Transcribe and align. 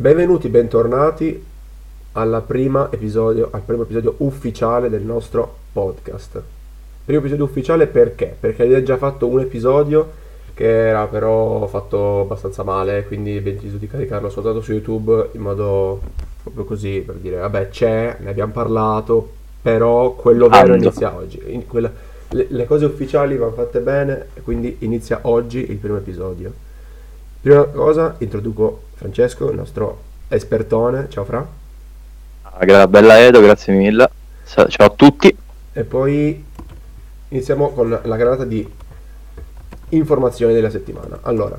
Benvenuti, 0.00 0.48
bentornati 0.48 1.44
alla 2.12 2.40
prima 2.40 2.88
episodio, 2.92 3.48
al 3.50 3.62
primo 3.62 3.82
episodio 3.82 4.14
ufficiale 4.18 4.88
del 4.88 5.02
nostro 5.02 5.52
podcast. 5.72 6.40
Primo 7.04 7.18
episodio 7.18 7.42
ufficiale 7.44 7.88
perché? 7.88 8.36
Perché 8.38 8.62
avevo 8.62 8.80
già 8.84 8.96
fatto 8.96 9.26
un 9.26 9.40
episodio 9.40 10.08
che 10.54 10.86
era 10.86 11.04
però 11.06 11.66
fatto 11.66 12.20
abbastanza 12.20 12.62
male, 12.62 13.06
quindi 13.08 13.36
abbiamo 13.38 13.58
deciso 13.58 13.76
di 13.76 13.88
caricarlo 13.88 14.30
soltanto 14.30 14.60
su 14.60 14.70
YouTube 14.70 15.30
in 15.32 15.40
modo 15.40 16.00
proprio 16.44 16.64
così 16.64 17.02
per 17.04 17.16
dire 17.16 17.38
vabbè 17.38 17.68
c'è, 17.68 18.18
ne 18.20 18.30
abbiamo 18.30 18.52
parlato, 18.52 19.28
però 19.60 20.12
quello 20.12 20.46
vero 20.46 20.74
Ando. 20.74 20.84
inizia 20.84 21.12
oggi. 21.12 21.42
In 21.46 21.66
quella- 21.66 21.92
le, 22.30 22.46
le 22.48 22.66
cose 22.66 22.84
ufficiali 22.84 23.36
vanno 23.36 23.50
fatte 23.50 23.80
bene, 23.80 24.28
quindi 24.44 24.76
inizia 24.80 25.18
oggi 25.22 25.68
il 25.68 25.76
primo 25.78 25.96
episodio. 25.96 26.66
Prima 27.40 27.64
cosa 27.64 28.16
introduco 28.18 28.82
Francesco, 28.94 29.48
il 29.50 29.56
nostro 29.56 30.00
espertone, 30.28 31.06
ciao 31.08 31.24
Fra, 31.24 31.46
Ah, 32.42 32.86
bella 32.88 33.20
Edo, 33.24 33.40
grazie 33.40 33.72
mille. 33.72 34.08
Ciao 34.44 34.66
a 34.86 34.90
tutti. 34.90 35.36
e 35.72 35.84
poi 35.84 36.44
iniziamo 37.28 37.70
con 37.70 38.00
la 38.02 38.16
granata 38.16 38.44
di 38.44 38.66
informazioni 39.90 40.52
della 40.52 40.70
settimana. 40.70 41.20
Allora, 41.22 41.58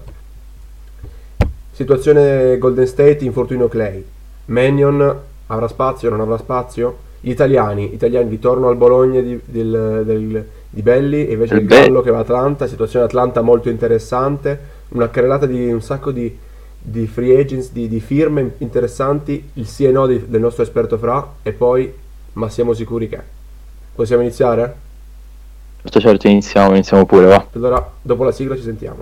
situazione 1.71 2.57
Golden 2.57 2.85
State, 2.87 3.23
infortunio 3.23 3.69
Clay, 3.69 4.03
Mannion 4.45 5.17
avrà 5.47 5.67
spazio, 5.69 6.09
non 6.09 6.19
avrà 6.19 6.37
spazio? 6.37 7.07
Gli 7.21 7.29
italiani, 7.29 7.93
italiani 7.93 8.29
ritorno 8.29 8.67
al 8.67 8.75
Bologna 8.75 9.21
di, 9.21 9.39
del- 9.45 10.01
del- 10.05 10.45
di 10.69 10.81
Belli 10.81 11.31
invece 11.31 11.55
il 11.55 11.61
Be- 11.61 11.81
Gallo 11.81 12.01
che 12.01 12.11
va 12.11 12.17
a 12.17 12.21
Atlanta, 12.21 12.67
situazione 12.67 13.05
Atlanta 13.05 13.41
molto 13.41 13.69
interessante, 13.69 14.77
una 14.89 15.09
carrellata 15.09 15.45
di 15.45 15.71
un 15.71 15.81
sacco 15.81 16.11
di, 16.11 16.35
di 16.81 17.07
free 17.07 17.39
agents, 17.39 17.71
di, 17.71 17.87
di 17.87 17.99
firme 17.99 18.55
interessanti, 18.59 19.49
il 19.53 19.67
sì 19.67 19.85
e 19.85 19.91
no 19.91 20.07
di- 20.07 20.25
del 20.27 20.41
nostro 20.41 20.63
esperto 20.63 20.97
Fra 20.97 21.35
e 21.43 21.51
poi 21.51 21.93
ma 22.33 22.49
siamo 22.49 22.73
sicuri 22.73 23.09
che. 23.09 23.19
Possiamo 23.95 24.21
iniziare? 24.21 24.87
Certo, 25.81 25.99
certo, 25.99 26.27
iniziamo, 26.27 26.71
iniziamo 26.71 27.05
pure, 27.05 27.25
va. 27.25 27.45
Allora, 27.53 27.91
dopo 28.01 28.23
la 28.23 28.31
sigla 28.31 28.55
ci 28.55 28.63
sentiamo. 28.63 29.01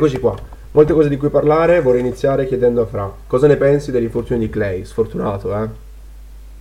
Eccoci 0.00 0.18
qua. 0.18 0.34
Molte 0.70 0.94
cose 0.94 1.10
di 1.10 1.18
cui 1.18 1.28
parlare, 1.28 1.82
vorrei 1.82 2.00
iniziare 2.00 2.46
chiedendo 2.46 2.80
a 2.80 2.86
Fra. 2.86 3.12
Cosa 3.26 3.46
ne 3.46 3.56
pensi 3.56 3.90
dell'infortunio 3.90 4.40
di 4.40 4.48
Clay? 4.48 4.82
Sfortunato, 4.86 5.54
eh? 5.54 5.68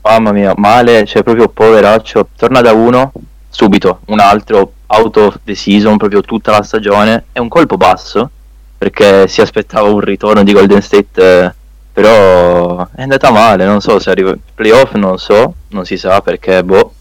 Mamma 0.01 0.33
mia, 0.33 0.51
male, 0.57 1.05
cioè 1.05 1.23
proprio 1.23 1.47
poveraccio. 1.47 2.27
Torna 2.35 2.59
da 2.59 2.73
uno, 2.73 3.13
subito, 3.47 3.99
un 4.07 4.19
altro, 4.19 4.73
out 4.87 5.15
of 5.15 5.39
the 5.45 5.55
season, 5.55 5.95
proprio 5.95 6.19
tutta 6.19 6.51
la 6.51 6.63
stagione. 6.63 7.27
È 7.31 7.39
un 7.39 7.47
colpo 7.47 7.77
basso, 7.77 8.29
perché 8.77 9.29
si 9.29 9.39
aspettava 9.39 9.87
un 9.87 10.01
ritorno 10.01 10.43
di 10.43 10.51
Golden 10.51 10.81
State, 10.81 11.21
eh, 11.45 11.53
però 11.93 12.89
è 12.93 13.03
andata 13.03 13.31
male, 13.31 13.63
non 13.63 13.79
so 13.79 13.99
se 13.99 14.09
arriva... 14.09 14.35
Playoff 14.53 14.95
non 14.95 15.17
so, 15.17 15.53
non 15.69 15.85
si 15.85 15.95
sa 15.95 16.19
perché, 16.19 16.61
boh, 16.61 16.93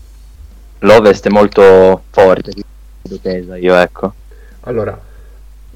l'Ovest 0.79 1.27
è 1.27 1.31
molto 1.31 2.03
forte, 2.11 2.53
io, 3.59 3.75
ecco. 3.75 4.13
Allora, 4.61 5.07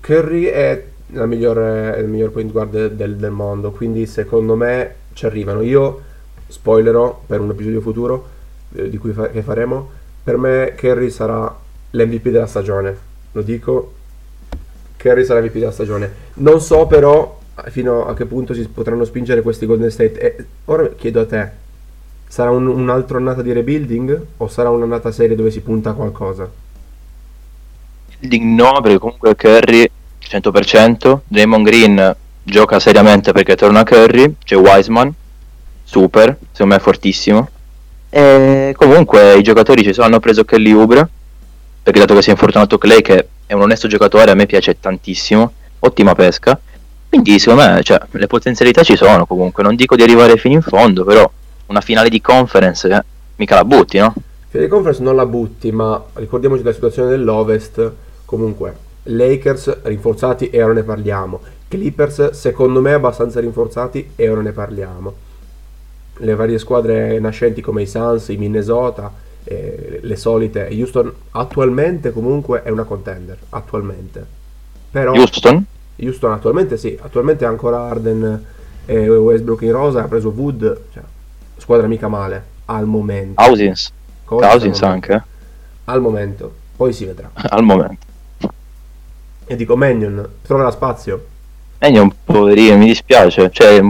Curry 0.03 0.47
è, 0.47 0.84
migliore- 1.11 1.97
il 2.00 2.08
miglior 2.08 2.33
point 2.33 2.50
guard 2.50 2.89
del, 2.89 3.17
del 3.17 3.31
mondo, 3.31 3.70
quindi 3.70 4.05
secondo 4.07 4.57
me 4.57 4.95
ci 5.13 5.27
arrivano. 5.27 5.63
Io 5.63 6.01
spoilerò 6.48 7.23
per 7.24 7.40
un 7.40 7.51
episodio 7.51 7.80
futuro 7.80 8.29
eh, 8.74 8.89
di 8.91 8.98
cui 8.98 9.12
fa- 9.12 9.30
che 9.30 9.42
faremo. 9.42 9.91
Per 10.24 10.36
me 10.36 10.74
Curry 10.77 11.08
sarà 11.08 11.57
l'MVP 11.91 12.30
della 12.30 12.46
stagione. 12.46 12.96
Lo 13.30 13.42
dico, 13.42 13.92
Curry 14.96 15.24
sarà 15.24 15.39
l'MVP 15.39 15.55
della 15.55 15.70
stagione. 15.70 16.11
Non 16.35 16.61
so 16.61 16.86
però 16.89 17.39
fino 17.67 18.05
a 18.07 18.14
che 18.14 18.27
punto 18.27 18.55
si 18.55 18.67
potranno 18.67 19.05
spingere 19.05 19.41
questi 19.41 19.67
Golden 19.67 19.91
State. 19.91 20.18
E 20.18 20.45
ora 20.64 20.89
chiedo 20.89 21.20
a 21.20 21.27
te, 21.27 21.48
sarà 22.27 22.51
un, 22.51 22.67
un'altra 22.67 23.18
annata 23.18 23.41
di 23.41 23.52
rebuilding 23.52 24.27
o 24.39 24.48
sarà 24.48 24.68
un'annata 24.68 25.12
serie 25.12 25.36
dove 25.36 25.52
si 25.52 25.61
punta 25.61 25.91
a 25.91 25.95
qualcosa? 25.95 26.61
Di 28.29 28.41
no, 28.41 28.81
perché 28.81 28.99
comunque 28.99 29.35
Curry 29.35 29.91
100%, 30.21 31.19
Draymond 31.27 31.65
Green 31.65 32.17
gioca 32.45 32.79
seriamente 32.79 33.33
perché 33.33 33.57
torna 33.57 33.83
Curry, 33.83 34.37
c'è 34.45 34.57
Wiseman, 34.57 35.13
super, 35.83 36.37
secondo 36.53 36.75
me 36.75 36.81
è 36.81 36.83
fortissimo. 36.83 37.49
E 38.09 38.75
comunque 38.77 39.35
i 39.35 39.43
giocatori 39.43 39.83
ci 39.83 39.93
sono, 39.93 40.07
hanno 40.07 40.21
preso 40.21 40.45
Kelly 40.45 40.73
Oubre, 40.73 41.09
perché 41.83 41.99
dato 41.99 42.15
che 42.15 42.23
si 42.23 42.29
è 42.29 42.33
infortunato 42.33 42.79
Clay, 42.79 43.01
che 43.01 43.29
è 43.47 43.53
un 43.55 43.63
onesto 43.63 43.89
giocatore, 43.89 44.31
a 44.31 44.35
me 44.35 44.47
piace 44.47 44.79
tantissimo, 44.79 45.53
ottima 45.81 46.15
pesca. 46.15 46.59
Quindi 47.09 47.39
secondo 47.39 47.65
me 47.65 47.83
cioè, 47.83 48.01
le 48.11 48.27
potenzialità 48.27 48.83
ci 48.83 48.97
sono 48.97 49.27
comunque, 49.27 49.63
non 49.63 49.75
dico 49.75 49.97
di 49.97 50.03
arrivare 50.03 50.37
fino 50.37 50.55
in 50.55 50.63
fondo, 50.63 51.05
però 51.05 51.31
una 51.67 51.81
finale 51.81 52.09
di 52.09 52.21
conference 52.21 52.89
eh, 52.89 53.05
mica 53.37 53.57
la 53.57 53.65
butti, 53.65 53.99
no? 53.99 54.15
Finale 54.49 54.69
di 54.69 54.73
conference 54.73 55.03
non 55.03 55.17
la 55.17 55.27
butti, 55.27 55.73
ma 55.73 56.03
ricordiamoci 56.15 56.63
della 56.63 56.75
situazione 56.75 57.11
dell'Ovest. 57.11 57.93
Comunque, 58.33 58.75
Lakers 59.03 59.83
rinforzati 59.83 60.48
e 60.48 60.63
ora 60.63 60.73
ne 60.73 60.85
parliamo. 60.85 61.39
Clippers, 61.69 62.31
secondo 62.31 62.81
me, 62.81 62.95
abbastanza 62.95 63.41
rinforzati 63.41 64.13
e 64.17 64.29
ora 64.31 64.41
ne 64.41 64.53
parliamo. 64.53 65.15
Le 66.17 66.35
varie 66.35 66.59
squadre 66.59 67.19
nascenti 67.19 67.61
come 67.61 67.83
i 67.83 67.87
Suns, 67.87 68.29
i 68.29 68.39
Minnesota, 68.39 69.13
eh, 69.45 69.98
le 70.01 70.17
solite. 70.17 70.67
Houston 70.71 71.13
attualmente 71.33 72.11
comunque 72.11 72.63
è 72.63 72.71
una 72.71 72.85
contender. 72.85 73.37
Attualmente. 73.51 74.25
Però 74.91 75.13
Houston? 75.13 75.67
Houston 75.97 76.33
attualmente 76.33 76.79
sì, 76.79 76.98
attualmente 76.98 77.45
ha 77.45 77.51
ancora 77.51 77.83
Arden 77.83 78.45
e 78.87 79.09
Westbrook 79.11 79.61
in 79.61 79.73
rosa, 79.73 80.05
ha 80.05 80.09
preso 80.09 80.33
Wood, 80.35 80.85
cioè, 80.91 81.03
squadra 81.59 81.87
mica 81.87 82.09
male 82.09 82.42
al 82.65 82.87
momento. 82.87 83.42
Cousins? 83.42 83.92
Cousins 84.25 84.51
Cousins 84.51 84.81
al 84.81 84.89
momento. 84.89 85.13
anche, 85.13 85.13
eh, 85.13 85.23
Al 85.85 86.01
momento, 86.01 86.55
poi 86.77 86.95
si 86.95 87.05
vedrà. 87.05 87.31
al 87.37 87.63
momento. 87.63 88.11
E 89.52 89.57
dico 89.57 89.77
Mannion, 89.77 90.27
troverà 90.40 90.70
spazio. 90.70 91.27
Un 91.80 92.11
poverino, 92.24 92.79
mi 92.79 92.86
dispiace. 92.86 93.51
Cioè, 93.52 93.83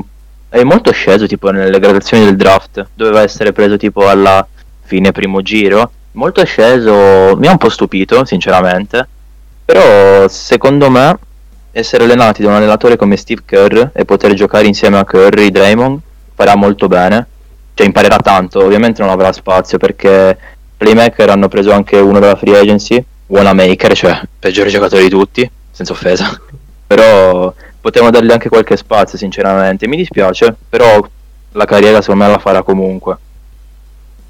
è 0.48 0.62
molto 0.64 0.90
sceso 0.90 1.28
tipo 1.28 1.50
nelle 1.52 1.78
gradazioni 1.78 2.24
del 2.24 2.34
draft. 2.34 2.88
Doveva 2.94 3.22
essere 3.22 3.52
preso 3.52 3.76
tipo 3.76 4.08
alla 4.08 4.44
fine 4.82 5.12
primo 5.12 5.40
giro. 5.40 5.88
Molto 6.12 6.44
sceso, 6.44 7.36
mi 7.36 7.46
ha 7.46 7.52
un 7.52 7.58
po' 7.58 7.68
stupito, 7.68 8.24
sinceramente. 8.24 9.06
Però, 9.64 10.26
secondo 10.26 10.90
me, 10.90 11.16
essere 11.70 12.02
allenati 12.02 12.42
da 12.42 12.48
un 12.48 12.54
allenatore 12.54 12.96
come 12.96 13.16
Steve 13.16 13.42
Kerr 13.44 13.90
e 13.92 14.04
poter 14.04 14.32
giocare 14.34 14.66
insieme 14.66 14.98
a 14.98 15.04
Curry, 15.04 15.52
Draymond, 15.52 16.00
farà 16.34 16.56
molto 16.56 16.88
bene. 16.88 17.24
Cioè, 17.74 17.86
imparerà 17.86 18.16
tanto. 18.16 18.64
Ovviamente 18.64 19.00
non 19.00 19.12
avrà 19.12 19.30
spazio 19.32 19.78
perché 19.78 20.36
playmaker 20.76 21.30
hanno 21.30 21.46
preso 21.46 21.70
anche 21.70 21.98
uno 21.98 22.18
della 22.18 22.34
free 22.34 22.58
agency, 22.58 23.04
Wanamaker, 23.32 23.94
cioè 23.94 24.20
peggiore 24.38 24.68
giocatore 24.68 25.02
di 25.02 25.08
tutti, 25.08 25.50
senza 25.70 25.92
offesa. 25.92 26.38
Però 26.86 27.52
potevano 27.80 28.10
dargli 28.10 28.30
anche 28.30 28.50
qualche 28.50 28.76
spazio, 28.76 29.16
sinceramente. 29.16 29.88
Mi 29.88 29.96
dispiace, 29.96 30.54
però 30.68 31.02
la 31.52 31.64
carriera 31.64 32.02
secondo 32.02 32.24
me 32.24 32.30
la 32.30 32.38
farà 32.38 32.62
comunque. 32.62 33.16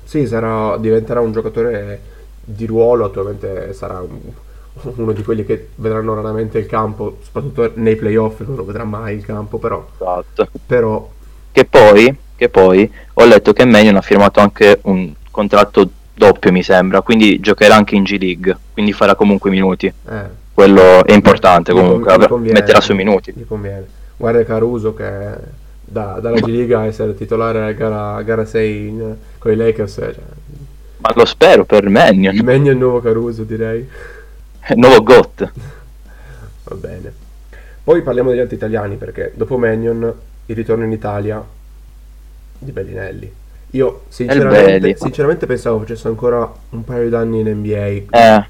Sì, 0.05 0.27
sarà, 0.29 0.77
diventerà 0.77 1.21
un 1.21 1.33
giocatore 1.33 2.01
di 2.45 2.65
ruolo, 2.67 3.07
attualmente 3.07 3.73
sarà 3.73 4.01
un- 4.01 4.21
uno 4.95 5.13
di 5.13 5.23
quelli 5.25 5.45
che 5.45 5.71
vedranno 5.75 6.15
raramente 6.15 6.59
il 6.59 6.67
campo, 6.67 7.19
soprattutto 7.25 7.73
nei 7.75 7.97
playoff 7.97 8.41
non 8.41 8.55
lo 8.57 8.65
vedrà 8.65 8.85
mai 8.85 9.17
il 9.17 9.25
campo, 9.27 9.59
però, 9.59 9.85
Esatto. 9.95 10.49
però 10.65 11.11
Che 11.51 11.65
poi, 11.65 12.17
che 12.37 12.49
poi 12.49 12.91
ho 13.15 13.25
letto 13.25 13.53
che 13.53 13.65
Mannion 13.65 13.97
ha 13.97 14.01
firmato 14.03 14.39
anche 14.41 14.79
un 14.85 15.13
contratto 15.31 15.89
doppio, 16.15 16.53
mi 16.53 16.63
sembra, 16.63 17.01
quindi 17.03 17.41
giocherà 17.41 17.75
anche 17.77 17.95
in 17.95 18.03
G 18.05 18.17
League, 18.19 18.57
quindi 18.73 18.93
farà 18.93 19.15
comunque 19.15 19.51
minuti. 19.51 19.87
eh, 19.87 20.41
Quello 20.55 21.05
è 21.07 21.13
importante 21.13 21.73
comunque, 21.73 22.13
avrà- 22.13 22.29
conviene. 22.29 22.59
metterà 22.61 22.81
sui 22.81 22.95
minuti. 22.95 23.33
Gli 23.35 23.47
conviene. 23.47 23.87
Guarda 24.17 24.45
Caruso 24.45 24.95
che 24.95 25.35
da, 25.81 26.19
dalla 26.21 26.39
G 26.41 26.45
Liga 26.47 26.81
a 26.81 26.87
essere 26.87 27.15
titolare 27.15 27.65
a 27.65 27.73
gara, 27.73 28.21
gara 28.23 28.45
6 28.45 28.87
in- 28.89 29.17
con 29.39 29.51
i 29.51 29.57
Lakers, 29.57 29.93
cioè, 29.95 30.15
Ma 30.99 31.11
lo 31.15 31.25
spero 31.25 31.65
per 31.65 31.89
Mannion, 31.89 32.37
meglio 32.45 32.71
il 32.71 32.77
nuovo 32.77 33.01
Caruso 33.01 33.43
direi. 33.45 33.89
nuovo 34.77 35.03
GOT. 35.03 35.51
Va 36.65 36.75
bene. 36.77 37.13
Poi 37.83 38.03
parliamo 38.03 38.31
degli 38.31 38.39
altri 38.39 38.55
italiani 38.57 38.95
perché 38.97 39.33
dopo 39.35 39.59
Mannion 39.59 40.13
il 40.47 40.55
ritorno 40.55 40.85
in 40.85 40.93
Italia 40.93 41.43
di 42.59 42.71
Bellinelli. 42.71 43.33
Io 43.75 44.03
sinceramente, 44.09 44.97
sinceramente 44.97 45.47
pensavo 45.47 45.79
facesse 45.81 46.07
ancora 46.07 46.51
un 46.71 46.85
paio 46.85 47.09
d'anni 47.09 47.41
in 47.41 47.49
NBA, 47.49 47.77
Eh, 48.11 48.45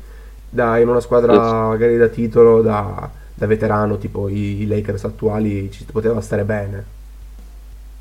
da, 0.50 0.78
in 0.78 0.88
una 0.88 1.00
squadra 1.00 1.68
magari 1.68 1.96
da 1.96 2.08
titolo, 2.08 2.60
da, 2.60 3.08
da 3.32 3.46
veterano 3.46 3.98
tipo 3.98 4.28
i, 4.28 4.62
i 4.62 4.66
Lakers 4.66 5.04
attuali 5.04 5.70
ci 5.70 5.84
poteva 5.84 6.20
stare 6.20 6.42
bene. 6.42 6.84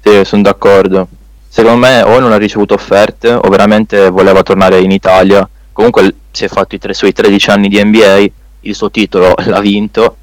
Sì, 0.02 0.26
sono 0.26 0.42
d'accordo. 0.42 1.08
Secondo 1.48 1.78
me 1.78 2.02
o 2.02 2.18
non 2.20 2.32
ha 2.32 2.38
ricevuto 2.38 2.74
offerte 2.74 3.32
o 3.32 3.48
veramente 3.50 4.10
voleva 4.10 4.42
tornare 4.42 4.80
in 4.80 4.90
Italia. 4.90 5.48
Comunque 5.72 6.16
si 6.32 6.46
è 6.46 6.48
fatto 6.48 6.74
i 6.74 6.80
tre, 6.80 6.94
suoi 6.94 7.14
13 7.14 7.50
anni 7.52 7.68
di 7.68 7.84
NBA, 7.84 8.26
il 8.62 8.74
suo 8.76 8.90
titolo 8.90 9.36
l'ha 9.46 9.60
vinto 9.60 10.16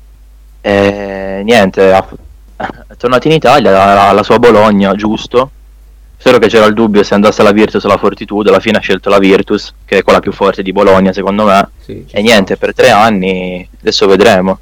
e 0.61 1.43
niente, 1.45 1.93
ha, 1.93 2.05
è 2.89 2.97
tornato 2.97 3.29
in 3.29 3.35
Italia, 3.35 4.09
alla 4.09 4.25
sua 4.25 4.41
Bologna, 4.41 4.95
giusto? 4.97 5.51
Solo 6.21 6.39
che 6.39 6.49
c'era 6.49 6.67
il 6.67 6.75
dubbio 6.75 7.05
se 7.05 7.15
andasse 7.15 7.41
alla 7.43 7.53
Virtus 7.53 7.85
o 7.85 7.87
alla 7.87 7.97
Fortitudo, 7.97 8.49
alla 8.51 8.59
fine 8.59 8.79
ha 8.79 8.81
scelto 8.81 9.09
la 9.09 9.19
Virtus, 9.21 9.73
che 9.85 9.99
è 9.99 10.03
quella 10.03 10.19
più 10.19 10.33
forte 10.33 10.63
di 10.63 10.73
Bologna 10.73 11.13
secondo 11.13 11.45
me. 11.45 11.69
Sì, 11.81 12.05
E 12.11 12.21
niente, 12.23 12.57
per 12.57 12.75
tre 12.75 12.91
anni 12.91 13.67
adesso 13.81 14.07
vedremo. 14.09 14.59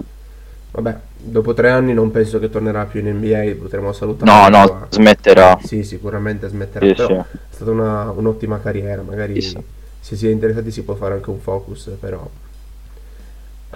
Vabbè, 0.73 0.97
dopo 1.17 1.55
tre 1.55 1.71
anni 1.71 1.95
non 1.95 2.11
penso 2.11 2.39
che 2.39 2.51
tornerà 2.51 2.85
più 2.85 3.01
in 3.01 3.09
NBA, 3.17 3.55
potremo 3.59 3.93
salutare. 3.95 4.31
No, 4.31 4.49
no, 4.49 4.87
smetterà. 4.91 5.59
Sì, 5.65 5.83
sicuramente 5.83 6.47
smetterà. 6.49 6.87
Sì, 6.87 6.93
però 6.93 7.09
sì. 7.09 7.15
è 7.15 7.55
stata 7.55 7.71
una- 7.71 8.11
un'ottima 8.11 8.61
carriera, 8.61 9.01
magari 9.01 9.33
Chissà. 9.33 9.59
se 9.99 10.15
si 10.15 10.27
è 10.29 10.31
interessati 10.31 10.71
si 10.71 10.83
può 10.83 10.95
fare 10.95 11.15
anche 11.15 11.31
un 11.31 11.41
focus, 11.41 11.91
però... 11.99 12.29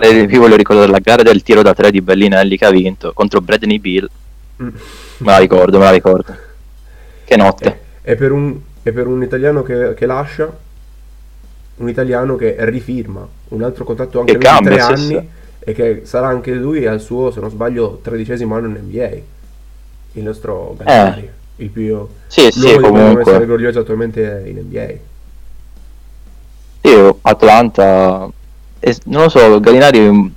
Io 0.03 0.39
voglio 0.41 0.57
ricordare 0.57 0.91
la 0.91 0.99
gara 0.99 1.23
del 1.23 1.43
tiro 1.43 1.63
da 1.63 1.75
tre 1.75 1.91
di 1.91 2.01
Bellinelli 2.01 2.57
che 2.57 2.65
ha 2.67 2.71
vinto 2.71 3.13
contro 3.13 3.41
Bradley 3.41 3.79
Bill. 3.79 4.09
Mm. 4.63 4.69
Me 4.69 5.31
la 5.33 5.39
ricordo, 5.39 5.79
me 5.79 5.85
la 5.85 5.91
ricordo. 5.91 6.37
Che 7.31 7.37
notte. 7.37 7.79
E 8.03 8.17
per 8.17 8.33
un, 8.33 8.59
e 8.83 8.91
per 8.91 9.07
un 9.07 9.23
italiano 9.23 9.63
che, 9.63 9.95
che 9.95 10.05
lascia, 10.05 10.53
un 11.77 11.89
italiano 11.89 12.35
che 12.35 12.57
rifirma 12.59 13.25
un 13.51 13.63
altro 13.63 13.85
contratto 13.85 14.19
anche 14.19 14.37
Che 14.37 14.39
lui 14.39 14.49
di 14.49 14.53
cambia, 14.53 14.87
tre 14.89 14.97
sì, 14.97 15.15
anni 15.15 15.29
e 15.61 15.73
che 15.73 16.01
sarà 16.07 16.27
anche 16.27 16.53
lui 16.55 16.87
al 16.89 17.01
suo, 17.01 17.31
se 17.31 17.39
non 17.39 17.49
sbaglio, 17.49 18.01
tredicesimo 18.03 18.57
anno 18.57 18.67
in 18.67 18.81
NBA. 18.83 19.09
Il 20.15 20.23
nostro 20.25 20.75
Gallinari, 20.77 21.31
il 21.59 21.69
più... 21.69 22.05
Sì, 22.27 22.47
Eh. 22.47 22.51
sì, 22.51 22.77
comunque. 22.81 23.21
essere 23.21 23.37
orgogliosi 23.37 23.79
attualmente 23.79 24.43
in 24.47 24.57
NBA. 24.57 24.89
Io, 26.91 27.19
Atlanta, 27.23 28.29
e- 28.81 28.99
non 29.05 29.23
lo 29.23 29.29
so, 29.29 29.61
Gallinari, 29.61 30.01
mh, 30.01 30.33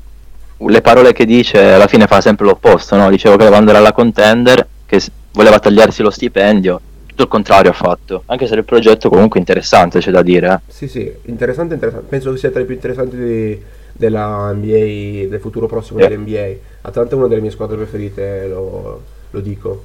le 0.68 0.82
parole 0.82 1.12
che 1.12 1.26
dice 1.26 1.74
alla 1.74 1.88
fine 1.88 2.06
fa 2.06 2.22
sempre 2.22 2.46
l'opposto, 2.46 2.96
no? 2.96 3.10
Diceva 3.10 3.34
che 3.36 3.40
voleva 3.46 3.58
andare 3.58 3.80
alla 3.80 3.94
contender, 3.94 4.68
che 4.98 5.12
voleva 5.32 5.60
tagliarsi 5.60 6.04
lo 6.04 6.12
stipendio, 6.12 6.80
tutto 7.08 7.24
il 7.24 7.28
contrario 7.28 7.72
ha 7.72 7.74
fatto, 7.74 8.24
anche 8.28 8.46
se 8.46 8.54
il 8.56 8.64
progetto 8.64 9.10
comunque 9.10 9.40
interessante, 9.40 10.00
c'è 10.00 10.12
da 10.12 10.22
dire. 10.22 10.48
eh. 10.68 10.72
Sì, 10.72 10.88
sì, 10.88 11.12
interessante, 11.26 11.74
interessante. 11.74 12.08
Penso 12.10 12.32
che 12.32 12.38
sia 12.38 12.52
tra 12.52 12.62
i 12.62 12.66
più 12.66 12.76
interessanti 12.76 13.16
di- 13.18 13.62
della 13.92 14.52
NBA, 14.52 15.28
del 15.30 15.40
futuro 15.40 15.66
prossimo 15.68 16.00
Sì. 16.00 16.08
dell'NBA. 16.08 16.56
Atlanta 16.82 17.16
è 17.16 17.18
una 17.18 17.28
delle 17.28 17.42
mie 17.42 17.52
squadre 17.52 17.78
preferite, 17.78 18.48
lo, 18.48 19.02
lo 19.32 19.40
dico. 19.40 19.84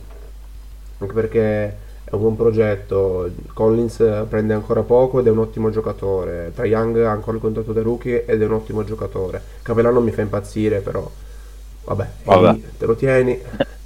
Anche 0.99 1.13
perché 1.15 1.65
è 2.05 2.11
un 2.13 2.21
buon 2.21 2.37
progetto. 2.37 3.31
Collins 3.55 4.03
prende 4.29 4.53
ancora 4.55 4.83
poco 4.83 5.21
ed 5.21 5.27
è 5.27 5.31
un 5.31 5.39
ottimo 5.39 5.71
giocatore. 5.71 6.53
Trae 6.55 6.69
Young 6.69 6.99
ha 7.03 7.11
ancora 7.11 7.37
il 7.37 7.43
contratto 7.43 7.73
da 7.73 7.83
rookie 7.83 8.25
ed 8.27 8.43
è 8.43 8.45
un 8.45 8.53
ottimo 8.53 8.85
giocatore. 8.85 9.41
Capellano 9.63 10.01
mi 10.01 10.11
fa 10.11 10.23
impazzire, 10.23 10.81
però 10.81 11.09
vabbè, 11.85 12.07
Vabbè. 12.25 12.53
lì, 12.53 12.65
te 12.79 12.87
lo 12.87 12.95
tieni. 12.95 13.39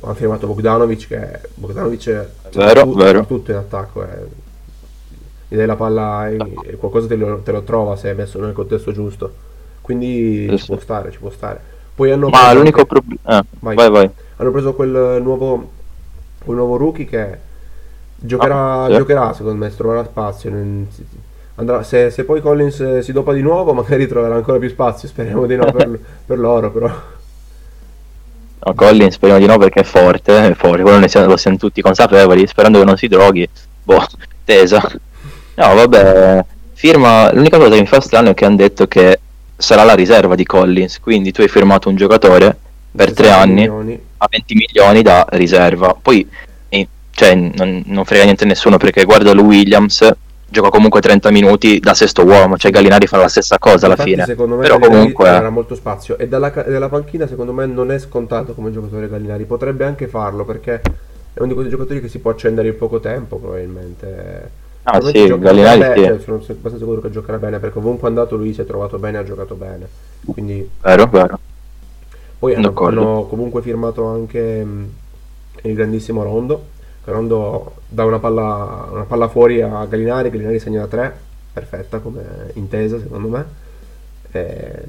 Hanno 0.00 0.14
firmato 0.14 0.46
Bogdanovic 0.46 1.06
che 1.08 1.40
Bogdanovic 1.54 2.08
è 2.08 2.28
Vero, 2.52 2.82
tutto, 2.82 2.98
vero. 2.98 3.26
tutto 3.26 3.50
in 3.50 3.56
attacco. 3.56 4.02
È, 4.02 4.18
gli 5.48 5.56
dai 5.56 5.66
la 5.66 5.76
palla 5.76 6.28
e, 6.28 6.36
e 6.62 6.76
qualcosa 6.76 7.06
te 7.08 7.16
lo, 7.16 7.40
te 7.42 7.50
lo 7.52 7.62
trova 7.62 7.96
se 7.96 8.10
è 8.10 8.14
messo 8.14 8.38
nel 8.40 8.52
contesto 8.52 8.92
giusto. 8.92 9.32
Quindi 9.80 10.46
Sì, 10.48 10.58
ci 10.58 10.66
può 10.66 10.78
stare, 10.78 11.10
ci 11.10 11.18
può 11.18 11.30
stare. 11.30 11.60
Poi 11.94 12.10
hanno 12.12 12.28
Ma 12.28 12.52
l'unico 12.52 12.84
problema... 12.84 13.40
Eh, 13.40 13.44
Vai. 13.58 13.74
vai, 13.76 13.90
vai. 13.90 14.10
hanno 14.36 14.50
preso 14.52 14.74
quel 14.74 15.20
nuovo, 15.22 15.70
quel 16.44 16.56
nuovo 16.56 16.76
rookie 16.76 17.04
che 17.04 17.38
giocherà, 18.16 18.84
Ah, 18.84 18.86
sì. 18.88 18.94
giocherà 18.94 19.32
secondo 19.32 19.58
me, 19.64 19.74
troverà 19.74 20.04
spazio. 20.04 20.50
non- 20.50 20.86
andrà- 21.56 21.82
se, 21.82 22.10
se 22.10 22.24
poi 22.24 22.40
Collins 22.40 22.80
eh, 22.80 23.02
si 23.02 23.12
dopa 23.12 23.32
di 23.32 23.42
nuovo, 23.42 23.72
magari 23.74 24.06
troverà 24.06 24.36
ancora 24.36 24.58
più 24.58 24.68
spazio. 24.68 25.08
Speriamo 25.08 25.46
di 25.46 25.56
no 25.56 25.70
per, 25.72 25.98
per 26.26 26.38
loro, 26.38 26.70
però. 26.70 26.90
No, 28.62 28.74
Collins 28.74 29.14
speriamo 29.14 29.40
di 29.40 29.46
no 29.46 29.56
perché 29.58 29.80
è 29.80 29.84
forte, 29.84 30.48
è 30.50 30.54
forte, 30.54 30.82
quello 30.82 31.08
siamo, 31.08 31.26
lo 31.26 31.36
siamo 31.36 31.56
tutti 31.56 31.80
consapevoli, 31.80 32.46
sperando 32.46 32.78
che 32.78 32.84
non 32.84 32.96
si 32.96 33.08
droghi. 33.08 33.48
Boh, 33.82 34.06
tesa. 34.44 34.80
No, 35.54 35.74
vabbè, 35.74 36.44
firma, 36.74 37.32
l'unica 37.32 37.58
cosa 37.58 37.74
che 37.74 37.80
mi 37.80 37.86
fa 37.86 38.00
strano 38.00 38.30
è 38.30 38.34
che 38.34 38.44
hanno 38.44 38.56
detto 38.56 38.86
che 38.86 39.18
sarà 39.56 39.82
la 39.84 39.94
riserva 39.94 40.34
di 40.34 40.44
Collins, 40.44 41.00
quindi 41.00 41.32
tu 41.32 41.40
hai 41.40 41.48
firmato 41.48 41.88
un 41.88 41.96
giocatore 41.96 42.56
per 42.92 43.12
tre 43.12 43.26
60 43.26 43.42
anni 43.42 43.54
milioni. 43.54 44.00
a 44.18 44.26
20 44.30 44.54
milioni 44.54 45.02
da 45.02 45.26
riserva. 45.30 45.96
Poi, 46.00 46.28
eh, 46.68 46.88
cioè, 47.12 47.34
non, 47.34 47.82
non 47.86 48.04
frega 48.04 48.24
niente 48.24 48.44
a 48.44 48.46
nessuno 48.46 48.76
perché 48.76 49.04
guarda 49.04 49.32
Lou 49.32 49.46
Williams, 49.46 50.10
gioca 50.50 50.68
comunque 50.68 51.00
30 51.00 51.30
minuti 51.30 51.78
da 51.78 51.94
sesto 51.94 52.24
uomo, 52.24 52.56
cioè 52.58 52.70
Gallinari 52.70 53.06
fa 53.06 53.18
la 53.18 53.28
stessa 53.28 53.58
cosa 53.58 53.86
alla 53.86 53.94
Infatti, 53.94 54.10
fine. 54.10 54.24
secondo 54.24 54.56
me 54.56 54.62
Però 54.62 54.78
comunque... 54.78 55.28
avrà 55.28 55.50
molto 55.50 55.74
spazio 55.74 56.18
e 56.18 56.28
dalla, 56.28 56.50
dalla 56.50 56.88
panchina 56.88 57.26
secondo 57.26 57.52
me 57.52 57.66
non 57.66 57.90
è 57.92 57.98
scontato 57.98 58.52
come 58.54 58.72
giocatore 58.72 59.08
Gallinari. 59.08 59.44
Potrebbe 59.44 59.84
anche 59.84 60.08
farlo 60.08 60.44
perché 60.44 60.80
è 61.32 61.38
uno 61.38 61.46
di 61.48 61.54
quei 61.54 61.68
giocatori 61.68 62.00
che 62.00 62.08
si 62.08 62.18
può 62.18 62.32
accendere 62.32 62.68
in 62.68 62.76
poco 62.76 62.98
tempo 63.00 63.36
probabilmente. 63.38 64.50
Ah 64.82 64.92
Probabilmente 64.98 65.34
sì, 65.34 65.38
Gallinari 65.38 65.78
bene, 65.78 66.18
sì, 66.18 66.24
sono 66.24 66.36
abbastanza 66.36 66.78
sicuro 66.78 67.00
che 67.00 67.10
giocherà 67.10 67.38
bene 67.38 67.58
perché 67.58 67.78
ovunque 67.78 68.06
è 68.08 68.10
andato 68.10 68.36
lui 68.36 68.52
si 68.52 68.60
è 68.62 68.66
trovato 68.66 68.98
bene 68.98 69.18
ha 69.18 69.24
giocato 69.24 69.54
bene. 69.54 69.88
Quindi 70.24 70.68
vero, 70.82 71.06
vero. 71.06 71.38
poi 72.38 72.54
hanno, 72.54 72.72
hanno 72.74 73.26
comunque 73.28 73.62
firmato 73.62 74.04
anche 74.06 74.64
mh, 74.64 74.88
il 75.62 75.74
grandissimo 75.74 76.22
Rondo 76.22 76.69
Rondo 77.04 77.74
dà 77.88 78.04
una 78.04 78.18
palla, 78.18 78.88
una 78.90 79.04
palla 79.04 79.28
fuori 79.28 79.60
a 79.62 79.84
Gallinari 79.88 80.30
Gallinari 80.30 80.58
segna 80.60 80.80
da 80.80 80.86
3 80.86 81.18
perfetta 81.52 81.98
come 81.98 82.22
intesa 82.54 82.98
secondo 83.00 83.28
me 83.28 83.44
E- 84.32 84.84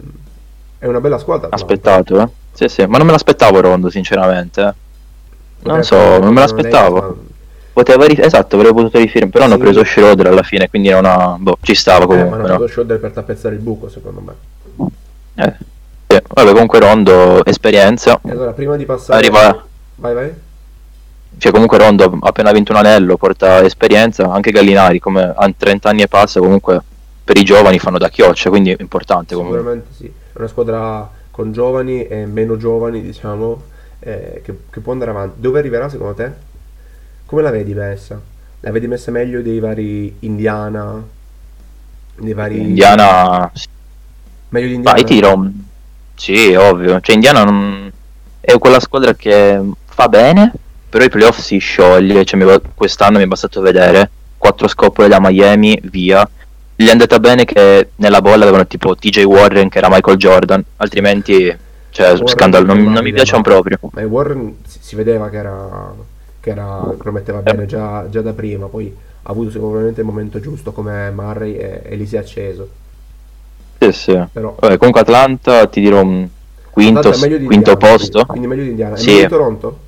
è 0.77 0.85
una 0.87 0.99
bella 0.99 1.17
squadra. 1.19 1.47
Aspettato, 1.51 2.19
eh? 2.21 2.27
Sì, 2.53 2.67
sì, 2.67 2.85
ma 2.85 2.97
non 2.97 3.05
me 3.05 3.11
l'aspettavo 3.13 3.59
Rondo, 3.61 3.89
sinceramente. 3.89 4.61
eh. 4.61 4.73
Non 5.63 5.83
so, 5.83 5.95
non 5.95 6.21
me 6.21 6.29
una 6.29 6.39
l'aspettavo. 6.41 7.17
Poteva 7.73 8.05
ri- 8.05 8.19
esatto, 8.19 8.55
avrei 8.57 8.73
potuto 8.73 8.97
rifirmare, 8.97 9.31
però 9.31 9.45
hanno 9.45 9.53
Sì. 9.55 9.59
preso 9.61 9.83
Schroeder 9.83 10.27
alla 10.27 10.41
fine, 10.43 10.69
quindi 10.69 10.89
non 10.89 11.05
ha... 11.05 11.37
Boh, 11.39 11.57
ci 11.61 11.73
stava 11.75 12.05
ma- 12.05 12.13
eh, 12.13 12.17
ma 12.17 12.23
comunque, 12.23 12.37
hanno 12.39 12.47
no? 12.47 12.53
fatto 12.59 12.67
Schroeder 12.67 12.99
per 12.99 13.11
tappezzare 13.11 13.55
il 13.55 13.61
buco 13.61 13.89
secondo 13.89 14.21
me 14.21 14.33
Eh, 15.36 15.53
sì. 16.07 16.19
Vabbè, 16.33 16.51
comunque 16.51 16.79
Rondo, 16.79 17.45
esperienza. 17.45 18.19
e 18.24 18.31
allora 18.31 18.51
prima 18.51 18.75
di 18.75 18.86
passare 18.86 19.19
Arriva, 19.19 19.65
vai 19.95 20.13
vai 20.13 20.33
cioè 21.38 21.51
comunque 21.51 21.77
Rondo 21.77 22.17
ha 22.21 22.27
appena 22.27 22.51
vinto 22.51 22.71
un 22.71 22.79
anello, 22.79 23.17
porta 23.17 23.63
esperienza, 23.63 24.31
anche 24.31 24.51
Gallinari, 24.51 25.00
come 25.00 25.33
ha 25.35 25.53
30 25.55 25.89
anni 25.89 26.01
e 26.01 26.07
passa, 26.07 26.39
comunque 26.39 26.81
per 27.23 27.38
i 27.38 27.43
giovani 27.43 27.79
fanno 27.79 27.97
da 27.97 28.09
chioccia, 28.09 28.50
quindi 28.50 28.71
è 28.71 28.77
importante 28.79 29.35
comunque. 29.35 29.59
Sicuramente 29.59 29.93
sì, 29.95 30.05
è 30.05 30.38
una 30.38 30.47
squadra 30.47 31.09
con 31.31 31.51
giovani 31.51 32.05
e 32.05 32.25
meno 32.25 32.57
giovani, 32.57 33.01
diciamo, 33.01 33.61
eh, 34.00 34.41
che, 34.43 34.57
che 34.69 34.79
può 34.79 34.91
andare 34.91 35.11
avanti. 35.11 35.39
Dove 35.39 35.59
arriverà 35.59 35.89
secondo 35.89 36.13
te? 36.13 36.31
Come 37.25 37.41
la 37.41 37.50
vedi 37.51 37.73
messa? 37.73 38.19
La 38.59 38.71
vedi 38.71 38.88
messa 38.88 39.11
meglio 39.11 39.41
dei 39.41 39.59
vari 39.59 40.15
Indiana? 40.19 41.03
Dei 42.15 42.33
vari... 42.33 42.59
Indiana 42.59 43.51
Meglio 44.51 44.67
di 44.67 44.73
Indiana? 44.75 44.97
Vai, 44.97 45.05
tiro. 45.05 45.51
Sì, 46.15 46.53
ovvio. 46.53 47.00
Cioè, 47.00 47.15
Indiana 47.15 47.43
non... 47.43 47.91
è 48.39 48.57
quella 48.57 48.79
squadra 48.79 49.13
che 49.13 49.61
fa 49.85 50.09
bene, 50.09 50.51
però 50.91 51.05
i 51.05 51.10
playoff 51.10 51.39
si 51.39 51.57
scioglie. 51.57 52.25
Cioè, 52.25 52.38
mi 52.38 52.62
quest'anno 52.75 53.17
mi 53.17 53.24
è 53.24 53.27
bastato 53.27 53.62
vedere 53.62 54.10
quattro 54.38 54.67
scopole 54.67 55.07
da 55.07 55.21
Miami, 55.21 55.79
via. 55.83 56.29
Gli 56.75 56.88
è 56.88 56.91
andata 56.91 57.17
bene 57.19 57.45
che 57.45 57.91
nella 57.95 58.21
bolla 58.21 58.43
avevano 58.43 58.67
tipo 58.67 58.95
TJ 58.95 59.24
Warren 59.24 59.69
che 59.69 59.77
era 59.77 59.88
Michael 59.89 60.17
Jordan, 60.17 60.63
altrimenti, 60.77 61.57
cioè, 61.91 62.10
Warren 62.10 62.27
scandalo. 62.27 62.65
Non, 62.65 62.83
non 62.83 63.03
mi 63.03 63.13
piacciono 63.13 63.41
proprio. 63.41 63.79
Ma 63.93 64.05
Warren 64.05 64.57
si, 64.67 64.79
si 64.81 64.95
vedeva 64.98 65.29
che 65.29 65.38
era... 65.38 65.93
che 66.41 66.50
era... 66.50 66.93
prometteva 66.98 67.39
bene 67.39 67.65
già, 67.65 68.05
già 68.10 68.21
da 68.21 68.33
prima, 68.33 68.65
poi 68.65 68.93
ha 69.24 69.29
avuto 69.29 69.51
sicuramente 69.51 70.01
il 70.01 70.07
momento 70.07 70.41
giusto 70.41 70.74
come 70.74 71.10
Murray 71.12 71.53
e, 71.53 71.81
e 71.86 71.95
lì 71.95 72.05
si 72.05 72.17
è 72.17 72.19
acceso. 72.19 72.67
Sì, 73.79 73.91
sì. 73.93 74.24
Però... 74.29 74.57
Vabbè, 74.60 74.75
comunque 74.75 75.01
Atlanta 75.01 75.67
ti 75.67 75.79
dirò 75.79 76.01
un 76.01 76.27
quinto, 76.69 77.00
Atlanta 77.00 77.19
meglio 77.19 77.38
di 77.38 77.45
quinto 77.45 77.71
Indiana, 77.71 77.95
posto. 77.95 78.25
Quindi, 78.25 78.27
quindi 78.27 78.48
meglio 78.48 78.63
di 78.63 78.69
Indiana. 78.69 78.98
Sì. 78.98 79.05
meglio 79.05 79.21
di 79.21 79.27
Toronto? 79.27 79.79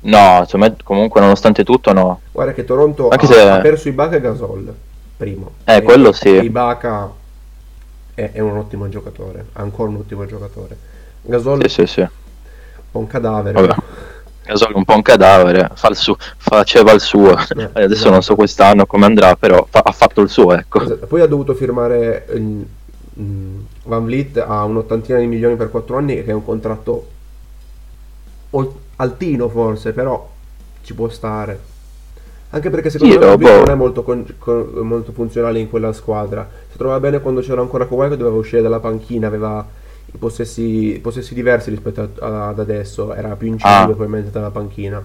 No, 0.00 0.46
me, 0.54 0.76
comunque 0.84 1.20
nonostante 1.20 1.64
tutto 1.64 1.92
no. 1.92 2.20
Guarda 2.32 2.52
che 2.52 2.64
Toronto 2.64 3.08
Anche 3.08 3.24
ha, 3.26 3.28
se- 3.28 3.40
ha 3.48 3.58
perso 3.60 3.88
Ibaka 3.88 4.16
e 4.16 4.20
Gasol, 4.20 4.74
primo. 5.16 5.52
Eh, 5.64 5.76
E- 5.76 5.82
quello 5.82 6.12
sì. 6.12 6.28
Ibaka 6.28 7.10
è, 8.14 8.30
è 8.32 8.38
un 8.40 8.56
ottimo 8.58 8.88
giocatore, 8.88 9.46
ancora 9.54 9.88
un 9.90 9.96
ottimo 9.96 10.24
giocatore. 10.26 10.76
Gasol 11.22 11.62
Sì, 11.68 11.80
sì, 11.80 11.86
sì. 11.86 12.00
è 12.00 12.08
un 12.92 13.06
cadavere. 13.08 13.60
Vabbè. 13.60 13.74
Gasol 14.44 14.72
è 14.72 14.76
un 14.76 14.84
po' 14.84 14.94
un 14.94 15.02
cadavere, 15.02 15.68
fa 15.74 15.88
il 15.88 15.96
suo- 15.96 16.16
faceva 16.36 16.92
il 16.92 17.00
suo. 17.00 17.36
Eh, 17.36 17.68
Adesso 17.72 17.92
esatto. 17.94 18.10
non 18.10 18.22
so 18.22 18.34
quest'anno 18.36 18.86
come 18.86 19.04
andrà, 19.04 19.34
però 19.36 19.66
fa- 19.68 19.82
ha 19.84 19.92
fatto 19.92 20.20
il 20.20 20.28
suo, 20.30 20.52
ecco. 20.54 20.80
Esatto. 20.80 21.06
Poi 21.06 21.20
ha 21.20 21.26
dovuto 21.26 21.54
firmare 21.54 22.24
il, 22.34 22.66
mh, 23.14 23.66
Van 23.82 24.04
Vliet 24.04 24.36
ha 24.38 24.62
un'ottantina 24.64 25.18
di 25.18 25.26
milioni 25.26 25.56
per 25.56 25.70
4 25.70 25.96
anni, 25.96 26.14
che 26.22 26.30
è 26.30 26.32
un 26.34 26.44
contratto 26.44 27.08
ol- 28.50 28.72
altino 29.00 29.48
forse, 29.48 29.92
però 29.92 30.28
ci 30.82 30.94
può 30.94 31.08
stare. 31.08 31.58
Anche 32.50 32.70
perché 32.70 32.88
secondo 32.90 33.12
Sì, 33.14 33.18
me 33.18 33.36
Vliet 33.36 33.50
dopo- 33.50 33.64
non 33.64 33.70
è 33.70 33.74
molto, 33.74 34.02
con- 34.02 34.26
con- 34.38 34.70
molto 34.82 35.12
funzionale 35.12 35.58
in 35.58 35.68
quella 35.68 35.92
squadra. 35.92 36.48
Si 36.70 36.76
trovava 36.78 36.98
bene 37.00 37.20
quando 37.20 37.40
c'era 37.42 37.60
ancora 37.60 37.86
Kawhi 37.86 38.08
che 38.08 38.16
doveva 38.16 38.36
uscire 38.36 38.62
dalla 38.62 38.80
panchina, 38.80 39.26
aveva 39.26 39.66
i 40.12 40.16
possessi, 40.16 40.98
possessi 41.02 41.34
diversi 41.34 41.68
rispetto 41.70 42.08
a- 42.20 42.48
ad 42.48 42.58
adesso, 42.58 43.12
era 43.14 43.36
più 43.36 43.48
incisivo 43.48 43.74
Ah. 43.80 43.84
probabilmente 43.84 44.30
dalla 44.30 44.50
panchina. 44.50 45.02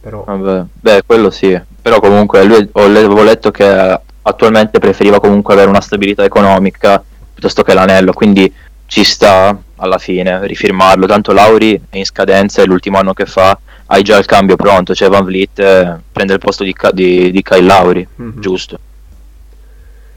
Però 0.00 0.24
Vabbè, 0.24 0.64
beh, 0.72 1.02
quello 1.04 1.28
sì, 1.30 1.60
però 1.82 2.00
comunque 2.00 2.42
lui 2.44 2.66
ho 2.72 2.80
avevo 2.84 3.22
letto 3.22 3.50
che 3.50 4.00
attualmente 4.22 4.78
preferiva 4.78 5.20
comunque 5.20 5.52
avere 5.52 5.68
una 5.68 5.82
stabilità 5.82 6.24
economica 6.24 7.02
piuttosto 7.34 7.62
che 7.62 7.74
l'anello, 7.74 8.14
quindi 8.14 8.50
ci 8.90 9.04
sta 9.04 9.56
alla 9.76 9.98
fine 9.98 10.44
rifirmarlo, 10.48 11.06
tanto 11.06 11.30
Lauri 11.32 11.80
è 11.88 11.96
in 11.96 12.04
scadenza, 12.04 12.60
è 12.60 12.66
l'ultimo 12.66 12.98
anno 12.98 13.12
che 13.14 13.24
fa, 13.24 13.56
hai 13.86 14.02
già 14.02 14.18
il 14.18 14.24
cambio 14.26 14.56
pronto, 14.56 14.96
cioè 14.96 15.08
Van 15.08 15.24
Vliet 15.24 15.60
eh, 15.60 15.96
prende 16.10 16.32
il 16.32 16.40
posto 16.40 16.64
di, 16.64 16.74
di, 16.92 17.30
di 17.30 17.42
Kyle 17.42 17.62
Lauri, 17.62 18.06
Mhm. 18.16 18.40
giusto. 18.40 18.78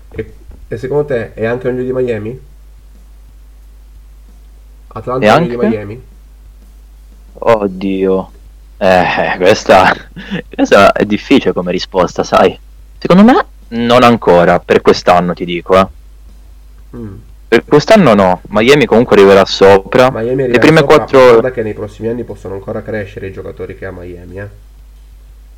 E, 0.10 0.34
e 0.68 0.78
secondo 0.78 1.06
te 1.06 1.36
è 1.36 1.46
anche 1.46 1.70
meglio 1.72 1.84
di 1.84 1.94
Miami? 2.04 2.40
Atlanta 4.88 5.26
è 5.36 5.40
meglio 5.40 5.58
di 5.60 5.64
anche? 5.66 5.68
Miami? 5.68 6.04
Oddio, 7.34 8.32
eh, 8.78 9.34
questa, 9.38 9.94
questa 10.54 10.92
è 10.94 11.06
difficile 11.06 11.54
come 11.54 11.72
risposta, 11.72 12.24
sai. 12.24 12.58
Secondo 12.98 13.24
me 13.24 13.46
non 13.70 14.02
ancora, 14.02 14.60
per 14.60 14.82
quest'anno 14.82 15.34
ti 15.36 15.46
dico, 15.46 15.78
eh. 15.80 15.88
Mm. 16.98 17.16
Per 17.54 17.66
quest'anno 17.66 18.16
no, 18.16 18.42
Miami 18.48 18.86
comunque 18.86 19.16
arriverà 19.16 19.46
sopra. 19.46 20.10
Miami 20.10 20.38
Le 20.38 20.44
arriva 20.46 20.60
prime 20.60 20.80
sopra, 20.80 20.96
quattro... 20.96 21.20
Guarda 21.20 21.52
che 21.52 21.62
nei 21.62 21.76
prossimi 21.76 22.08
anni 22.08 22.24
possono 22.24 22.56
ancora 22.56 22.82
crescere 22.82 23.28
i 23.28 23.32
giocatori 23.32 23.78
che 23.78 23.86
ha 23.86 23.92
Miami, 23.92 24.40
eh. 24.40 24.48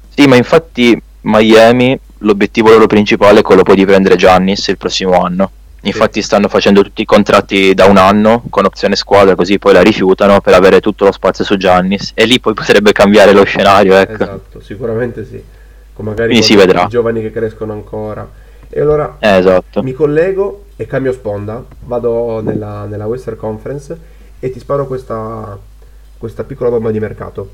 Sì, 0.09 0.27
ma 0.27 0.35
infatti 0.35 1.01
Miami 1.21 1.97
l'obiettivo 2.17 2.69
loro 2.69 2.85
principale 2.85 3.39
è 3.39 3.43
quello 3.43 3.63
poi 3.63 3.77
di 3.77 3.85
prendere 3.85 4.17
Giannis 4.17 4.67
il 4.67 4.77
prossimo 4.77 5.23
anno. 5.23 5.49
Infatti 5.83 6.21
stanno 6.21 6.49
facendo 6.49 6.83
tutti 6.83 7.01
i 7.03 7.05
contratti 7.05 7.73
da 7.73 7.85
un 7.85 7.95
anno 7.95 8.43
con 8.49 8.65
opzione 8.65 8.97
squadra, 8.97 9.35
così 9.35 9.57
poi 9.57 9.71
la 9.71 9.81
rifiutano 9.81 10.41
per 10.41 10.53
avere 10.53 10.81
tutto 10.81 11.05
lo 11.05 11.13
spazio 11.13 11.45
su 11.45 11.55
Giannis. 11.55 12.11
E 12.13 12.25
lì 12.25 12.41
poi 12.41 12.53
potrebbe 12.53 12.91
cambiare 12.91 13.31
lo 13.31 13.45
scenario, 13.45 13.95
ecco. 13.95 14.21
Esatto, 14.21 14.59
sicuramente 14.59 15.25
sì. 15.25 15.41
Con 15.93 16.03
magari 16.03 16.27
Quindi 16.27 16.45
si 16.45 16.57
vedrà. 16.57 16.83
i 16.83 16.87
giovani 16.89 17.21
che 17.21 17.31
crescono 17.31 17.71
ancora. 17.71 18.43
E 18.75 18.81
allora 18.81 19.15
Eh, 19.19 19.37
esatto. 19.37 19.81
mi 19.83 19.93
collego 19.93 20.65
e 20.75 20.85
cambio 20.85 21.13
sponda, 21.13 21.63
vado 21.85 22.41
nella, 22.41 22.83
nella 22.83 23.05
Western 23.05 23.37
Conference 23.37 23.97
e 24.37 24.49
ti 24.51 24.59
sparo 24.59 24.85
questa, 24.85 25.57
questa 26.17 26.43
piccola 26.43 26.71
bomba 26.71 26.91
di 26.91 26.99
mercato. 26.99 27.51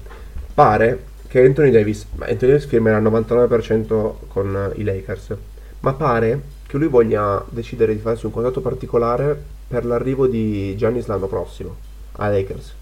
Pare 0.51 1.03
che 1.27 1.45
Anthony 1.45 1.69
Davis, 1.69 2.07
ma 2.15 2.25
Anthony 2.25 2.53
Davis 2.53 2.65
firmerà 2.65 2.97
il 2.97 3.03
99% 3.03 4.13
con 4.29 4.71
i 4.77 4.83
Lakers, 4.83 5.35
ma 5.81 5.93
pare 5.93 6.41
che 6.65 6.77
lui 6.77 6.87
voglia 6.87 7.45
decidere 7.49 7.93
di 7.93 7.99
farsi 7.99 8.25
un 8.25 8.31
contratto 8.31 8.61
particolare 8.61 9.39
per 9.67 9.85
l'arrivo 9.85 10.25
di 10.25 10.75
Giannis 10.75 11.05
l'anno 11.05 11.27
prossimo 11.27 11.75
ai 12.13 12.31
Lakers. 12.31 12.73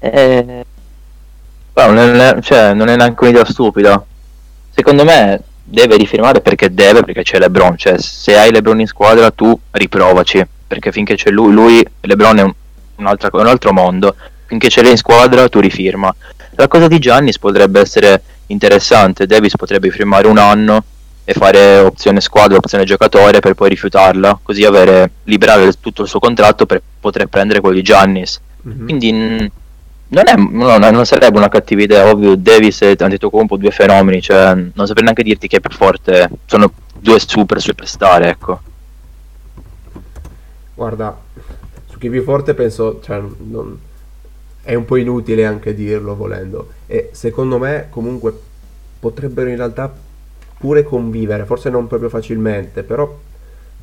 Eh, 0.00 0.64
non 1.76 1.96
è, 1.96 2.40
cioè, 2.40 2.74
non 2.74 2.88
è 2.88 2.96
neanche 2.96 3.22
un'idea 3.22 3.44
stupida. 3.44 4.04
Secondo 4.74 5.04
me 5.04 5.42
deve 5.72 5.96
rifirmare 5.96 6.42
perché 6.42 6.74
deve, 6.74 7.02
perché 7.02 7.22
c'è 7.22 7.38
LeBron. 7.38 7.78
Cioè, 7.78 7.98
se 7.98 8.36
hai 8.36 8.52
LeBron 8.52 8.80
in 8.80 8.86
squadra, 8.86 9.30
tu 9.30 9.58
riprovaci. 9.70 10.46
Perché 10.66 10.92
finché 10.92 11.14
c'è 11.14 11.30
lui, 11.30 11.52
lui 11.52 11.86
LeBron 12.00 12.38
è 12.38 12.42
un, 12.42 12.52
un 12.96 13.06
altro 13.46 13.72
mondo. 13.72 14.14
Finché 14.44 14.68
c'è 14.68 14.82
lei 14.82 14.92
in 14.92 14.96
squadra, 14.98 15.48
tu 15.48 15.60
rifirma. 15.60 16.14
La 16.56 16.68
cosa 16.68 16.88
di 16.88 16.98
Giannis 16.98 17.38
potrebbe 17.38 17.80
essere 17.80 18.22
interessante. 18.48 19.26
Davis 19.26 19.56
potrebbe 19.56 19.88
firmare 19.90 20.26
un 20.26 20.36
anno 20.36 20.84
e 21.24 21.32
fare 21.32 21.78
opzione 21.78 22.20
squadra, 22.20 22.58
opzione 22.58 22.84
giocatore 22.84 23.40
per 23.40 23.54
poi 23.54 23.70
rifiutarla. 23.70 24.40
Così 24.42 24.64
avere, 24.64 25.10
liberare 25.24 25.72
tutto 25.80 26.02
il 26.02 26.08
suo 26.08 26.18
contratto 26.18 26.66
per 26.66 26.82
poter 27.00 27.26
prendere 27.28 27.60
quello 27.60 27.76
di 27.76 27.82
Giannis. 27.82 28.38
Mhm. 28.62 28.84
Quindi 28.84 29.12
mh, 29.12 29.50
non, 30.12 30.28
è, 30.28 30.34
no, 30.36 30.76
no, 30.78 30.90
non 30.90 31.06
sarebbe 31.06 31.38
una 31.38 31.48
cattiva 31.48 31.82
idea, 31.82 32.08
ovvio. 32.10 32.36
Davis 32.36 32.82
e 32.82 32.96
Antetokounmpo 32.98 33.56
due 33.56 33.70
fenomeni, 33.70 34.20
cioè 34.20 34.54
non 34.54 34.86
saprei 34.86 35.04
neanche 35.04 35.22
dirti 35.22 35.48
che 35.48 35.56
è 35.56 35.60
più 35.60 35.70
forte. 35.70 36.28
Sono 36.46 36.72
due 36.98 37.18
super 37.18 37.60
superstar, 37.60 38.22
ecco. 38.22 38.60
Guarda, 40.74 41.18
su 41.88 41.98
chi 41.98 42.06
è 42.08 42.10
più 42.10 42.22
forte 42.22 42.54
penso, 42.54 43.00
cioè, 43.02 43.20
non- 43.38 43.78
è 44.62 44.74
un 44.74 44.84
po' 44.84 44.96
inutile 44.96 45.44
anche 45.46 45.74
dirlo 45.74 46.14
volendo. 46.16 46.72
E 46.86 47.10
secondo 47.12 47.58
me 47.58 47.88
comunque 47.90 48.32
potrebbero 49.00 49.48
in 49.50 49.56
realtà 49.56 49.92
pure 50.58 50.82
convivere, 50.84 51.44
forse 51.44 51.70
non 51.70 51.86
proprio 51.88 52.08
facilmente, 52.08 52.82
però 52.84 53.18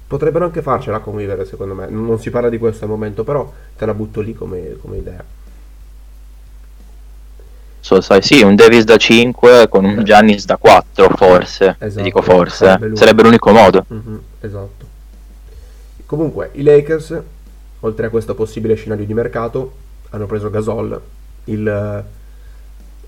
potrebbero 0.08 0.46
anche 0.46 0.62
farcela 0.62 1.00
convivere 1.00 1.46
secondo 1.46 1.76
me. 1.76 1.88
Non, 1.90 2.06
non 2.06 2.20
si 2.20 2.30
parla 2.30 2.50
di 2.50 2.58
questo 2.58 2.86
al 2.86 2.90
momento, 2.92 3.24
però 3.24 3.52
te 3.78 3.86
la 3.86 3.94
butto 3.94 4.22
lì 4.22 4.34
come, 4.34 4.78
come 4.82 4.98
idea. 4.98 5.24
So, 7.89 8.01
sai, 8.01 8.22
sì, 8.22 8.43
un 8.43 8.53
Davis 8.53 8.84
da 8.84 8.98
5 8.98 9.67
con 9.67 9.84
un 9.84 10.03
Giannis 10.03 10.46
da 10.46 10.58
4, 10.58 11.10
forse. 11.15 11.75
Esatto, 11.79 12.03
Dico 12.03 12.22
forse. 12.22 12.65
sarebbe 12.65 12.86
eh. 12.86 12.88
lui. 12.89 12.98
Sarebbe 12.98 13.24
l'unico 13.24 13.50
modo. 13.50 13.84
Mhm, 13.88 14.22
esatto. 14.41 14.86
Comunque, 16.05 16.51
i 16.51 16.62
Lakers, 16.62 17.19
oltre 17.79 18.05
a 18.05 18.10
questo 18.12 18.36
possibile 18.36 18.75
scenario 18.75 19.08
di 19.08 19.13
mercato, 19.15 19.72
hanno 20.12 20.27
preso 20.27 20.51
Gasol, 20.51 21.01
il 21.46 21.67
eh, 21.67 22.03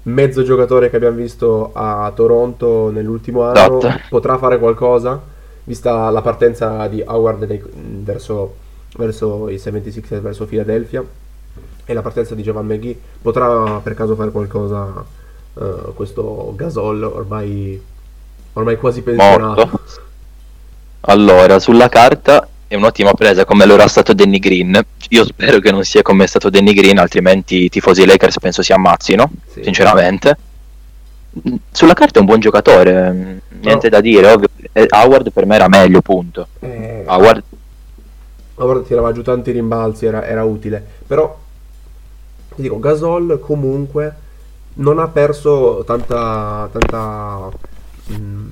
mezzo 0.02 0.42
giocatore 0.42 0.90
che 0.90 0.96
abbiamo 0.96 1.18
visto 1.18 1.70
a 1.74 2.12
Toronto 2.16 2.90
nell'ultimo 2.90 3.44
anno. 3.44 3.78
Esatto. 3.78 4.02
Potrà 4.10 4.40
fare 4.40 4.58
qualcosa, 4.58 5.22
vista 5.64 6.10
la 6.10 6.24
partenza 6.24 6.88
di 6.88 7.04
Howard 7.06 7.46
verso, 8.04 8.56
verso 8.98 9.48
i 9.48 9.58
76ers, 9.58 10.22
verso 10.22 10.46
Philadelphia, 10.46 11.06
e 11.92 11.94
la 11.94 12.02
partenza 12.02 12.34
di 12.36 12.42
Javan 12.42 12.66
McGee. 12.66 12.98
Potrà 13.22 13.80
per 13.84 13.94
caso 13.94 14.16
fare 14.16 14.32
qualcosa 14.32 15.04
eh, 15.60 15.92
questo 15.94 16.54
Gasol, 16.56 17.04
ormai, 17.04 17.80
ormai 18.54 18.78
quasi 18.78 19.02
pensionato. 19.02 19.66
Morto. 19.66 19.80
Allora, 21.02 21.60
sulla 21.60 21.90
carta 21.90 22.48
è 22.68 22.76
un'ottima 22.76 23.14
presa 23.14 23.44
come 23.44 23.66
lo 23.66 23.74
era 23.74 23.88
stato 23.88 24.14
Danny 24.14 24.40
Green. 24.40 24.80
Io 25.10 25.26
spero 25.26 25.60
che 25.60 25.72
non 25.72 25.84
sia 25.84 26.02
come 26.02 26.24
è 26.24 26.28
stato 26.28 26.50
Danny 26.50 26.74
Green, 26.74 26.98
altrimenti 27.00 27.66
i 27.66 27.70
tifosi 27.70 28.06
Lakers 28.06 28.40
penso 28.40 28.62
si 28.62 28.72
ammazzino, 28.72 29.30
Sì. 29.52 29.64
sinceramente. 29.64 30.38
Mm, 31.48 31.56
Sulla 31.72 31.94
carta 31.94 32.18
è 32.18 32.20
un 32.20 32.26
buon 32.28 32.40
giocatore, 32.40 33.12
mm, 33.12 33.38
niente 33.62 33.90
da 33.90 34.00
dire, 34.00 34.32
ovvio. 34.32 34.50
Eh, 34.74 34.86
Howard 34.90 35.32
per 35.32 35.46
me 35.46 35.56
era 35.56 35.68
meglio, 35.68 36.02
punto. 36.02 36.48
Eh, 36.60 37.04
Howard 37.08 37.44
Howard 38.56 38.86
tirava 38.86 39.12
giù 39.12 39.22
tanti 39.24 39.52
rimbalzi, 39.52 40.06
era, 40.06 40.24
era 40.26 40.44
utile. 40.44 40.86
Però, 41.08 41.36
ti 42.56 42.62
dico, 42.62 42.80
Gasol 42.80 43.40
comunque 43.40 44.16
non 44.74 45.00
ha 45.00 45.08
perso 45.08 45.84
tanta, 45.86 46.70
tanta, 46.72 47.50
mm, 48.14 48.48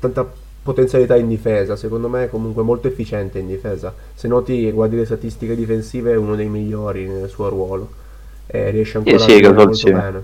tanta 0.00 0.32
potenzialità 0.62 1.16
in 1.16 1.28
difesa. 1.28 1.76
Secondo 1.76 2.08
me 2.08 2.24
è 2.24 2.28
comunque 2.28 2.62
molto 2.62 2.88
efficiente 2.88 3.38
in 3.38 3.46
difesa. 3.46 3.94
Se 4.14 4.26
noti, 4.26 4.70
guardi 4.72 4.96
le 4.96 5.04
statistiche 5.04 5.54
difensive, 5.54 6.12
è 6.12 6.16
uno 6.16 6.34
dei 6.34 6.48
migliori 6.48 7.06
nel 7.06 7.28
suo 7.28 7.48
ruolo. 7.48 8.02
E 8.46 8.70
riesce 8.70 8.98
ancora 8.98 9.18
sì, 9.18 9.32
a 9.32 9.36
giocare 9.36 9.54
molto 9.54 9.74
sì. 9.74 9.92
bene. 9.92 10.22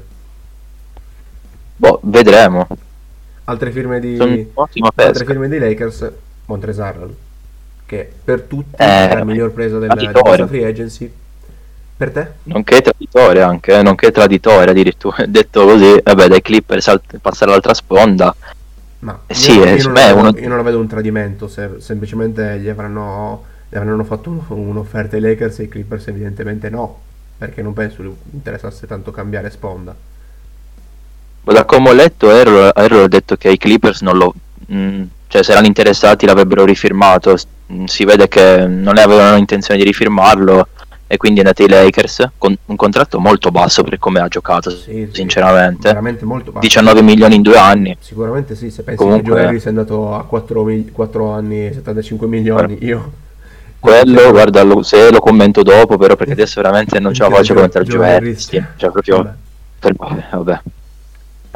boh, 1.77 2.01
vedremo. 2.03 2.67
Altre 3.45 3.73
firme 3.73 3.99
di, 3.99 4.19
altre 4.55 5.25
firme 5.25 5.49
dei 5.49 5.59
Lakers, 5.59 6.13
Montrezl, 6.47 7.15
che 7.87 8.09
per 8.23 8.43
tutti 8.43 8.77
Eh, 8.77 9.09
è 9.09 9.15
la 9.15 9.25
miglior 9.25 9.51
presa 9.51 9.79
della, 9.79 9.95
di 9.95 10.09
questa 10.09 10.47
free 10.47 10.65
agency. 10.67 11.13
Per 12.01 12.11
te? 12.13 12.33
Nonché 12.45 12.81
traditore 12.81 13.43
anche, 13.43 13.79
eh, 13.79 13.83
nonché 13.83 14.11
traditore 14.11 14.71
addirittura. 14.71 15.25
Detto 15.29 15.65
così, 15.67 16.01
vabbè, 16.03 16.29
dai 16.29 16.41
Clippers 16.43 16.89
al- 16.89 17.03
passare 17.21 17.51
all'altra 17.51 17.75
sponda. 17.75 18.35
Ma 19.01 19.19
Eh 19.27 19.35
sì, 19.35 19.53
io, 19.53 19.65
eh, 19.65 19.75
io 19.77 19.83
non 19.85 19.93
beh, 19.93 20.13
vedo, 20.15 20.19
uno- 20.19 20.35
io 20.39 20.49
non 20.49 20.57
la 20.59 20.63
vedo 20.63 20.79
un 20.79 20.87
tradimento, 20.87 21.49
se 21.49 21.77
semplicemente 21.79 22.59
gli 22.59 22.69
avranno, 22.69 23.45
gli 23.69 23.77
avranno 23.77 24.05
fatto 24.05 24.31
un- 24.31 24.43
un'offerta 24.49 25.17
ai 25.17 25.23
Lakers 25.23 25.61
e 25.61 25.63
i 25.65 25.69
Clippers 25.69 26.09
evidentemente 26.09 26.69
no, 26.71 27.01
perché 27.39 27.63
non 27.63 27.73
penso 27.73 28.03
gli 28.03 28.13
interessasse 28.33 28.87
tanto 28.87 29.11
cambiare 29.11 29.51
sponda. 29.51 29.95
Da 31.43 31.65
come 31.65 31.91
ho 31.91 31.93
letto, 31.93 32.31
Errol 32.31 32.71
ha 32.73 33.09
detto 33.09 33.37
che 33.37 33.51
i 33.51 33.57
Clippers 33.59 34.03
non 34.03 34.17
lo. 34.17 34.35
mh, 34.67 35.03
cioè, 35.29 35.43
se 35.43 35.53
erano 35.53 35.67
interessati 35.67 36.27
l'avrebbero 36.27 36.65
rifirmato. 36.65 37.37
Si 37.85 38.05
vede 38.05 38.29
che 38.29 38.67
non 38.67 38.99
avevano 38.99 39.37
intenzione 39.37 39.79
di 39.81 39.87
rifirmarlo. 39.87 40.69
E 41.13 41.17
quindi 41.17 41.41
è 41.41 41.43
andato 41.43 41.63
ai 41.65 41.69
Lakers 41.69 42.29
con 42.39 42.57
un 42.67 42.77
contratto 42.77 43.19
molto 43.19 43.51
basso 43.51 43.83
per 43.83 43.99
come 43.99 44.21
ha 44.21 44.29
giocato, 44.29 44.71
Sì, 44.71 44.77
sì, 44.93 45.09
sinceramente. 45.11 45.89
veramente 45.89 46.25
molto 46.25 46.53
basso. 46.53 46.65
19 46.65 47.03
milioni 47.03 47.35
in 47.35 47.43
due 47.43 47.57
anni. 47.59 47.97
Sicuramente 47.99 48.55
sì, 48.55 48.71
se 48.71 48.85
pensi 48.85 49.03
Comunque- 49.03 49.33
che 49.33 49.39
Joe 49.41 49.47
Harris 49.49 49.65
è 49.65 49.69
andato 49.71 50.15
a 50.15 50.25
4, 50.25 51.31
anni 51.33 51.67
e 51.67 51.73
75 51.73 52.29
milioni, 52.29 52.79
io... 52.83 53.11
Quello, 53.81 54.31
guarda, 54.31 54.63
lo- 54.63 54.85
se 54.85 55.11
lo 55.11 55.19
commento 55.19 55.63
dopo, 55.65 55.97
però 55.97 56.15
perché 56.15 56.33
adesso 56.35 56.61
veramente 56.63 57.01
non 57.01 57.13
ce 57.13 57.25
la 57.25 57.31
faccio 57.31 57.55
commentare 57.55 57.85
Joe 57.87 58.15
Harris, 58.15 58.49
sì, 58.49 58.63
Cioè, 58.77 58.91
proprio 58.91 59.17
vabbè. 59.17 59.35
per 59.81 59.95
vabbè. 59.97 60.61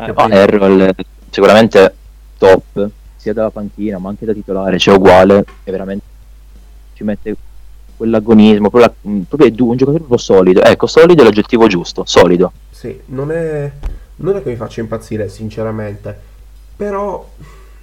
Eh, 0.00 0.12
poi- 0.12 0.32
Errol 0.32 0.94
sicuramente 1.30 1.94
top, 2.38 2.88
sia 3.14 3.32
dalla 3.32 3.50
panchina 3.50 3.98
ma 3.98 4.08
anche 4.08 4.24
da 4.26 4.32
titolare, 4.32 4.78
cioè 4.80 4.96
uguale, 4.96 5.44
e 5.62 5.70
veramente 5.70 6.04
ci 6.94 7.04
mette 7.04 7.36
quell'agonismo, 7.96 8.70
proprio, 8.70 8.80
la- 9.02 9.10
mh, 9.10 9.20
proprio 9.22 9.48
è 9.48 9.52
du- 9.52 9.68
un 9.70 9.76
giocatore 9.76 10.02
proprio 10.04 10.18
solido. 10.24 10.62
Ecco, 10.62 10.86
solido 10.86 11.22
è 11.22 11.24
l'aggettivo 11.24 11.66
giusto, 11.66 12.04
solido. 12.06 12.52
Sì, 12.70 13.00
non 13.06 13.30
è, 13.32 13.70
non 14.16 14.36
è 14.36 14.42
che 14.42 14.50
mi 14.50 14.56
faccia 14.56 14.80
impazzire, 14.80 15.28
sinceramente. 15.28 16.16
Però, 16.76 17.28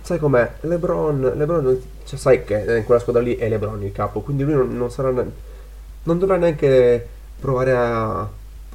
sai 0.01 0.19
com'è? 0.19 0.51
LeBron, 0.61 1.33
LeBron 1.35 1.81
cioè, 2.05 2.19
sai 2.19 2.43
che 2.43 2.77
in 2.77 2.83
quella 2.85 2.99
squadra 2.99 3.21
lì 3.21 3.35
è 3.35 3.47
LeBron 3.47 3.83
il 3.83 3.91
capo, 3.91 4.21
quindi 4.21 4.43
lui 4.43 4.53
non, 4.53 4.75
non 4.75 4.91
sarà 4.91 5.11
non 6.03 6.17
dovrà 6.19 6.35
neanche 6.37 7.07
provare 7.39 7.71
a, 7.73 8.19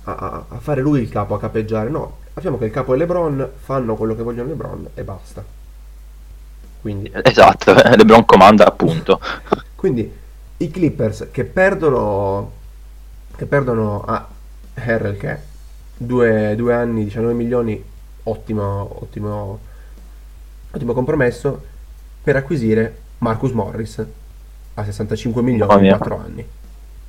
a- 0.05 0.45
a 0.49 0.59
fare 0.59 0.81
lui 0.81 1.01
il 1.03 1.09
capo, 1.09 1.35
a 1.35 1.39
capeggiare. 1.39 1.91
No, 1.91 2.19
sappiamo 2.35 2.59
che 2.59 2.67
il 2.67 2.71
capo 2.71 2.95
è 2.95 2.97
LeBron, 2.97 3.49
fanno 3.57 3.97
quello 3.97 4.15
che 4.15 4.23
vogliono 4.23 4.49
LeBron 4.49 4.89
e 4.95 5.03
basta. 5.03 5.45
Quindi, 6.81 7.11
Esatto, 7.23 7.73
LeBron 7.97 8.25
comanda 8.25 8.67
appunto. 8.67 9.21
quindi 9.75 10.11
i 10.59 10.71
Clippers 10.71 11.29
che 11.31 11.45
perdono, 11.45 12.51
che 13.37 13.47
perdono 13.47 14.03
a 14.07 14.27
Harrell 14.75 15.17
che 15.17 15.39
due, 15.97 16.55
due 16.57 16.75
anni, 16.75 17.05
19 17.05 17.33
milioni, 17.35 17.83
ottimo, 18.25 18.97
ottimo, 19.01 19.59
ottimo 20.71 20.93
compromesso 20.93 21.63
per 22.23 22.37
acquisire 22.37 22.97
Marcus 23.19 23.53
Morris 23.53 24.05
a 24.75 24.85
65 24.85 25.43
milioni 25.43 25.73
in 25.75 25.81
mia. 25.81 25.97
4 25.97 26.19
anni. 26.19 26.47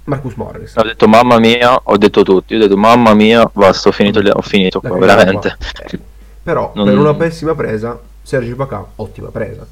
Marcus 0.05 0.35
Morris. 0.35 0.75
Ho 0.77 0.83
detto 0.83 1.05
mamma 1.07 1.37
mia, 1.37 1.77
ho 1.83 1.97
detto 1.97 2.23
tutti, 2.23 2.55
ho 2.55 2.59
detto 2.59 2.77
mamma 2.77 3.13
mia, 3.13 3.49
basta, 3.51 3.89
ho 3.89 3.91
finito, 3.91 4.19
ho 4.19 4.41
finito 4.41 4.79
qua, 4.79 4.97
veramente. 4.97 5.55
qua. 5.57 5.83
Eh, 5.85 5.99
Però 6.43 6.71
Non- 6.75 6.85
per 6.85 6.97
una 6.97 7.13
pessima 7.15 7.53
presa, 7.55 7.99
Sergi 8.21 8.51
Ibaka, 8.51 8.85
ottima 8.95 9.29
presa. 9.29 9.67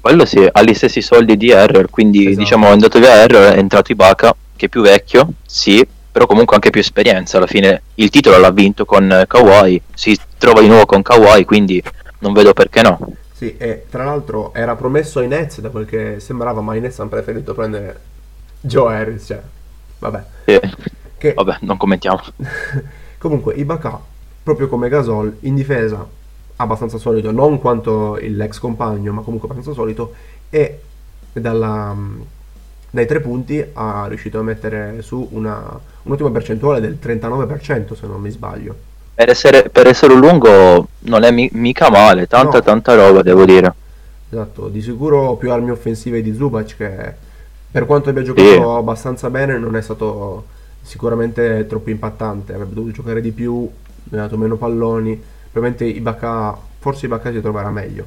Quello 0.00 0.24
sì, 0.24 0.46
ha 0.50 0.62
gli 0.62 0.74
stessi 0.74 1.00
soldi 1.00 1.36
di 1.36 1.50
Error, 1.50 1.88
quindi 1.90 2.26
Esatto. 2.26 2.38
diciamo 2.38 2.66
è 2.66 2.70
andato 2.70 2.98
via 2.98 3.22
Error, 3.22 3.52
è 3.52 3.58
entrato 3.58 3.92
Ibaka, 3.92 4.34
che 4.56 4.66
è 4.66 4.68
più 4.68 4.82
vecchio, 4.82 5.32
sì, 5.46 5.86
però 6.10 6.26
comunque 6.26 6.54
anche 6.56 6.70
più 6.70 6.80
esperienza, 6.80 7.36
alla 7.36 7.46
fine 7.46 7.82
il 7.94 8.10
titolo 8.10 8.38
l'ha 8.38 8.50
vinto 8.50 8.84
con 8.84 9.10
eh, 9.10 9.26
Kawhi, 9.26 9.80
si 9.94 10.18
trova 10.36 10.60
di 10.60 10.68
nuovo 10.68 10.86
con 10.86 11.02
Kawhi, 11.02 11.44
quindi 11.44 11.82
non 12.20 12.32
vedo 12.32 12.52
perché 12.52 12.82
no. 12.82 12.98
Sì, 13.32 13.56
e 13.56 13.84
tra 13.88 14.04
l'altro 14.04 14.52
era 14.52 14.74
promesso 14.74 15.20
ai 15.20 15.28
Nets 15.28 15.60
da 15.60 15.68
quel 15.68 15.86
che 15.86 16.16
sembrava, 16.18 16.60
ma 16.60 16.74
i 16.74 16.80
Nets 16.80 16.98
hanno 16.98 17.08
preferito 17.10 17.54
prendere 17.54 18.00
Joe 18.60 18.94
Harris, 18.96 19.24
cioè, 19.26 19.40
vabbè. 19.98 20.24
Sì. 20.46 20.60
Che 21.18 21.34
Vabbè, 21.34 21.58
non 21.60 21.76
commentiamo. 21.76 22.20
comunque 23.18 23.54
Ibaka, 23.54 24.00
proprio 24.42 24.68
come 24.68 24.88
Gasol, 24.88 25.36
in 25.40 25.54
difesa 25.54 26.06
abbastanza 26.60 26.98
solido, 26.98 27.30
non 27.30 27.58
quanto 27.58 28.16
l'ex 28.20 28.58
compagno, 28.58 29.12
ma 29.12 29.22
comunque 29.22 29.48
abbastanza 29.48 29.78
solido, 29.78 30.12
e 30.50 30.80
dalla- 31.32 31.94
dai 32.90 33.06
tre 33.06 33.20
punti 33.20 33.64
ha 33.74 34.06
riuscito 34.08 34.38
a 34.38 34.42
mettere 34.42 35.02
su 35.02 35.28
una, 35.32 35.78
un'ottima 36.04 36.30
percentuale 36.30 36.80
del 36.80 36.98
39% 37.00 37.94
se 37.94 38.06
non 38.06 38.20
mi 38.20 38.30
sbaglio. 38.30 38.74
Per 39.14 39.28
essere, 39.28 39.68
per 39.68 39.86
essere 39.86 40.12
un 40.14 40.20
lungo 40.20 40.88
non 41.00 41.22
è 41.24 41.30
mi- 41.30 41.50
mica 41.52 41.90
male, 41.90 42.26
tanta 42.26 42.58
No. 42.58 42.62
tanta 42.62 42.94
roba 42.94 43.22
devo 43.22 43.44
dire. 43.44 43.74
Esatto, 44.30 44.68
di 44.68 44.80
sicuro 44.82 45.36
più 45.36 45.50
armi 45.52 45.70
offensive 45.70 46.22
di 46.22 46.34
Zubac 46.34 46.76
che 46.76 47.14
per 47.70 47.84
quanto 47.86 48.10
abbia 48.10 48.22
giocato 48.22 48.46
Sì. 48.48 48.56
abbastanza 48.58 49.28
bene 49.30 49.58
non 49.58 49.76
è 49.76 49.82
stato 49.82 50.44
sicuramente 50.82 51.66
troppo 51.68 51.90
impattante, 51.90 52.52
avrebbe 52.54 52.74
dovuto 52.74 52.92
giocare 52.94 53.20
di 53.20 53.30
più, 53.32 53.68
ha 54.10 54.16
dato 54.16 54.36
meno 54.38 54.56
palloni, 54.56 55.20
probabilmente 55.58 55.84
Ibaka, 55.84 56.56
forse 56.78 57.06
Ibaka 57.06 57.30
si 57.32 57.40
troverà 57.40 57.70
meglio. 57.70 58.06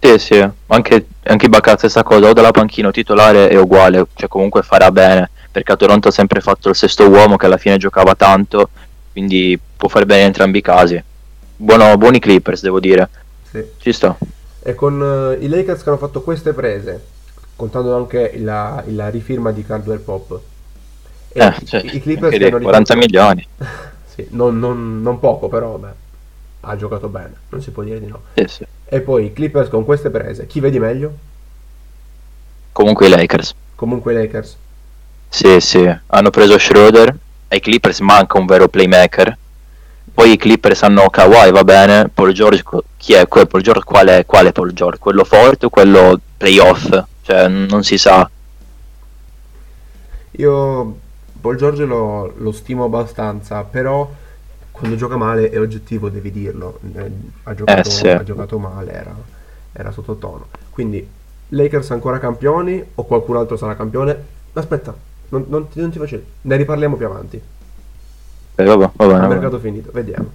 Sì, 0.00 0.18
sì, 0.18 0.48
anche, 0.66 1.06
anche 1.24 1.46
Ibaka 1.46 1.76
stessa 1.76 2.02
cosa, 2.02 2.28
o 2.28 2.32
dalla 2.32 2.50
panchina 2.50 2.90
titolare 2.90 3.48
è 3.48 3.56
uguale, 3.58 4.06
cioè 4.14 4.28
comunque 4.28 4.62
farà 4.62 4.90
bene, 4.90 5.30
perché 5.50 5.72
a 5.72 5.76
Toronto 5.76 6.08
ha 6.08 6.12
sempre 6.12 6.40
fatto 6.40 6.68
il 6.68 6.76
sesto 6.76 7.08
uomo 7.08 7.36
che 7.36 7.46
alla 7.46 7.56
fine 7.56 7.76
giocava 7.78 8.14
tanto, 8.14 8.70
quindi 9.12 9.58
può 9.76 9.88
fare 9.88 10.06
bene 10.06 10.20
in 10.20 10.26
entrambi 10.28 10.58
i 10.58 10.62
casi. 10.62 11.02
Buono, 11.56 11.96
buoni 11.96 12.20
Clippers, 12.20 12.62
devo 12.62 12.78
dire, 12.80 13.08
Sì. 13.50 13.64
ci 13.78 13.92
sta. 13.92 14.16
E 14.62 14.74
con 14.74 15.36
eh, 15.40 15.44
i 15.44 15.48
Lakers 15.48 15.82
che 15.82 15.88
hanno 15.88 15.98
fatto 15.98 16.22
queste 16.22 16.52
prese, 16.52 17.04
contando 17.56 17.96
anche 17.96 18.34
la, 18.38 18.82
la 18.88 19.08
rifirma 19.08 19.50
di 19.50 19.64
Caldwell 19.64 20.00
Pop. 20.00 20.40
E 21.32 21.40
Eh, 21.44 21.54
cioè, 21.64 21.80
i 21.84 22.00
Clippers 22.00 22.36
che 22.36 22.46
hanno 22.46 22.60
40 22.60 22.94
rifatto- 22.94 22.98
milioni. 22.98 23.46
Sì, 24.18 24.26
non, 24.30 24.58
non- 24.58 25.00
non 25.00 25.20
poco, 25.20 25.46
però 25.46 25.76
vabbè, 25.76 25.94
ha 26.62 26.76
giocato 26.76 27.06
bene, 27.06 27.34
non 27.50 27.62
si 27.62 27.70
può 27.70 27.84
dire 27.84 28.00
di 28.00 28.06
no. 28.08 28.20
Sì, 28.34 28.44
sì. 28.48 28.66
E 28.86 29.00
poi 29.00 29.32
Clippers 29.32 29.68
con 29.68 29.84
queste 29.84 30.10
prese, 30.10 30.48
chi 30.48 30.58
vedi 30.58 30.80
meglio? 30.80 31.12
Comunque 32.72 33.06
i 33.06 33.10
Lakers. 33.10 33.54
Comunque 33.76 34.12
i 34.12 34.16
Lakers. 34.16 34.56
Sì, 35.28 35.60
sì, 35.60 35.96
hanno 36.06 36.30
preso 36.30 36.58
Schroeder, 36.58 37.16
ai 37.46 37.60
Clippers 37.60 38.00
manca 38.00 38.38
un 38.38 38.46
vero 38.46 38.66
playmaker. 38.66 39.36
Poi 40.12 40.32
i 40.32 40.36
Clippers 40.36 40.82
hanno 40.82 41.08
Kawhi, 41.08 41.52
va 41.52 41.62
bene, 41.62 42.08
Paul 42.08 42.32
George, 42.32 42.64
chi 42.96 43.12
è 43.12 43.28
quel 43.28 43.46
Paul 43.46 43.62
George? 43.62 43.84
Quale, 43.84 44.24
quale 44.26 44.50
Paul 44.50 44.72
George? 44.72 44.98
Quello 44.98 45.22
forte 45.22 45.66
o 45.66 45.70
quello 45.70 46.18
playoff? 46.36 47.04
Cioè, 47.22 47.46
non 47.46 47.84
si 47.84 47.96
sa. 47.96 48.28
Io 50.32 50.96
Paul 51.40 51.56
George 51.56 51.84
lo, 51.84 52.32
lo 52.36 52.52
stimo 52.52 52.84
abbastanza, 52.84 53.62
però 53.64 54.10
quando 54.70 54.96
gioca 54.96 55.16
male 55.16 55.50
è 55.50 55.58
oggettivo, 55.58 56.08
devi 56.08 56.30
dirlo. 56.30 56.78
Eh, 56.94 57.10
Ha 57.44 57.54
giocato, 57.54 57.88
Eh, 57.88 57.90
sì. 57.90 58.08
ha 58.08 58.22
giocato 58.22 58.58
male, 58.58 58.92
era, 58.92 59.14
era 59.72 59.90
sottotono. 59.90 60.46
Quindi, 60.70 61.06
Lakers 61.50 61.90
ancora 61.92 62.18
campioni 62.18 62.84
o 62.94 63.04
qualcun 63.04 63.36
altro 63.36 63.56
sarà 63.56 63.74
campione? 63.76 64.24
Aspetta, 64.52 64.94
non, 65.30 65.44
non 65.48 65.68
ti, 65.68 65.80
non 65.80 65.90
ti 65.90 65.98
faccio... 65.98 66.20
Ne 66.42 66.56
riparliamo 66.56 66.96
più 66.96 67.06
avanti. 67.06 67.40
Eh, 68.56 68.64
vabbè, 68.64 68.90
va 68.96 69.06
bene, 69.06 69.18
A 69.18 69.20
va 69.20 69.26
bene. 69.26 69.34
mercato 69.34 69.58
finito, 69.58 69.90
vediamo. 69.92 70.30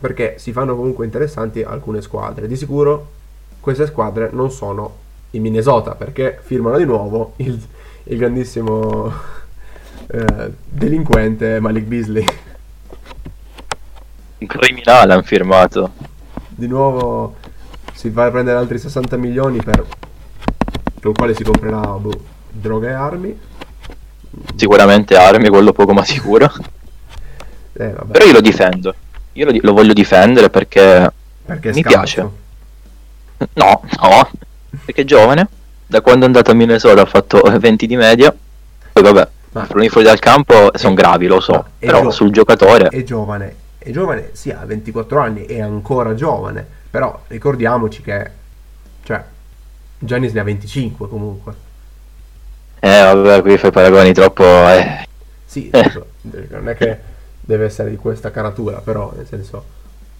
Perché 0.00 0.34
si 0.38 0.52
fanno 0.52 0.74
comunque 0.74 1.04
interessanti 1.04 1.62
alcune 1.62 2.02
squadre. 2.02 2.48
Di 2.48 2.56
sicuro 2.56 3.10
queste 3.60 3.86
squadre 3.86 4.30
non 4.32 4.50
sono 4.50 4.98
i 5.30 5.38
Minnesota 5.38 5.94
perché 5.94 6.38
firmano 6.42 6.76
di 6.76 6.84
nuovo 6.84 7.34
il, 7.36 7.58
il 8.04 8.18
grandissimo 8.18 9.12
eh, 10.08 10.52
delinquente 10.64 11.60
Malik 11.60 11.84
Beasley. 11.84 12.24
Un 14.38 14.46
criminale 14.46 15.12
hanno 15.12 15.22
firmato. 15.22 15.92
Di 16.48 16.66
nuovo 16.66 17.36
si 17.94 18.10
va 18.10 18.26
a 18.26 18.30
prendere 18.30 18.58
altri 18.58 18.78
60 18.78 19.16
milioni 19.16 19.62
per 19.62 19.84
con 21.00 21.10
il 21.10 21.16
quale 21.16 21.34
si 21.34 21.42
comprerà 21.42 21.80
boh, 21.80 22.20
droga 22.50 22.88
e 22.88 22.92
armi. 22.92 23.40
Sicuramente 24.56 25.16
armi, 25.16 25.48
quello 25.48 25.72
poco 25.72 25.92
ma 25.92 26.04
sicuro. 26.04 26.50
Eh, 27.72 27.94
Però 28.10 28.24
io 28.24 28.32
lo 28.32 28.40
difendo. 28.40 28.94
Io 29.32 29.46
lo, 29.50 29.58
lo 29.60 29.72
voglio 29.72 29.92
difendere 29.92 30.50
perché 30.50 31.10
perché 31.44 31.72
mi 31.72 31.80
scarso. 31.82 32.32
piace. 33.38 33.50
No, 33.54 33.82
no, 34.00 34.30
perché 34.84 35.02
è 35.02 35.04
giovane. 35.04 35.48
Da 35.86 36.00
quando 36.00 36.24
è 36.24 36.26
andato 36.26 36.50
a 36.50 36.54
Minnesota 36.54 37.02
ha 37.02 37.06
fatto 37.06 37.42
eh, 37.44 37.58
20 37.58 37.86
di 37.86 37.96
media. 37.96 38.34
Poi 38.92 39.02
vabbè, 39.02 39.28
Ma- 39.52 39.62
problemi 39.64 39.88
fuori 39.90 40.06
dal 40.06 40.18
campo 40.18 40.70
sono 40.74 40.94
gravi, 40.94 41.26
lo 41.26 41.40
so. 41.40 41.64
Però 41.78 42.02
gio- 42.02 42.10
sul 42.10 42.30
giocatore, 42.30 42.88
è 42.88 43.02
giovane, 43.02 43.54
è 43.78 43.90
giovane, 43.90 44.30
sì, 44.32 44.50
ha 44.50 44.64
24 44.64 45.20
anni, 45.20 45.44
è 45.44 45.60
ancora 45.60 46.14
giovane, 46.14 46.66
però 46.90 47.22
ricordiamoci 47.28 48.02
che, 48.02 48.30
cioè, 49.04 49.22
Giannis 49.98 50.32
ne 50.32 50.40
ha 50.40 50.44
25 50.44 51.08
comunque. 51.08 51.54
eh 52.80 53.02
vabbè, 53.02 53.42
qui 53.42 53.56
fai 53.58 53.70
paragoni 53.70 54.12
troppo... 54.12 54.44
Eh. 54.44 55.06
Sì, 55.44 55.68
Eh. 55.70 55.92
non 56.50 56.68
è 56.68 56.74
che 56.74 56.98
deve 57.40 57.66
essere 57.66 57.90
di 57.90 57.96
questa 57.96 58.30
caratura, 58.30 58.78
però, 58.78 59.12
nel 59.14 59.26
senso, 59.26 59.64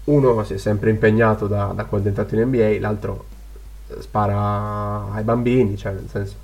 uno 0.05 0.45
si 0.45 0.55
è 0.55 0.59
sempre 0.59 0.91
impegnato 0.91 1.47
da, 1.47 1.73
da 1.75 1.85
quando 1.87 2.07
è 2.07 2.11
entrato 2.11 2.35
in 2.35 2.43
NBA, 2.43 2.79
l'altro 2.81 3.25
spara 3.99 5.07
ai 5.13 5.23
bambini, 5.23 5.77
cioè, 5.77 5.93
nel 5.93 6.09
senso... 6.11 6.35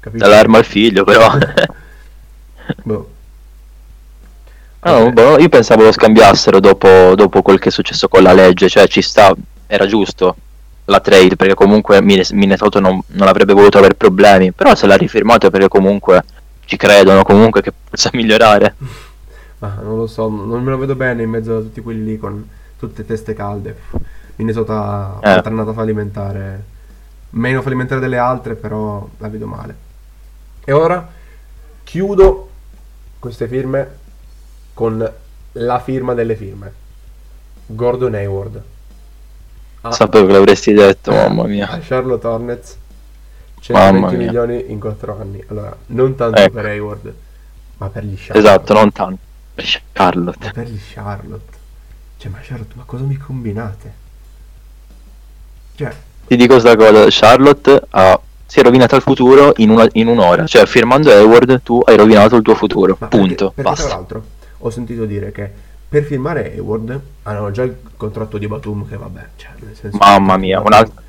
Capisci? 0.00 0.28
Dall'arma 0.28 0.58
al 0.58 0.64
figlio, 0.64 1.04
però. 1.04 1.28
Boh. 2.84 3.10
No, 4.82 4.92
Ok. 4.92 5.12
boh, 5.12 5.38
io 5.38 5.48
pensavo 5.50 5.82
lo 5.82 5.92
scambiassero 5.92 6.58
dopo, 6.58 7.14
dopo 7.14 7.42
quel 7.42 7.58
che 7.58 7.68
è 7.68 7.72
successo 7.72 8.08
con 8.08 8.22
la 8.22 8.32
legge, 8.32 8.68
cioè 8.68 8.86
ci 8.88 9.02
sta, 9.02 9.34
era 9.66 9.86
giusto. 9.86 10.36
la 10.86 11.00
trade 11.00 11.36
perché 11.36 11.54
comunque 11.54 12.00
Minnesota 12.02 12.80
non, 12.80 13.00
non 13.08 13.28
avrebbe 13.28 13.52
voluto 13.52 13.78
avere 13.78 13.94
problemi, 13.94 14.52
però 14.52 14.74
se 14.74 14.86
l'ha 14.86 14.96
rifirmato 14.96 15.46
è 15.46 15.50
perché 15.50 15.68
comunque 15.68 16.24
ci 16.64 16.76
credono 16.76 17.22
comunque 17.22 17.62
che 17.62 17.72
possa 17.90 18.10
migliorare. 18.14 18.76
Ma 19.58 19.78
non 19.82 19.96
lo 19.98 20.06
so, 20.06 20.28
non 20.28 20.62
me 20.62 20.70
lo 20.70 20.78
vedo 20.78 20.96
bene 20.96 21.22
in 21.22 21.30
mezzo 21.30 21.56
a 21.58 21.60
tutti 21.60 21.80
quelli 21.80 22.04
lì 22.04 22.18
con 22.18 22.48
tutte 22.78 23.04
teste 23.04 23.34
calde. 23.34 23.76
Minnesota 24.36 25.18
eh. 25.22 25.36
è 25.36 25.42
tornata 25.42 25.72
fallimentare, 25.74 26.64
meno 27.30 27.62
fallimentare 27.62 28.00
delle 28.00 28.18
altre, 28.18 28.54
però 28.56 29.06
la 29.18 29.28
vedo 29.28 29.46
male. 29.46 29.76
E 30.70 30.72
ora 30.72 31.04
chiudo 31.82 32.48
queste 33.18 33.48
firme 33.48 33.98
con 34.72 35.12
la 35.50 35.80
firma 35.80 36.14
delle 36.14 36.36
firme. 36.36 36.72
Gordon 37.66 38.14
Hayward. 38.14 38.62
Ah, 39.80 39.90
Sapevo 39.90 40.26
che 40.26 40.32
l'avresti 40.32 40.72
detto, 40.72 41.10
mamma 41.10 41.42
mia. 41.46 41.80
Charlotte 41.82 42.24
Hornets 42.24 42.78
120 43.58 44.14
milioni 44.14 44.70
in 44.70 44.78
4 44.78 45.18
anni. 45.20 45.42
Allora, 45.48 45.76
non 45.86 46.14
tanto 46.14 46.38
ecco. 46.38 46.54
per 46.54 46.66
Hayward, 46.66 47.14
ma 47.78 47.88
per 47.88 48.04
gli 48.04 48.14
Charlotte. 48.16 48.38
Esatto, 48.38 48.72
non 48.72 48.92
tanto. 48.92 49.20
Per 49.52 49.82
Charlotte. 49.92 50.44
Ma 50.46 50.52
per 50.52 50.68
gli 50.68 50.80
Charlotte. 50.80 51.58
Cioè, 52.16 52.30
ma 52.30 52.38
Charlotte, 52.42 52.74
ma 52.76 52.84
cosa 52.84 53.02
mi 53.02 53.16
combinate? 53.16 53.94
Cioè... 55.74 55.92
Ti 56.28 56.36
dico 56.36 56.60
questa 56.60 56.76
cosa, 56.76 57.06
Charlotte 57.08 57.82
ha 57.90 58.20
si 58.50 58.58
è 58.58 58.62
rovinato 58.64 58.96
il 58.96 59.02
futuro 59.02 59.52
in, 59.58 59.70
una, 59.70 59.86
in, 59.92 60.08
un'ora. 60.08 60.44
Cioè, 60.44 60.66
firmando 60.66 61.08
Hayward, 61.08 61.62
tu 61.62 61.80
hai 61.84 61.96
rovinato 61.96 62.34
il 62.34 62.42
tuo 62.42 62.56
futuro. 62.56 62.96
Ma 62.98 63.06
punto. 63.06 63.52
Perché, 63.52 63.62
perché 63.62 63.62
basta. 63.62 63.86
Tra 63.86 63.94
l'altro, 63.94 64.24
ho 64.58 64.70
sentito 64.70 65.04
dire 65.04 65.30
che 65.30 65.48
per 65.88 66.02
firmare 66.02 66.50
Hayward 66.54 67.00
hanno 67.22 67.52
già 67.52 67.62
il 67.62 67.76
contratto 67.96 68.38
di 68.38 68.48
Batum, 68.48 68.88
che 68.88 68.96
vabbè, 68.96 69.20
cioè, 69.36 69.50
nel 69.60 69.76
senso. 69.76 69.96
Mamma 69.98 70.36
mia, 70.36 70.60
un'altra. 70.60 71.00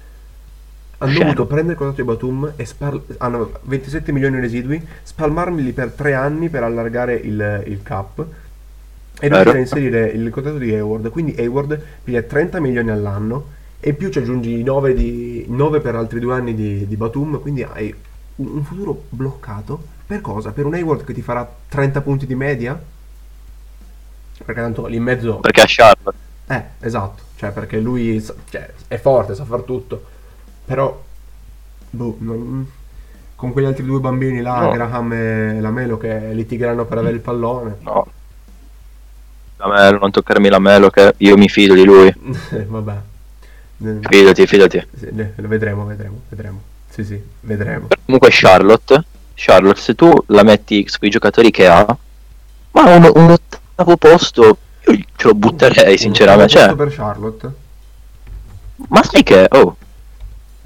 Hanno 1.00 1.12
Sceno. 1.12 1.34
dovuto 1.34 1.48
prendere 1.48 1.72
il 1.72 1.78
contratto 1.80 2.02
di 2.04 2.08
Batum 2.08 2.54
e 2.56 2.66
spar- 2.68 3.02
hanno 3.18 3.54
27 3.64 4.12
milioni 4.12 4.40
residui, 4.40 4.88
spalmarmeli 5.02 5.72
per 5.72 5.94
3 5.94 6.14
anni 6.14 6.48
per 6.50 6.62
allargare 6.62 7.16
il, 7.16 7.64
il 7.66 7.82
cap 7.82 8.24
e 9.20 9.28
riuscire 9.28 9.58
a 9.58 9.60
inserire 9.60 10.06
il 10.10 10.30
contratto 10.30 10.60
di 10.60 10.72
Hayward. 10.72 11.10
Quindi 11.10 11.34
Hayward 11.40 11.82
piglia 12.04 12.22
30 12.22 12.60
milioni 12.60 12.92
all'anno 12.92 13.60
e 13.84 13.90
in 13.90 13.96
più 13.96 14.10
ci 14.10 14.20
aggiungi 14.20 14.60
i 14.60 14.64
9, 14.64 14.94
di, 14.94 15.44
9 15.48 15.80
per 15.82 15.96
altri 15.96 16.20
due 16.20 16.36
anni 16.36 16.54
di, 16.54 16.88
di, 16.88 16.96
Batum, 16.96 17.42
quindi 17.42 17.64
hai 17.64 17.94
un 18.36 18.64
futuro 18.64 19.06
bloccato. 19.10 19.84
Per 20.06 20.22
cosa? 20.22 20.52
Per 20.52 20.66
un 20.66 20.76
Hayward 20.76 21.04
che 21.04 21.14
ti 21.14 21.24
farà 21.24 21.50
30 21.68 22.02
punti 22.02 22.28
di 22.28 22.36
media? 22.36 22.80
Perché 24.46 24.62
tanto 24.62 24.86
lì 24.86 24.98
in 24.98 25.04
mezzo... 25.04 25.38
Perché 25.38 25.62
ha 25.62 25.68
Sharp. 25.68 26.14
Eh, 26.46 26.64
esatto, 26.80 27.24
cioè 27.38 27.52
perché 27.52 27.80
lui 27.80 28.24
cioè, 28.50 28.72
è 28.88 28.98
forte, 28.98 29.34
sa 29.34 29.46
far 29.46 29.62
tutto, 29.62 30.04
però... 30.64 31.04
Boh, 31.90 32.16
non... 32.20 32.70
con 33.36 33.52
quegli 33.52 33.66
altri 33.66 33.84
due 33.84 34.00
bambini 34.00 34.42
là, 34.42 34.62
no. 34.62 34.72
Graham 34.72 35.14
e 35.14 35.60
Lamelo, 35.60 35.98
che 35.98 36.34
litigheranno 36.34 36.86
per 36.86 37.00
avere 37.00 37.16
il 37.16 37.22
pallone. 37.22 37.78
No. 37.80 38.08
Lamelo, 39.58 39.98
non 39.98 40.12
toccarmi 40.12 40.50
Lamelo, 40.50 40.92
che 40.92 41.16
io 41.18 41.36
mi 41.36 41.50
fido 41.50 41.74
di 41.74 41.84
lui. 41.84 42.14
Vabbè. 42.68 43.10
Fidati, 43.82 44.46
fidati. 44.46 44.88
Lo 45.36 45.48
vedremo, 45.48 45.86
vedremo, 45.86 46.22
vedremo. 46.30 46.62
Sì, 46.90 47.04
sì, 47.04 47.22
vedremo. 47.42 47.88
Comunque 48.06 48.30
Charlotte, 48.32 49.04
Charlotte, 49.34 49.80
se 49.80 49.96
tu 49.96 50.12
la 50.28 50.44
metti 50.44 50.86
sui 50.88 51.10
giocatori 51.10 51.50
che 51.50 51.68
ha, 51.68 51.86
ma 52.72 52.96
un, 52.96 53.12
un 53.16 53.32
ottavo 53.32 53.98
posto 53.98 54.58
io 54.88 54.98
ce 55.16 55.28
lo 55.28 55.34
butterei 55.34 55.98
sinceramente. 55.98 56.52
Cioè, 56.52 56.76
per 56.76 56.94
Charlotte? 56.94 57.52
Ma 58.90 59.04
sai 59.04 59.24
che, 59.24 59.48
oh, 59.50 59.76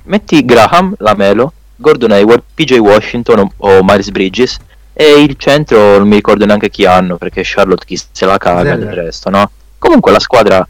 metti 0.04 0.44
Graham, 0.44 0.96
Lamelo, 1.00 1.54
Gordon 1.76 2.12
Hayward, 2.12 2.44
PJ 2.54 2.78
Washington 2.78 3.40
o, 3.40 3.52
o 3.58 3.84
Miles 3.84 4.10
Bridges 4.10 4.58
e 4.94 5.22
il 5.22 5.36
centro 5.38 5.98
non 5.98 6.08
mi 6.08 6.16
ricordo 6.16 6.46
neanche 6.46 6.70
chi 6.70 6.86
hanno 6.86 7.18
perché 7.18 7.42
Charlotte 7.44 7.86
chi 7.86 7.98
se 7.98 8.26
la 8.26 8.38
caga 8.38 8.72
Zeller. 8.72 8.78
del 8.78 8.94
resto, 8.94 9.30
no? 9.30 9.52
Comunque 9.78 10.12
la 10.12 10.20
squadra 10.20 10.68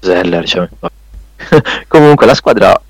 Zeller, 0.00 0.46
cioè, 0.46 0.68
Comunque 1.88 2.26
la 2.26 2.34
squadra 2.34 2.80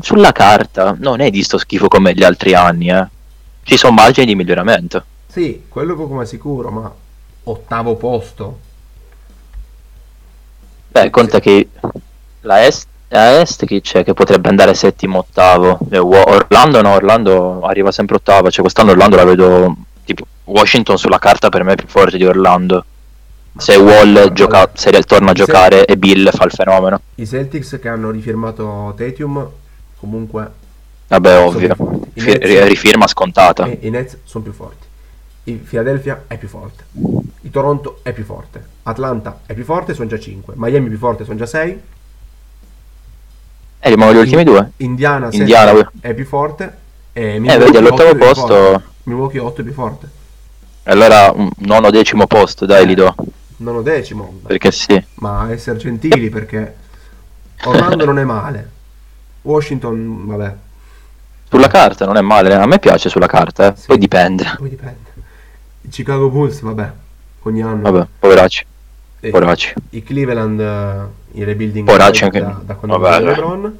sulla 0.00 0.32
carta 0.32 0.94
non 0.98 1.20
è 1.20 1.30
di 1.30 1.42
sto 1.42 1.58
schifo 1.58 1.88
come 1.88 2.14
gli 2.14 2.22
altri 2.22 2.54
anni, 2.54 2.90
eh. 2.90 3.06
Ci 3.62 3.76
sono 3.76 3.94
margini 3.94 4.26
di 4.26 4.34
miglioramento. 4.34 5.04
Sì, 5.26 5.64
quello 5.68 5.96
poco 5.96 6.14
ma 6.14 6.24
sicuro, 6.24 6.70
ma 6.70 6.92
ottavo 7.44 7.96
posto. 7.96 8.58
Beh, 10.88 11.10
conta 11.10 11.40
che 11.40 11.68
la 12.42 12.64
Est, 12.64 12.86
la 13.08 13.40
Est 13.40 13.66
chi 13.66 13.80
c'è 13.80 14.04
che 14.04 14.14
potrebbe 14.14 14.48
andare 14.48 14.74
settimo, 14.74 15.18
ottavo. 15.18 15.78
Eh, 15.90 15.98
Orlando 15.98 16.80
no, 16.80 16.92
Orlando 16.92 17.60
arriva 17.62 17.90
sempre 17.90 18.16
ottavo, 18.16 18.50
cioè 18.50 18.62
quest'anno 18.62 18.92
Orlando 18.92 19.16
la 19.16 19.24
vedo 19.24 19.76
tipo 20.04 20.24
Washington 20.44 20.96
sulla 20.96 21.18
carta 21.18 21.48
per 21.48 21.64
me 21.64 21.72
è 21.72 21.76
più 21.76 21.88
forte 21.88 22.16
di 22.16 22.24
Orlando 22.24 22.84
se 23.58 23.76
Wall 23.76 24.32
gioca, 24.32 24.70
se 24.74 24.90
torna 25.02 25.30
a 25.30 25.34
giocare 25.34 25.76
Celt- 25.76 25.90
e 25.90 25.96
Bill 25.96 26.30
fa 26.30 26.44
il 26.44 26.50
fenomeno. 26.50 27.00
I 27.16 27.26
Celtics 27.26 27.78
che 27.80 27.88
hanno 27.88 28.10
rifirmato 28.10 28.94
Tatium 28.96 29.48
comunque... 29.98 30.64
Vabbè, 31.08 31.38
ovvio. 31.38 31.76
Fi- 32.14 32.38
rifirma 32.66 33.06
scontata. 33.06 33.66
I 33.66 33.90
Nets 33.90 34.18
sono 34.24 34.44
più 34.44 34.52
forti. 34.52 34.84
Il 35.44 35.58
Philadelphia 35.58 36.24
è 36.26 36.36
più 36.36 36.48
forte. 36.48 36.84
Il 37.42 37.50
Toronto 37.50 38.00
è 38.02 38.12
più 38.12 38.24
forte. 38.24 38.64
Atlanta 38.82 39.40
è 39.46 39.54
più 39.54 39.64
forte, 39.64 39.94
sono 39.94 40.08
già 40.08 40.18
5. 40.18 40.54
Miami 40.56 40.86
è 40.86 40.88
più 40.88 40.98
forte, 40.98 41.24
sono 41.24 41.36
già 41.36 41.46
6. 41.46 41.80
E 43.78 43.88
rimangono 43.88 44.18
gli 44.18 44.22
ultimi 44.22 44.42
due. 44.42 44.72
Indiana, 44.78 45.28
Indiana 45.30 45.90
è 46.00 46.12
più 46.14 46.26
forte. 46.26 46.84
E 47.12 47.36
eh, 47.36 47.58
vedi, 47.58 47.76
all'ottavo 47.76 48.14
posto... 48.16 48.82
Milwaukee 49.04 49.38
8 49.38 49.60
è 49.60 49.64
più 49.64 49.72
forte. 49.72 50.10
Allora, 50.84 51.32
nono 51.58 51.90
decimo 51.90 52.26
posto, 52.26 52.66
dai, 52.66 52.86
li 52.86 52.94
do 52.94 53.14
nono 53.58 53.82
decimo. 53.82 54.40
Perché 54.46 54.70
sì. 54.70 55.02
Ma 55.14 55.50
essere 55.50 55.78
gentili 55.78 56.28
perché 56.28 56.74
Orlando 57.64 58.04
non 58.04 58.18
è 58.18 58.24
male. 58.24 58.70
Washington, 59.42 60.26
vabbè. 60.26 60.54
Sulla 61.48 61.68
carta 61.68 62.04
non 62.04 62.16
è 62.16 62.20
male, 62.20 62.52
a 62.54 62.66
me 62.66 62.78
piace 62.78 63.08
sulla 63.08 63.28
carta, 63.28 63.72
eh. 63.72 63.76
sì, 63.76 63.86
poi 63.86 63.98
dipende. 63.98 64.54
Poi 64.58 64.68
dipende. 64.68 65.10
I 65.82 65.88
Chicago 65.88 66.28
Bulls, 66.28 66.60
vabbè, 66.60 66.92
ogni 67.42 67.62
anno. 67.62 67.82
Vabbè, 67.82 68.06
poveracci. 68.18 68.66
E 69.20 69.30
poveracci. 69.30 69.74
I 69.90 70.02
Cleveland, 70.02 70.58
uh, 70.58 71.38
i 71.38 71.44
rebuilding 71.44 71.86
poveracci 71.86 72.24
anche 72.24 72.40
da, 72.40 72.60
da 72.64 72.74
quando 72.74 72.98
vabbè, 72.98 73.24
LeBron. 73.24 73.78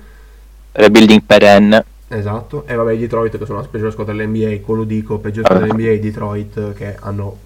Rebuilding 0.73 1.23
perenne. 1.23 1.85
Esatto, 2.09 2.65
e 2.67 2.75
vabbè 2.77 2.93
i 2.93 2.99
Detroit 2.99 3.37
che 3.37 3.45
sono 3.45 3.61
la 3.61 3.67
peggiore 3.67 3.91
squadra 3.91 4.15
dell'NBA, 4.15 4.65
quello 4.65 4.85
dico, 4.85 5.19
peggiore 5.19 5.47
squadra 5.47 5.67
dell'NBA, 5.67 6.01
Detroit 6.01 6.73
che 6.75 6.97
hanno 7.01 7.37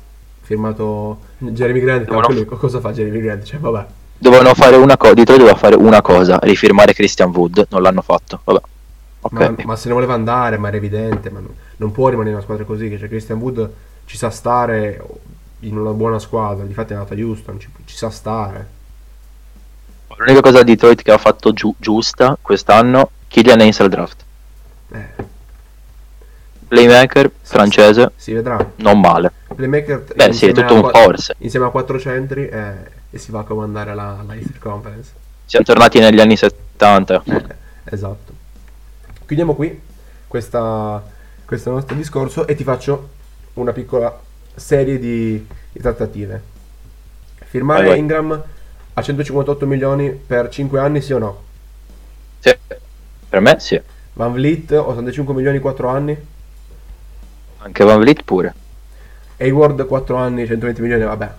firmato 0.50 1.18
Jeremy 1.38 1.80
Grant. 1.80 2.06
Dovevano... 2.06 2.44
Cosa 2.56 2.80
fa 2.80 2.90
Jeremy 2.92 3.20
Grant? 3.20 3.44
Cioè, 3.44 3.60
vabbè. 3.60 3.86
Dovevano 4.18 4.52
fare 4.54 4.74
una 4.74 4.96
cosa. 4.96 5.14
Detroit 5.14 5.38
doveva 5.38 5.56
fare 5.56 5.76
una 5.76 6.02
cosa: 6.02 6.38
rifirmare 6.42 6.92
Christian 6.92 7.30
Wood. 7.30 7.66
Non 7.70 7.82
l'hanno 7.82 8.02
fatto. 8.02 8.40
Vabbè. 8.42 8.60
Okay. 9.20 9.48
Ma, 9.50 9.64
ma, 9.64 9.76
se 9.76 9.88
ne 9.88 9.94
voleva 9.94 10.14
andare, 10.14 10.58
ma 10.58 10.68
era 10.68 10.76
evidente. 10.76 11.30
Ma 11.30 11.38
non, 11.38 11.54
non, 11.76 11.92
può 11.92 12.08
rimanere 12.08 12.34
una 12.34 12.42
squadra 12.42 12.64
così. 12.64 12.88
Che 12.88 12.98
cioè, 12.98 13.08
Christian 13.08 13.38
Wood 13.38 13.70
ci 14.06 14.16
sa 14.16 14.30
stare 14.30 15.00
in 15.60 15.78
una 15.78 15.92
buona 15.92 16.18
squadra. 16.18 16.64
Difatti 16.64 16.92
è 16.92 16.96
andata 16.96 17.14
a 17.14 17.18
Houston. 17.18 17.60
Ci, 17.60 17.68
ci 17.84 17.96
sa 17.96 18.10
stare. 18.10 18.78
L'unica 20.16 20.40
cosa 20.40 20.62
di 20.62 20.72
Detroit 20.72 21.02
che 21.02 21.12
ha 21.12 21.18
fatto 21.18 21.52
giu- 21.52 21.76
giusta 21.78 22.36
quest'anno, 22.42 23.10
Killian 23.28 23.60
Haynes 23.60 23.80
al 23.80 23.88
draft. 23.88 24.24
Eh. 24.92 25.29
Playmaker 26.70 27.28
francese. 27.42 28.12
Si 28.14 28.32
vedrà. 28.32 28.64
Non 28.76 29.00
male. 29.00 29.32
Playmaker. 29.52 30.04
Beh, 30.14 30.32
sì, 30.32 30.46
è 30.46 30.52
tutto 30.52 30.74
un 30.74 30.88
forse. 30.88 31.34
Insieme 31.38 31.66
a 31.66 31.70
quattro 31.70 31.98
centri 31.98 32.46
eh, 32.46 32.74
e 33.10 33.18
si 33.18 33.32
va 33.32 33.40
a 33.40 33.42
comandare 33.42 33.92
la, 33.92 34.22
la 34.24 34.34
Easter 34.36 34.60
Conference. 34.60 35.10
Siamo 35.46 35.64
tornati 35.64 35.98
negli 35.98 36.20
anni 36.20 36.36
70. 36.36 37.22
Eh, 37.24 37.44
esatto. 37.86 38.32
Chiudiamo 39.26 39.56
qui 39.56 39.80
questa, 40.28 41.02
questo 41.44 41.72
nostro 41.72 41.96
discorso 41.96 42.46
e 42.46 42.54
ti 42.54 42.62
faccio 42.62 43.08
una 43.54 43.72
piccola 43.72 44.16
serie 44.54 45.00
di, 45.00 45.44
di 45.72 45.80
trattative. 45.80 46.40
Firmare 47.46 47.88
vai. 47.88 47.98
Ingram 47.98 48.42
a 48.92 49.02
158 49.02 49.66
milioni 49.66 50.10
per 50.10 50.48
5 50.48 50.78
anni, 50.78 51.00
sì 51.00 51.12
o 51.14 51.18
no? 51.18 51.42
Sì, 52.38 52.56
per 53.28 53.40
me 53.40 53.56
sì. 53.58 53.80
Van 54.12 54.32
Vliet, 54.32 54.70
85 54.70 55.34
milioni 55.34 55.58
4 55.58 55.88
anni? 55.88 56.29
Anche 57.62 57.84
Van 57.84 57.98
Vliet 58.00 58.22
pure. 58.22 58.54
Hayward 59.38 59.86
4 59.86 60.16
anni, 60.16 60.46
120 60.46 60.80
milioni, 60.82 61.04
vabbè. 61.04 61.30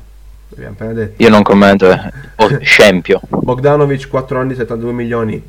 Abbiamo 0.54 0.72
appena 0.74 0.94
detto. 0.94 1.22
Io 1.22 1.30
non 1.30 1.44
commento, 1.44 1.90
eh. 1.92 2.12
oh, 2.38 2.50
scempio. 2.62 3.22
Bogdanovic 3.28 4.08
4 4.08 4.40
anni, 4.40 4.56
72 4.56 4.92
milioni. 4.92 5.44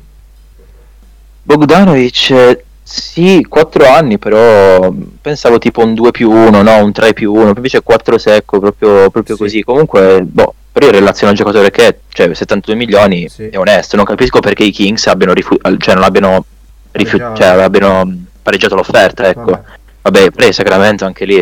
Bogdanovic 1.45 2.29
eh, 2.31 2.63
sì, 2.81 3.45
4 3.47 3.87
anni, 3.87 4.17
però 4.17 4.93
pensavo 5.21 5.57
tipo 5.57 5.81
un 5.83 5.93
2 5.93 6.11
più 6.11 6.29
1, 6.31 6.61
no, 6.61 6.83
un 6.83 6.91
3 6.91 7.13
più 7.13 7.33
1, 7.33 7.53
invece 7.55 7.81
4 7.81 8.17
secco, 8.17 8.59
proprio, 8.59 9.09
proprio 9.09 9.35
sì. 9.35 9.41
così. 9.41 9.63
Comunque, 9.63 10.21
boh, 10.23 10.53
Però 10.71 10.85
in 10.87 10.91
relazione 10.93 11.31
al 11.31 11.37
giocatore 11.37 11.69
che 11.69 11.87
è, 11.87 11.97
cioè 12.09 12.33
72 12.33 12.75
milioni, 12.75 13.27
Sì. 13.29 13.47
è 13.47 13.57
onesto. 13.57 13.95
Non 13.95 14.05
capisco 14.05 14.39
perché 14.39 14.63
i 14.63 14.71
Kings 14.71 15.07
abbiano 15.07 15.33
rifiutato, 15.33 15.77
cioè 15.77 15.95
non 15.95 16.03
abbiano, 16.03 16.45
rifiu- 16.91 17.21
Pareggiato. 17.21 17.53
cioè, 17.53 17.63
abbiano 17.63 18.23
pareggiato 18.41 18.75
l'offerta, 18.75 19.27
ecco. 19.27 19.51
Vabbè. 19.51 19.61
Vabbè, 20.03 20.31
poi 20.31 20.51
Sacramento 20.53 21.05
anche 21.05 21.25
lì, 21.25 21.37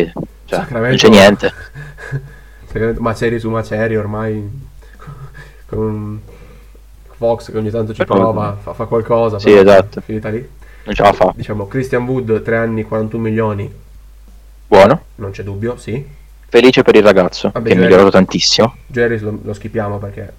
cioè, 0.46 0.60
Sacramento- 0.60 0.88
non 0.88 0.96
c'è 0.96 1.08
niente. 1.08 1.52
Sacramento- 2.66 3.02
Maceri 3.02 3.38
su 3.40 3.50
Maceri 3.50 3.96
ormai 3.96 4.48
con 5.66 6.20
Fox 7.16 7.50
che 7.50 7.58
ogni 7.58 7.70
tanto 7.70 7.92
ci 7.92 8.04
prova, 8.04 8.56
fa, 8.62 8.72
fa 8.72 8.84
qualcosa. 8.86 9.38
Sì, 9.38 9.52
esatto. 9.52 10.00
Finita 10.00 10.28
lì. 10.28 10.48
Non 10.84 10.94
ce 10.94 11.02
la 11.02 11.12
fa. 11.12 11.32
Diciamo, 11.34 11.66
Christian 11.66 12.06
Wood, 12.06 12.42
3 12.42 12.56
anni, 12.56 12.84
41 12.84 13.22
milioni, 13.22 13.72
Buono. 14.66 15.02
non 15.16 15.30
c'è 15.30 15.42
dubbio, 15.42 15.76
sì. 15.76 16.04
Felice 16.48 16.82
per 16.82 16.96
il 16.96 17.02
ragazzo, 17.02 17.50
Vabbè, 17.52 17.68
che 17.68 17.74
è 17.74 17.78
migliorato 17.78 18.10
tantissimo. 18.10 18.76
Jerry 18.86 19.18
lo, 19.18 19.38
lo 19.42 19.52
schipiamo 19.54 19.98
perché 19.98 20.32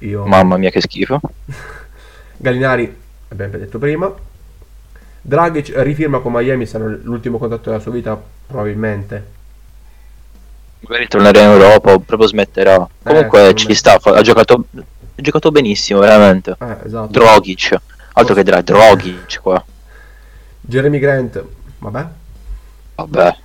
io... 0.00 0.24
Mamma 0.26 0.56
mia 0.56 0.70
che 0.70 0.80
schifo. 0.80 1.20
Gallinari, 2.36 2.94
abbiamo 3.28 3.56
detto 3.58 3.78
prima. 3.78 4.14
Dragic 5.26 5.72
rifirma 5.78 6.20
con 6.20 6.30
Miami, 6.32 6.66
sarà 6.66 6.84
l'ultimo 6.84 7.36
contatto 7.36 7.70
della 7.70 7.82
sua 7.82 7.90
vita, 7.90 8.16
probabilmente. 8.46 9.26
Magari 10.86 11.08
tornerà 11.08 11.40
in 11.40 11.50
Europa 11.50 11.94
o 11.94 11.98
proprio 11.98 12.28
smetterà. 12.28 12.88
Comunque 13.02 13.38
secondo 13.38 13.58
ci 13.58 13.74
sta, 13.74 13.98
ha 14.00 14.22
giocato, 14.22 14.66
ha 14.76 14.82
giocato 15.16 15.50
benissimo, 15.50 15.98
veramente. 15.98 16.54
Eh, 16.60 16.76
esatto. 16.84 17.10
Drogic, 17.10 17.76
altro 18.12 18.34
che 18.36 18.44
Dra- 18.44 18.60
Drogic 18.60 19.40
qua. 19.40 19.64
Jeremy 20.60 21.00
Grant, 21.00 21.44
vabbè. 21.78 22.06
Vabbè. 22.94 23.36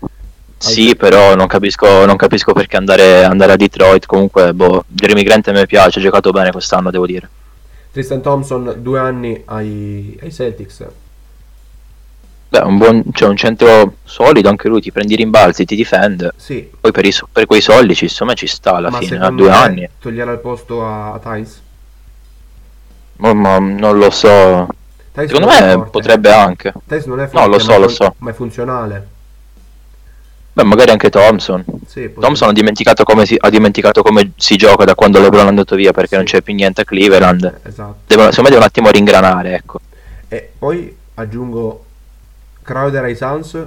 Sì, 0.59 0.95
però 0.95 1.33
non 1.33 1.47
capisco, 1.47 2.05
non 2.05 2.15
capisco 2.15 2.53
perché 2.53 2.77
andare, 2.77 3.23
andare 3.23 3.53
a 3.53 3.55
Detroit. 3.55 4.05
Comunque, 4.05 4.53
boh, 4.53 4.83
Jeremy 4.87 5.23
Grant 5.23 5.47
a 5.47 5.51
me 5.53 5.65
piace, 5.65 5.97
ha 5.97 6.01
giocato 6.03 6.29
bene 6.29 6.51
quest'anno, 6.51 6.91
devo 6.91 7.07
dire. 7.07 7.27
Tristan 7.91 8.21
Thompson, 8.21 8.75
due 8.77 8.99
anni 8.99 9.41
ai, 9.45 10.15
ai 10.21 10.31
Celtics. 10.31 10.85
Beh, 12.51 12.59
un 12.65 12.77
buon, 12.77 13.03
cioè 13.13 13.29
un 13.29 13.37
centro 13.37 13.95
solido, 14.03 14.49
anche 14.49 14.67
lui 14.67 14.81
ti 14.81 14.91
prendi 14.91 15.13
i 15.13 15.15
rimbalzi, 15.15 15.63
ti 15.63 15.73
difende. 15.73 16.33
Sì, 16.35 16.69
Poi 16.81 16.91
per, 16.91 17.05
i 17.05 17.13
per 17.31 17.45
quei 17.45 17.61
soldi, 17.61 17.95
ci, 17.95 18.03
insomma, 18.03 18.33
ci 18.33 18.45
sta 18.45 18.73
alla 18.75 18.89
ma 18.89 18.97
fine, 18.97 19.19
a 19.19 19.29
due 19.31 19.49
anni. 19.49 19.87
toglierà 19.99 20.33
il 20.33 20.39
posto 20.39 20.85
a, 20.85 21.13
a 21.13 21.19
Thais? 21.19 21.61
Ma, 23.17 23.33
ma 23.33 23.57
non 23.59 23.97
lo 23.97 24.09
so. 24.09 24.67
Thais 25.13 25.29
Secondo 25.31 25.47
me 25.49 25.71
forte. 25.71 25.89
potrebbe 25.91 26.31
anche. 26.33 26.73
Thais 26.85 27.05
non 27.05 27.21
è 27.21 27.23
No, 27.23 27.29
forte, 27.29 27.47
lo 27.49 27.59
so, 27.59 27.71
ma, 27.71 27.77
lo 27.77 27.83
fun- 27.87 27.95
so. 27.95 28.15
ma 28.17 28.29
è 28.29 28.33
funzionale. 28.33 29.07
Beh, 30.53 30.63
magari 30.65 30.91
anche 30.91 31.09
Thompson. 31.09 31.63
Sì, 31.87 32.11
Thompson 32.19 32.49
ha 32.49 32.51
dimenticato 32.51 33.05
come 33.05 33.25
si, 33.25 33.37
ha 33.39 33.49
dimenticato 33.49 34.01
come 34.01 34.33
si 34.35 34.57
gioca 34.57 34.83
da 34.83 34.95
quando 34.95 35.21
LeBron 35.21 35.45
è 35.45 35.47
andato 35.47 35.75
via 35.75 35.93
perché 35.93 36.09
Sì. 36.09 36.15
non 36.15 36.25
c'è 36.25 36.41
più 36.41 36.53
niente 36.53 36.81
a 36.81 36.83
Cleveland. 36.83 37.59
Esatto. 37.63 37.95
Devono, 38.07 38.31
secondo 38.31 38.49
me 38.49 38.55
devono 38.55 38.57
un 38.57 38.63
attimo 38.63 38.89
ringranare, 38.89 39.53
ecco. 39.55 39.79
E 40.27 40.51
poi 40.59 40.93
aggiungo 41.13 41.85
Crowder 42.63 43.03
ai 43.03 43.15
Suns. 43.15 43.57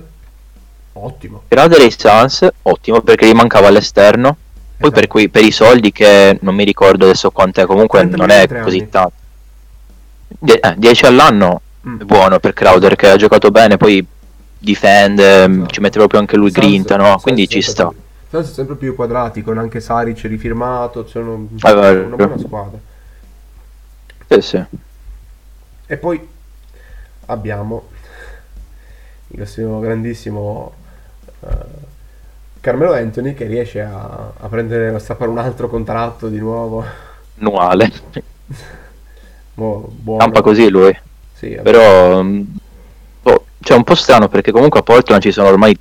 Ottimo. 0.97 1.43
Crowder 1.49 1.81
ai 1.81 1.95
Suns, 1.97 2.47
ottimo 2.63 3.01
perché 3.01 3.27
gli 3.27 3.33
mancava 3.35 3.69
all'esterno. 3.69 4.37
Poi 4.77 4.89
Esatto. 4.91 4.91
per, 4.93 5.07
quei, 5.09 5.29
per 5.29 5.45
i 5.45 5.51
soldi 5.51 5.93
che 5.93 6.39
non 6.41 6.55
mi 6.55 6.65
ricordo 6.65 7.05
adesso 7.05 7.31
quant'è, 7.31 7.65
comunque 7.65 8.01
30 8.01 8.17
non 8.17 8.31
è 8.31 8.47
così 8.63 8.79
anni. 8.79 8.89
tanto. 8.89 9.13
Die- 10.27 10.61
eh, 10.61 10.75
10 10.77 11.07
all'anno 11.07 11.61
Mm. 11.87 12.01
è 12.01 12.05
buono 12.05 12.39
per 12.39 12.55
Crowder 12.55 12.97
che 12.97 13.11
ha 13.11 13.17
giocato 13.17 13.51
bene, 13.51 13.77
poi 13.77 14.05
difende, 14.59 15.45
Esatto. 15.45 15.67
ci 15.67 15.81
mette 15.81 15.99
proprio 15.99 16.19
anche 16.21 16.37
lui 16.37 16.51
Suns- 16.51 16.67
grinta, 16.67 16.97
no? 16.97 17.19
Quindi 17.21 17.47
ci 17.49 17.61
sta. 17.61 17.93
è 18.31 18.43
sempre 18.43 18.75
più 18.77 18.95
quadrati 18.95 19.43
con 19.43 19.59
anche 19.59 19.81
Saric 19.81 20.23
rifirmato. 20.23 21.07
Sono 21.07 21.47
Ah, 21.61 21.75
vero. 21.75 22.07
una 22.07 22.17
buona 22.17 22.39
squadra. 22.39 22.79
Sì, 24.29 24.41
sì. 24.41 24.65
E 25.87 25.97
poi 25.99 26.27
abbiamo 27.27 27.89
il 29.35 29.41
nostro 29.41 29.81
grandissimo 29.81 30.73
eh, 31.41 31.93
Carmelo 32.61 32.95
Anthony 32.95 33.35
che 33.35 33.47
riesce 33.47 33.81
a, 33.83 34.33
a 34.39 34.49
prendere 34.49 34.95
a 34.95 34.99
strappare 34.99 35.31
un 35.31 35.39
altro 35.39 35.69
contratto 35.69 36.29
di 36.29 36.39
nuovo. 36.39 36.85
Annuale. 37.39 37.93
Mo- 39.55 39.89
buono. 39.91 40.19
Campa 40.19 40.41
così 40.41 40.69
lui. 40.69 40.97
Sì. 41.35 41.59
Però 41.63 42.23
mm, 42.23 42.43
boh, 43.23 43.45
cioè 43.61 43.77
un 43.77 43.85
po' 43.85 43.95
strano 43.95 44.29
perché 44.29 44.51
comunque 44.51 44.81
a 44.81 44.83
Portland 44.83 45.21
ci 45.21 45.33
sono 45.33 45.49
ormai 45.49 45.79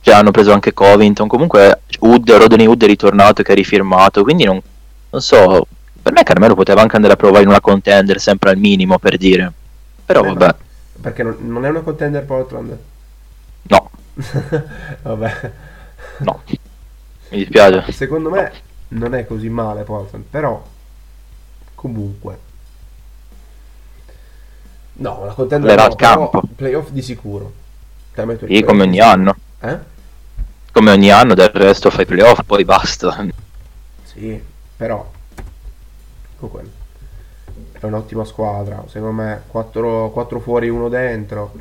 cioè 0.00 0.14
hanno 0.14 0.30
preso 0.30 0.52
anche 0.52 0.72
Covington, 0.72 1.26
comunque 1.26 1.80
Wood, 1.98 2.30
Rodney 2.30 2.66
Wood 2.66 2.84
è 2.84 2.86
ritornato 2.86 3.42
che 3.42 3.50
ha 3.50 3.56
rifirmato, 3.56 4.22
quindi 4.22 4.44
non, 4.44 4.62
non 5.10 5.20
so, 5.20 5.66
per 6.00 6.12
me 6.12 6.22
Carmelo 6.22 6.54
poteva 6.54 6.80
anche 6.80 6.94
andare 6.94 7.14
a 7.14 7.16
provare 7.16 7.42
in 7.42 7.48
una 7.48 7.60
contender 7.60 8.20
sempre 8.20 8.50
al 8.50 8.56
minimo 8.56 9.00
per 9.00 9.16
dire. 9.16 9.52
Però 10.04 10.20
Beh, 10.20 10.28
vabbè, 10.28 10.54
Perché 11.06 11.22
non, 11.22 11.36
non 11.38 11.64
è 11.64 11.68
una 11.68 11.82
contender 11.82 12.24
Portland? 12.24 12.76
no, 13.62 13.90
vabbè. 15.02 15.52
no. 16.18 16.42
Mi 17.28 17.38
dispiace. 17.38 17.92
Secondo 17.92 18.28
me 18.28 18.52
non 18.88 19.14
è 19.14 19.24
così 19.24 19.48
male 19.48 19.84
Portland, 19.84 20.24
però 20.28 20.60
comunque 21.76 22.38
No, 24.94 25.24
la 25.26 25.32
contender 25.32 25.76
Parlerà 25.76 25.86
no, 25.86 25.92
al 25.92 25.96
campo. 25.96 26.42
playoff 26.56 26.88
di 26.88 27.02
sicuro. 27.02 27.52
Sì, 28.48 28.64
come 28.64 28.82
ogni 28.82 28.98
anno. 28.98 29.36
Eh? 29.60 29.78
Come 30.72 30.90
ogni 30.90 31.10
anno, 31.12 31.34
del 31.34 31.50
resto 31.50 31.88
fai 31.90 32.04
playoff, 32.04 32.40
poi 32.44 32.64
basta. 32.64 33.24
Sì, 34.02 34.42
però 34.76 35.08
comunque 36.36 36.64
è 37.80 37.84
un'ottima 37.84 38.24
squadra, 38.24 38.84
secondo 38.88 39.22
me 39.22 39.42
4, 39.48 40.40
fuori, 40.40 40.68
uno 40.68 40.88
dentro. 40.88 41.52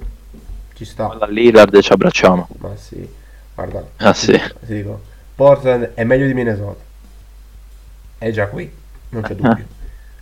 Ci 0.74 0.86
sta. 0.86 1.10
Alla 1.10 1.28
Lillard 1.28 1.80
ci 1.82 1.92
abbracciamo. 1.94 2.48
Ma 2.60 2.76
sì, 2.76 3.08
guarda, 3.54 3.86
Ah 3.98 4.14
sì. 4.14 4.40
dico, 4.62 5.02
Portland 5.36 5.92
è 5.94 6.04
meglio 6.04 6.28
di 6.28 6.34
Minnesota. 6.34 6.84
È 8.18 8.32
già 8.32 8.48
qui, 8.48 8.72
non 9.10 9.22
c'è 9.22 9.36
dubbio. 9.36 9.66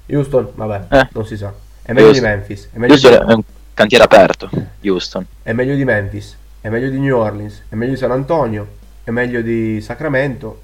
Houston, 0.08 0.52
vabbè, 0.54 0.86
Eh. 0.96 1.08
non 1.14 1.26
si 1.26 1.38
sa. 1.38 1.52
È 1.82 1.92
meglio 1.94 2.08
Houston. 2.08 2.24
di 2.30 2.36
Memphis, 2.36 2.70
è 2.72 2.78
meglio 2.78 2.94
Houston 2.94 3.14
è 3.14 3.26
di, 3.26 3.34
un 3.34 3.42
cantiere 3.74 4.04
aperto, 4.04 4.50
Houston. 4.84 5.26
è 5.42 5.52
meglio 5.54 5.76
di 5.76 5.84
Memphis, 5.84 6.38
è 6.62 6.70
meglio 6.70 6.90
di 6.90 7.00
New 7.00 7.18
Orleans, 7.18 7.64
è 7.70 7.76
meglio 7.76 7.92
di 7.94 7.98
San 7.98 8.12
Antonio, 8.12 8.68
è 9.04 9.10
meglio 9.12 9.42
di 9.42 9.82
Sacramento. 9.82 10.62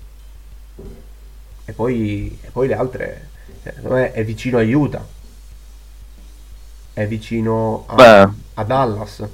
E 1.65 1.71
poi, 1.73 2.37
e 2.41 2.49
poi 2.51 2.67
le 2.67 2.73
altre, 2.75 3.27
secondo 3.63 3.95
me 3.95 4.11
è 4.11 4.23
vicino 4.23 4.57
a 4.57 4.61
Utah. 4.63 5.05
È 6.99 7.07
vicino 7.07 7.85
a, 7.87 8.29
a 8.55 8.63
Dallas. 8.65 9.25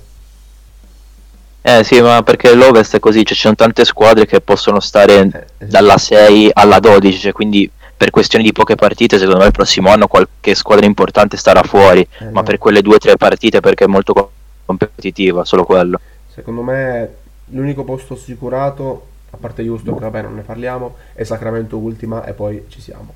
Eh 1.61 1.83
sì, 1.83 1.99
ma 1.99 2.21
perché 2.21 2.53
l'Ovest 2.53 2.95
è 2.95 2.99
così, 2.99 3.25
cioè, 3.25 3.33
ci 3.35 3.41
sono 3.41 3.55
tante 3.55 3.85
squadre 3.85 4.27
che 4.27 4.39
possono 4.39 4.79
stare 4.79 5.13
Eh, 5.15 5.27
esatto. 5.27 5.65
dalla 5.65 5.97
6 5.97 6.51
alla 6.53 6.79
12, 6.79 7.17
cioè, 7.19 7.31
quindi 7.31 7.67
per 7.97 8.11
questioni 8.11 8.43
di 8.43 8.51
poche 8.51 8.75
partite, 8.75 9.17
secondo 9.17 9.39
me 9.39 9.47
il 9.47 9.51
prossimo 9.51 9.89
anno 9.89 10.05
qualche 10.07 10.53
squadra 10.53 10.85
importante 10.85 11.37
starà 11.37 11.63
fuori, 11.63 12.07
Eh, 12.19 12.29
ma 12.29 12.41
no. 12.41 12.43
per 12.43 12.59
quelle 12.59 12.83
due 12.83 12.95
o 12.95 12.99
tre 12.99 13.17
partite 13.17 13.61
perché 13.61 13.85
è 13.85 13.87
molto 13.87 14.13
co- 14.13 14.31
competitiva, 14.65 15.43
solo 15.43 15.63
quello. 15.65 15.99
Secondo 16.27 16.61
me 16.61 17.15
l'unico 17.47 17.83
posto 17.83 18.13
assicurato, 18.13 19.07
a 19.31 19.37
parte 19.37 19.67
Houston, 19.67 19.95
che 19.95 20.01
vabbè 20.01 20.21
non 20.21 20.35
ne 20.35 20.41
parliamo, 20.43 20.97
è 21.13 21.23
Sacramento 21.23 21.77
ultima 21.77 22.25
e 22.25 22.33
poi 22.33 22.65
ci 22.69 22.79
siamo. 22.81 23.13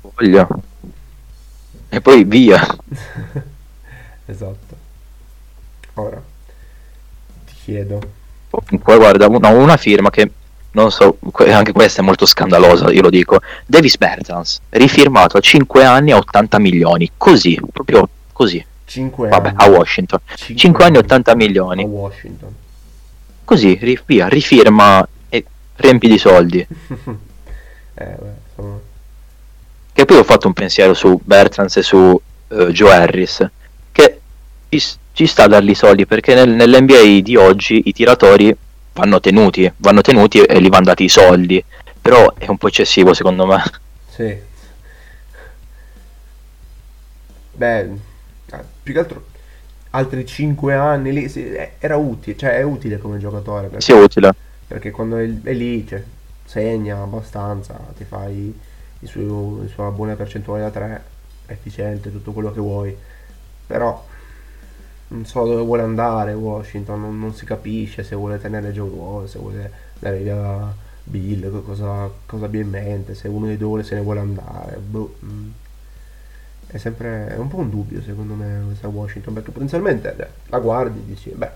Voglio. 0.00 0.48
E 1.88 2.00
poi 2.00 2.24
via. 2.24 2.66
esatto. 4.26 4.76
Ora 5.94 6.22
ti 7.46 7.54
chiedo. 7.64 8.00
Comunque, 8.50 8.96
guarda, 8.96 9.26
una, 9.26 9.48
una 9.48 9.76
firma 9.76 10.10
che 10.10 10.30
non 10.70 10.90
so, 10.90 11.18
anche 11.48 11.72
questa 11.72 12.02
è 12.02 12.04
molto 12.04 12.26
scandalosa, 12.26 12.90
io 12.90 13.02
lo 13.02 13.10
dico. 13.10 13.40
Davis 13.66 13.96
Bertans, 13.96 14.60
rifirmato 14.70 15.36
a 15.36 15.40
5 15.40 15.84
anni 15.84 16.12
a 16.12 16.16
80 16.16 16.58
milioni, 16.58 17.10
così, 17.16 17.58
proprio 17.72 18.08
così. 18.32 18.64
5 18.84 19.28
Vabbè, 19.28 19.48
anni. 19.48 19.56
a 19.58 19.68
Washington. 19.68 20.20
5 20.54 20.84
anni 20.84 20.96
80 20.98 21.32
A 21.32 21.34
milioni. 21.34 21.84
Washington. 21.84 22.54
Così, 23.44 24.00
via, 24.06 24.28
rifirma 24.28 25.06
e 25.28 25.44
riempi 25.76 26.08
di 26.08 26.18
soldi. 26.18 26.58
eh, 26.60 26.66
beh, 27.94 28.32
insomma, 28.48 28.78
Che 29.98 30.04
poi 30.04 30.18
ho 30.18 30.22
fatto 30.22 30.46
un 30.46 30.52
pensiero 30.52 30.94
su 30.94 31.20
Bertrans 31.24 31.76
e 31.78 31.82
su 31.82 32.20
eh, 32.50 32.66
Joe 32.66 32.92
Harris, 32.94 33.44
che 33.90 34.20
ci, 34.68 34.80
ci 35.12 35.26
sta 35.26 35.42
a 35.42 35.48
dargli 35.48 35.74
soldi 35.74 36.06
perché 36.06 36.34
nel- 36.36 36.50
nell'NBA 36.50 37.20
di 37.20 37.34
oggi 37.34 37.82
i 37.86 37.92
tiratori 37.92 38.56
vanno 38.92 39.18
tenuti, 39.18 39.68
vanno 39.78 40.00
tenuti 40.00 40.40
e 40.40 40.60
gli 40.62 40.68
vanno 40.68 40.84
dati 40.84 41.02
i 41.02 41.08
soldi, 41.08 41.64
però 42.00 42.32
è 42.34 42.46
un 42.46 42.58
po' 42.58 42.68
eccessivo 42.68 43.12
secondo 43.12 43.44
me. 43.44 43.60
sì. 44.14 44.38
Beh, 47.54 47.78
eh, 47.80 47.90
più 48.80 48.92
che 48.92 48.98
altro 49.00 49.24
altri 49.90 50.24
5 50.24 50.74
anni 50.74 51.12
lì 51.12 51.28
sì, 51.28 51.44
eh, 51.44 51.72
era 51.80 51.96
utile, 51.96 52.36
cioè 52.36 52.50
è 52.50 52.62
utile 52.62 52.98
come 52.98 53.18
giocatore 53.18 53.66
perché, 53.66 53.80
Sia 53.84 53.96
utile. 53.96 54.32
perché 54.64 54.92
quando 54.92 55.16
è, 55.16 55.28
è 55.42 55.52
lì 55.54 55.84
cioè, 55.84 56.00
segna 56.44 57.02
abbastanza, 57.02 57.76
ti 57.96 58.04
fai 58.04 58.66
il 59.00 59.08
suo, 59.08 59.62
il 59.62 59.68
suo 59.68 59.90
buona 59.90 60.14
percentuale 60.14 60.62
da 60.62 60.70
3, 60.70 61.04
efficiente, 61.46 62.10
tutto 62.12 62.32
quello 62.32 62.52
che 62.52 62.60
vuoi, 62.60 62.96
però 63.66 64.04
non 65.08 65.24
so 65.24 65.44
dove 65.44 65.62
vuole 65.62 65.82
andare 65.82 66.34
Washington, 66.34 67.00
non, 67.00 67.18
non 67.18 67.34
si 67.34 67.44
capisce 67.44 68.02
se 68.02 68.14
vuole 68.14 68.38
tenere 68.40 68.72
Joe 68.72 68.88
Wall, 68.88 69.26
se 69.26 69.38
vuole 69.38 69.72
dare 69.98 70.18
via 70.18 70.74
Bill, 71.04 71.62
cosa, 71.64 72.10
cosa 72.26 72.44
abbia 72.46 72.60
in 72.60 72.68
mente, 72.68 73.14
se 73.14 73.28
uno 73.28 73.46
dei 73.46 73.56
due 73.56 73.82
se 73.82 73.94
ne 73.94 74.02
vuole 74.02 74.20
andare. 74.20 74.76
Boh. 74.76 75.16
mm. 75.24 75.50
È 76.70 76.76
sempre 76.76 77.28
è 77.28 77.36
un 77.38 77.48
po' 77.48 77.56
un 77.56 77.70
dubbio 77.70 78.02
secondo 78.02 78.34
me 78.34 78.62
questa 78.66 78.88
Washington, 78.88 79.32
perché 79.32 79.50
potenzialmente 79.50 80.30
la 80.48 80.58
guardi 80.58 80.98
e 80.98 81.04
dici, 81.06 81.30
beh, 81.30 81.50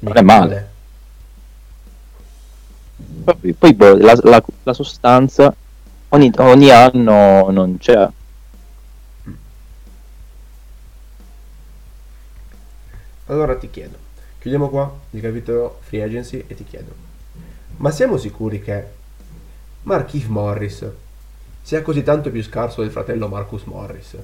Non 0.00 0.16
è 0.16 0.22
male. 0.22 0.70
Poi, 3.24 3.52
poi, 3.52 3.74
boh, 3.74 3.96
la, 3.96 4.18
la- 4.22 4.42
la 4.62 4.72
sostanza 4.72 5.54
ogni, 6.12 6.30
ogni 6.36 6.70
anno 6.70 7.50
non 7.50 7.78
c'è. 7.78 8.08
Allora 13.26 13.56
ti 13.56 13.70
chiedo, 13.70 13.96
chiudiamo 14.40 14.68
qua 14.68 14.92
il 15.10 15.20
capitolo 15.20 15.78
Free 15.82 16.02
Agency 16.02 16.44
e 16.46 16.54
ti 16.54 16.64
chiedo, 16.64 16.92
ma 17.78 17.90
siamo 17.90 18.16
sicuri 18.18 18.60
che 18.60 18.84
Markif 19.82 20.26
Morris 20.26 20.84
sia 21.62 21.82
così 21.82 22.02
tanto 22.02 22.30
più 22.30 22.42
scarso 22.42 22.82
del 22.82 22.90
fratello 22.90 23.28
Marcus 23.28 23.62
Morris? 23.64 24.16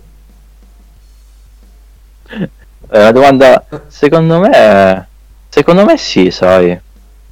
È 2.90 2.98
una 2.98 3.12
domanda, 3.12 3.66
secondo 3.86 4.40
me, 4.40 5.08
secondo 5.48 5.84
me 5.84 5.96
sì, 5.96 6.30
sai. 6.30 6.78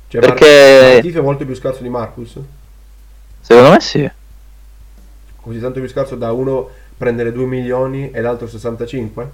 Cioè 0.09 0.21
Perché- 0.21 0.92
Markif 0.95 1.16
è 1.16 1.21
molto 1.21 1.45
più 1.45 1.55
scarso 1.55 1.83
di 1.83 1.88
Marcus? 1.88 2.38
Secondo 3.40 3.71
me 3.71 3.81
sì. 3.81 4.11
Così 5.46 5.61
tanto 5.61 5.78
più 5.78 5.88
scarso 5.88 6.16
da 6.16 6.32
uno 6.32 6.68
prendere 6.96 7.30
2 7.30 7.46
milioni 7.46 8.11
e 8.11 8.20
l'altro 8.20 8.48
65? 8.48 9.30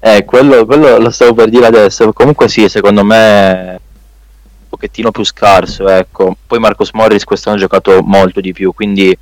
Eh, 0.00 0.24
quello, 0.24 0.64
quello 0.64 0.96
lo 0.96 1.10
stavo 1.10 1.34
per 1.34 1.50
dire 1.50 1.66
adesso. 1.66 2.14
Comunque 2.14 2.48
sì, 2.48 2.66
secondo 2.70 3.04
me 3.04 3.16
è 3.16 3.70
un 3.72 4.68
pochettino 4.70 5.10
più 5.10 5.22
scarso, 5.22 5.86
ecco. 5.86 6.34
Poi 6.46 6.58
Marcos 6.58 6.92
Morris 6.92 7.24
quest'anno 7.24 7.56
ha 7.56 7.60
giocato 7.60 8.00
molto 8.02 8.40
di 8.40 8.54
più, 8.54 8.72
quindi 8.72 9.14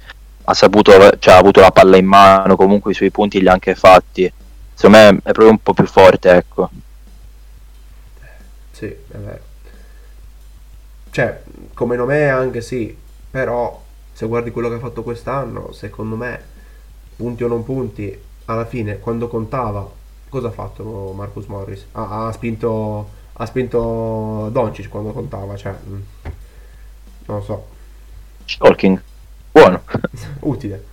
ha 0.45 0.55
saputo, 0.55 0.93
cioè 1.19 1.35
ha 1.35 1.39
avuto 1.39 1.61
la 1.61 1.73
palla 1.73 1.97
in 1.97 2.07
mano, 2.07 2.55
comunque 2.55 2.93
i 2.93 2.95
suoi 2.95 3.11
punti 3.11 3.41
li 3.41 3.49
ha 3.49 3.53
anche 3.53 3.75
fatti. 3.75 4.33
Secondo 4.75 4.99
me 4.99 5.09
è 5.25 5.33
proprio 5.33 5.51
un 5.51 5.59
po' 5.59 5.75
più 5.75 5.87
forte, 5.87 6.31
ecco. 6.31 6.71
Sì, 8.71 8.87
è 8.87 9.17
vero. 9.17 9.41
Cioè, 11.11 11.43
come 11.75 11.97
nome 11.97 12.29
anche 12.29 12.61
sì, 12.61 12.97
però 13.29 13.83
se 14.13 14.27
guardi 14.27 14.51
quello 14.51 14.69
che 14.69 14.75
ha 14.75 14.81
fatto 14.81 15.03
quest'anno, 15.03 15.73
secondo 15.73 16.17
me, 16.17 16.41
punti 17.17 17.45
o 17.45 17.49
non 17.49 17.65
punti, 17.65 18.17
alla 18.47 18.65
fine, 18.65 18.99
quando 18.99 19.29
contava, 19.29 19.89
cosa 20.29 20.49
ha 20.49 20.53
fatto 20.53 21.13
Marcus 21.15 21.47
Morris? 21.47 21.87
Ha, 21.93 22.27
ha 22.27 22.33
spinto, 22.33 23.09
ha 23.33 23.47
spinto 23.47 24.49
Doncic 24.51 24.89
quando 24.89 25.13
contava, 25.13 25.57
cioè, 25.57 25.73
mm, 25.73 26.01
non 27.27 27.37
lo 27.37 27.43
so, 27.43 27.67
Stalking. 28.45 29.01
Buono. 29.51 29.83
utile. 30.41 30.85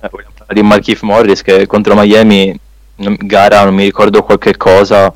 Eh, 0.00 0.08
vogliamo 0.10 0.32
parlare 0.36 0.60
di 0.60 0.62
Markif 0.62 1.02
Morris 1.02 1.42
che 1.42 1.66
contro 1.66 1.94
Miami, 1.94 2.58
gara, 2.96 3.64
non 3.64 3.74
mi 3.74 3.84
ricordo 3.84 4.22
qualche 4.22 4.56
cosa, 4.56 5.12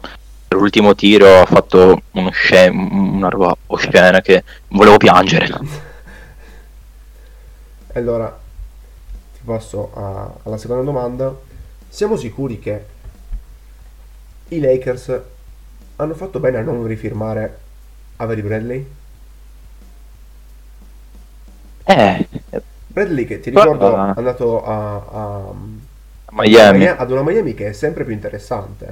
l'ultimo 0.48 0.94
tiro 0.94 1.40
ha 1.40 1.46
fatto 1.46 2.02
uno 2.12 2.30
sce- 2.30 2.68
una 2.68 3.28
roba 3.28 3.54
oscena 3.66 4.20
che 4.20 4.42
volevo 4.68 4.96
piangere. 4.96 5.48
E 7.92 7.98
allora, 7.98 8.38
ti 9.34 9.40
passo 9.44 9.90
a- 9.94 10.30
alla 10.44 10.56
seconda 10.56 10.82
domanda. 10.82 11.34
Siamo 11.88 12.16
sicuri 12.16 12.58
che 12.58 12.84
i 14.48 14.60
Lakers 14.60 15.20
hanno 15.96 16.14
fatto 16.14 16.38
bene 16.40 16.58
a 16.58 16.62
non 16.62 16.86
rifirmare 16.86 17.58
Avery 18.16 18.42
Bradley? 18.42 18.86
Eh, 21.84 22.28
Bradley 22.86 23.24
che 23.24 23.40
ti 23.40 23.50
Guarda- 23.50 23.72
ricordo 23.72 23.96
è 23.96 24.12
andato 24.16 24.64
a, 24.64 24.94
a- 25.10 25.52
Miami. 26.32 26.86
ad 26.86 27.10
una 27.10 27.22
Miami 27.22 27.54
che 27.54 27.68
è 27.70 27.72
sempre 27.72 28.04
più 28.04 28.12
interessante. 28.14 28.86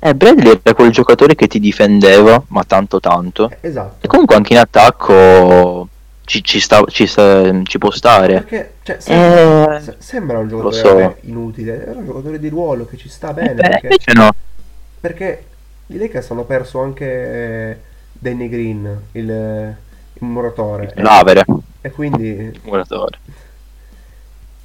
eh. 0.00 0.08
Eh, 0.08 0.14
Bradley 0.14 0.60
era 0.62 0.74
quel 0.74 0.92
giocatore 0.92 1.34
che 1.34 1.48
ti 1.48 1.58
difendeva, 1.58 2.40
ma 2.48 2.62
tanto 2.64 3.00
tanto. 3.00 3.50
Eh, 3.50 3.56
Esatto. 3.62 4.04
E 4.04 4.06
comunque 4.08 4.36
anche 4.36 4.52
in 4.52 4.58
attacco 4.60 5.88
ci, 6.24 6.42
ci 6.42 6.60
sta- 6.60 6.84
ci 6.86 7.06
sta- 7.06 7.62
ci 7.64 7.78
può 7.78 7.90
stare. 7.90 8.34
Perché 8.42 8.74
cioè, 8.82 8.96
sembra, 9.00 9.76
Eh, 9.76 9.80
se- 9.80 9.94
sembra 9.98 10.38
un 10.38 10.48
giocatore 10.48 10.76
so. 10.76 11.16
inutile, 11.28 11.82
era 11.86 11.98
un 11.98 12.04
giocatore 12.06 12.38
di 12.38 12.48
ruolo 12.48 12.86
che 12.86 12.96
ci 12.96 13.08
sta 13.08 13.30
Eh, 13.30 13.34
bene. 13.34 13.54
beh, 13.54 13.62
perché, 13.62 13.86
invece 13.86 14.12
no. 14.14 14.30
perché 15.00 15.44
i 15.88 15.98
Lakers 15.98 16.30
hanno 16.30 16.44
perso 16.44 16.80
anche 16.80 17.04
eh, 17.70 17.76
Danny 18.12 18.48
Green, 18.48 19.00
il, 19.12 19.28
il 19.28 20.26
muratore. 20.26 20.92
Lavere. 20.96 21.44
E 21.82 21.90
quindi 21.90 22.58
Muratore. 22.64 23.18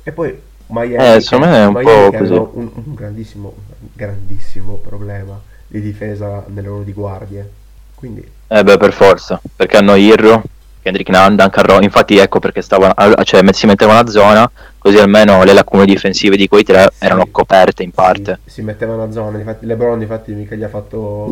E 0.03 0.11
poi 0.11 0.39
Miami, 0.67 1.15
Eh, 1.15 1.19
secondo 1.21 1.47
me 1.47 1.55
è 1.57 1.65
un 1.65 1.73
Miami 1.73 2.11
po' 2.11 2.17
così. 2.17 2.31
un, 2.33 2.69
un 2.73 2.93
grandissimo, 2.95 3.53
grandissimo 3.93 4.75
problema 4.75 5.39
di 5.67 5.81
difesa 5.81 6.43
nelle 6.47 6.67
loro 6.67 6.83
di 6.83 6.93
guardie. 6.93 7.49
Quindi, 7.95 8.25
Eh 8.47 8.63
beh, 8.63 8.77
per 8.77 8.93
forza, 8.93 9.41
perché 9.55 9.75
hanno 9.77 9.95
Irro, 9.95 10.41
Kendrick 10.81 11.09
Nunn, 11.09 11.35
Duncan 11.35 11.63
Roy, 11.65 11.83
infatti 11.83 12.17
ecco 12.17 12.39
perché 12.39 12.61
stavano, 12.61 12.93
al- 12.95 13.21
cioè 13.25 13.41
si 13.51 13.65
mettevano 13.65 13.99
a 13.99 14.07
zona, 14.07 14.49
così 14.77 14.97
almeno 14.97 15.43
le 15.43 15.53
lacune 15.53 15.85
difensive 15.85 16.37
di 16.37 16.47
quei 16.47 16.63
tre 16.63 16.89
Sì. 16.91 17.05
erano 17.05 17.27
coperte 17.31 17.83
in 17.83 17.91
parte. 17.91 18.39
si, 18.45 18.51
si 18.53 18.61
mettevano 18.61 19.03
a 19.03 19.11
zona. 19.11 19.37
Infatti, 19.37 19.65
LeBron, 19.65 20.01
infatti, 20.01 20.31
mica 20.33 20.55
gli 20.55 20.63
ha 20.63 20.69
fatto 20.69 21.31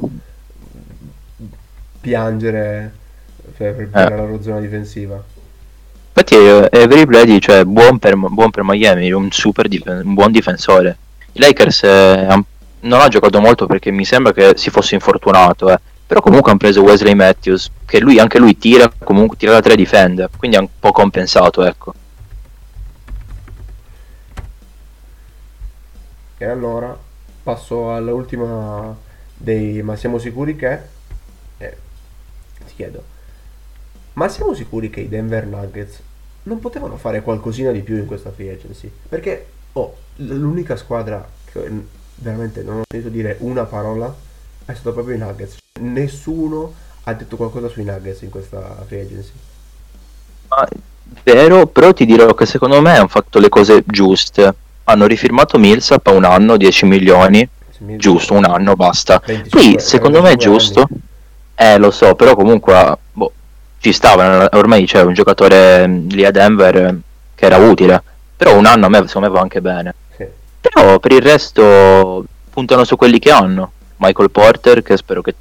piangere 1.99 2.91
per, 3.57 3.75
per- 3.75 3.89
per 3.89 4.05
Eh. 4.05 4.09
la 4.09 4.15
loro 4.15 4.41
zona 4.41 4.59
difensiva. 4.59 5.21
Infatti 6.13 6.35
eh, 6.35 6.81
Avery 6.83 7.05
Bradley, 7.05 7.39
cioè 7.39 7.63
buon 7.63 7.99
per, 7.99 8.15
buon 8.15 8.49
per 8.49 8.63
Miami, 8.63 9.11
un 9.11 9.31
super 9.31 9.67
difen- 9.67 10.01
un 10.05 10.13
buon 10.13 10.31
difensore. 10.31 10.97
I 11.33 11.39
Lakers 11.39 11.83
eh, 11.83 12.43
non 12.81 12.99
ha 13.01 13.07
giocato 13.07 13.39
molto 13.39 13.67
perché 13.67 13.91
mi 13.91 14.03
sembra 14.05 14.33
che 14.33 14.53
si 14.55 14.69
fosse 14.69 14.95
infortunato, 14.95 15.71
eh. 15.71 15.79
Però 16.07 16.21
comunque 16.21 16.49
hanno 16.49 16.59
preso 16.59 16.81
Wesley 16.81 17.13
Matthews, 17.13 17.69
che 17.85 17.99
lui, 17.99 18.17
anche 18.17 18.39
lui 18.39 18.57
tira, 18.57 18.91
comunque 18.97 19.37
tira 19.37 19.51
da 19.51 19.61
tre 19.61 19.73
e 19.73 19.75
difende, 19.75 20.29
quindi 20.37 20.55
ha 20.57 20.61
un 20.61 20.69
po' 20.79 20.91
compensato, 20.91 21.63
ecco. 21.63 21.93
E 26.37 26.45
allora 26.45 26.97
passo 27.43 27.93
all'ultima 27.93 28.95
dei 29.35 29.81
ma 29.81 29.95
siamo 29.95 30.17
sicuri 30.17 30.55
che 30.55 30.79
eh, 31.57 31.77
ti 32.65 32.73
chiedo 32.75 33.03
ma 34.17 34.27
siamo 34.27 34.53
sicuri 34.53 34.89
che 34.89 35.01
i 35.01 35.09
Denver 35.09 35.45
Nuggets 35.45 36.01
non 36.43 36.59
potevano 36.59 36.97
fare 36.97 37.21
qualcosina 37.21 37.71
di 37.71 37.81
più 37.81 37.97
in 37.97 38.07
questa 38.07 38.31
free 38.31 38.51
agency? 38.51 38.91
Perché 39.07 39.45
oh, 39.73 39.95
l'unica 40.15 40.75
squadra 40.75 41.27
che 41.45 41.69
veramente 42.15 42.63
non 42.63 42.79
ho 42.79 42.81
sentito 42.89 43.11
dire 43.11 43.37
una 43.41 43.65
parola 43.65 44.13
è 44.67 44.73
stato 44.73 44.93
proprio 44.93 45.15
i 45.15 45.17
Nuggets. 45.17 45.57
Nessuno 45.79 46.73
ha 47.03 47.13
detto 47.13 47.37
qualcosa 47.37 47.69
sui 47.69 47.85
Nuggets 47.85 48.21
in 48.21 48.29
questa 48.29 48.83
free 48.85 49.01
agency. 49.01 49.31
Ma, 50.49 50.67
vero, 51.23 51.67
però 51.67 51.93
ti 51.93 52.05
dirò 52.05 52.33
che 52.33 52.45
secondo 52.45 52.81
me 52.81 52.97
hanno 52.97 53.07
fatto 53.07 53.39
le 53.39 53.49
cose 53.49 53.83
giuste. 53.85 54.53
Hanno 54.83 55.05
rifirmato 55.05 55.57
Millsap 55.57 56.05
a 56.07 56.11
un 56.11 56.23
anno, 56.25 56.57
10 56.57 56.85
milioni, 56.85 57.47
giusto, 57.97 58.33
un 58.33 58.45
anno, 58.45 58.75
basta. 58.75 59.21
25 59.25 59.49
Poi, 59.49 59.79
secondo 59.79 60.21
me 60.21 60.31
è 60.31 60.35
25 60.35 60.57
giusto. 60.57 60.79
anni. 60.81 61.01
Eh, 61.55 61.77
lo 61.77 61.91
so, 61.91 62.13
però 62.15 62.35
comunque 62.35 62.97
boh, 63.13 63.31
ci 63.79 63.91
stava. 63.93 64.49
Ormai 64.53 64.85
c'è 64.85 65.01
un 65.01 65.13
giocatore 65.13 65.87
mh, 65.87 66.07
lì 66.09 66.25
a 66.25 66.31
Denver 66.31 66.75
eh, 66.75 66.97
che 67.35 67.45
era 67.45 67.57
utile. 67.57 68.03
Però 68.35 68.55
un 68.55 68.65
anno 68.65 68.85
a 68.85 68.89
me, 68.89 69.07
secondo 69.07 69.29
me 69.29 69.33
va 69.33 69.41
anche 69.41 69.61
bene. 69.61 69.95
Sì. 70.15 70.25
Però 70.61 70.99
per 70.99 71.11
il 71.13 71.21
resto 71.21 72.23
puntano 72.49 72.83
su 72.83 72.95
quelli 72.95 73.19
che 73.19 73.31
hanno. 73.31 73.71
Michael 73.97 74.31
Porter, 74.31 74.81
che 74.81 74.97
spero 74.97 75.21
che 75.21 75.35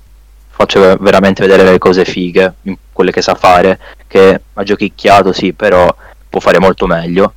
faccia 0.48 0.96
veramente 0.96 1.46
vedere 1.46 1.70
le 1.70 1.78
cose 1.78 2.04
fighe, 2.04 2.54
quelle 2.92 3.12
che 3.12 3.22
sa 3.22 3.34
fare, 3.34 3.78
che 4.06 4.40
ha 4.52 4.62
giochicchiato, 4.62 5.32
sì, 5.32 5.52
però 5.52 5.94
può 6.28 6.40
fare 6.40 6.58
molto 6.58 6.86
meglio. 6.86 7.32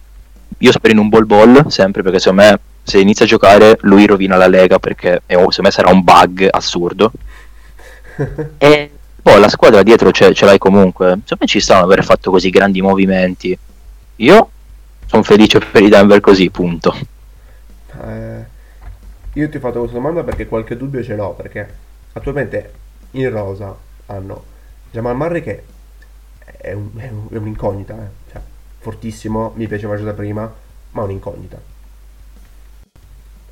Io 0.60 0.72
spero 0.72 0.94
in 0.94 1.00
un 1.00 1.10
ball 1.10 1.26
ball, 1.26 1.68
sempre, 1.68 2.02
perché 2.02 2.20
secondo 2.20 2.44
me 2.44 2.60
se 2.84 3.00
inizia 3.00 3.26
a 3.26 3.28
giocare 3.28 3.78
lui 3.82 4.06
rovina 4.06 4.36
la 4.36 4.48
lega, 4.48 4.80
perché 4.80 5.22
secondo 5.28 5.62
me 5.62 5.72
sarà 5.72 5.92
un 5.92 6.04
bug 6.04 6.48
assurdo. 6.50 7.12
E 8.58 8.92
poi 9.22 9.40
la 9.40 9.48
squadra 9.48 9.84
dietro 9.84 10.12
ce, 10.12 10.34
ce 10.34 10.46
l'hai 10.46 10.58
comunque. 10.58 11.06
Secondo 11.06 11.38
me 11.40 11.46
ci 11.46 11.60
stanno 11.60 11.84
aver 11.84 12.04
fatto 12.04 12.32
così 12.32 12.50
grandi 12.50 12.82
movimenti. 12.82 13.58
Io 14.18 14.50
sono 15.06 15.24
felice 15.24 15.60
per 15.60 15.84
i 15.84 15.90
Denver 15.90 16.20
così, 16.20 16.50
punto. 16.50 16.96
Eh, 18.02 18.46
io 19.34 19.50
ti 19.50 19.58
ho 19.58 19.60
fatto 19.60 19.80
questa 19.80 19.98
domanda 19.98 20.24
perché 20.24 20.48
qualche 20.48 20.76
dubbio 20.78 21.04
ce 21.04 21.16
l'ho, 21.16 21.34
perché 21.34 21.68
attualmente 22.14 22.74
in 23.12 23.30
rosa 23.30 23.76
hanno 24.08 24.44
Jamal 24.92 25.16
Murray 25.16 25.42
che 25.42 25.64
è, 26.58 26.72
un- 26.74 26.92
è 26.98 27.08
un- 27.10 27.28
è 27.32 27.38
un'incognita, 27.38 27.94
eh. 27.96 28.32
Cioè, 28.32 28.42
fortissimo, 28.80 29.54
mi 29.56 29.68
piaceva 29.68 29.96
già 29.98 30.04
da 30.04 30.14
prima, 30.14 30.52
ma 30.92 31.02
un'incognita. 31.04 31.60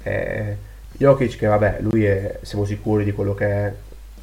E 0.04 0.58
Jokic 0.94 1.38
che 1.38 1.46
vabbè, 1.48 1.78
lui 1.82 2.06
è, 2.06 2.40
siamo 2.42 2.66
sicuri 2.66 3.04
di 3.04 3.12
quello 3.12 3.34
che 3.36 3.46
è, 3.46 3.74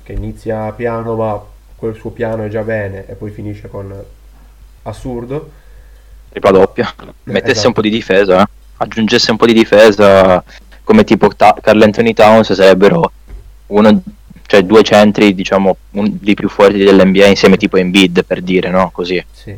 che 0.03 0.13
inizia 0.13 0.73
piano, 0.73 1.15
ma 1.15 1.43
quel 1.77 1.95
suo 1.95 2.11
piano 2.11 2.45
è 2.45 2.49
già 2.49 2.63
bene 2.63 3.07
e 3.07 3.15
poi 3.15 3.31
finisce 3.31 3.69
con 3.69 3.93
assurdo. 4.83 5.51
Tripla 6.31 6.51
doppia. 6.51 6.93
Mettesse 7.25 7.51
esatto. 7.53 7.69
un 7.69 7.73
po' 7.75 7.81
di 7.83 7.91
difesa, 7.91 8.43
eh. 8.43 8.47
aggiungesse 8.79 9.31
un 9.31 9.37
po' 9.37 9.47
di 9.47 9.53
difesa 9.53 10.43
come 10.85 11.05
tipo 11.05 11.28
Ta- 11.35 11.57
Carl 11.61 11.82
Anthony 11.82 12.12
Towns 12.12 12.53
sarebbero 12.53 13.11
uno, 13.68 14.03
cioè 14.47 14.62
due 14.62 14.82
centri, 14.82 15.35
diciamo, 15.35 15.76
un, 15.93 16.18
di 16.20 16.35
più 16.35 16.49
forti 16.49 16.78
dell'NBA 16.78 17.26
insieme 17.26 17.57
tipo 17.57 17.76
Embiid 17.76 18.24
per 18.24 18.43
dire, 18.43 18.68
no? 18.70 18.91
Così. 18.93 19.24
Sì. 19.32 19.57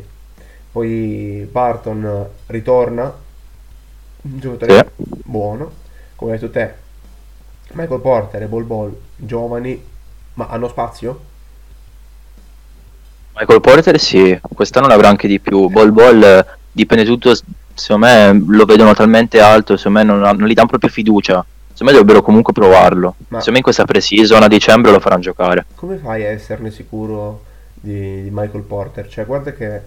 Poi 0.71 1.47
Barton 1.51 2.27
ritorna, 2.47 3.13
un 4.21 4.39
giocatore 4.39 4.91
buono, 4.95 5.71
come 6.15 6.33
hai 6.33 6.39
detto 6.39 6.51
te. 6.51 6.73
Michael 7.73 7.99
Porter 7.99 8.41
e 8.43 8.47
Bol 8.47 8.63
Bol, 8.63 8.97
giovani, 9.15 9.83
ma 10.35 10.47
hanno 10.47 10.67
spazio? 10.69 11.19
Michael 13.35 13.61
Porter 13.61 13.99
sì, 13.99 14.39
quest'anno 14.41 14.87
l'avrà 14.87 15.09
anche 15.09 15.27
di 15.27 15.39
più. 15.39 15.67
Ball 15.67 15.91
Ball 15.91 16.23
eh, 16.23 16.45
dipende 16.71 17.05
tutto, 17.05 17.35
secondo 17.77 18.07
me 18.07 18.43
lo 18.47 18.65
vedono 18.65 18.93
talmente 18.93 19.39
alto, 19.39 19.77
secondo 19.77 19.99
me 19.99 20.03
non, 20.05 20.19
non 20.19 20.47
gli 20.47 20.53
danno 20.53 20.67
proprio 20.67 20.89
fiducia. 20.89 21.45
Secondo 21.71 21.93
me 21.93 21.99
dovrebbero 21.99 22.21
comunque 22.23 22.53
provarlo. 22.53 23.15
Ma- 23.27 23.37
Secondo 23.37 23.51
me 23.51 23.57
in 23.57 23.63
questa 23.63 23.85
pre-season 23.85 24.41
a 24.41 24.47
dicembre 24.47 24.91
lo 24.91 24.99
faranno 24.99 25.21
giocare. 25.21 25.65
Come 25.75 25.97
fai 25.97 26.25
a 26.25 26.29
esserne 26.29 26.71
sicuro 26.71 27.43
di, 27.73 28.23
di 28.23 28.29
Michael 28.31 28.63
Porter? 28.63 29.07
Cioè, 29.07 29.25
guarda 29.25 29.53
che 29.53 29.81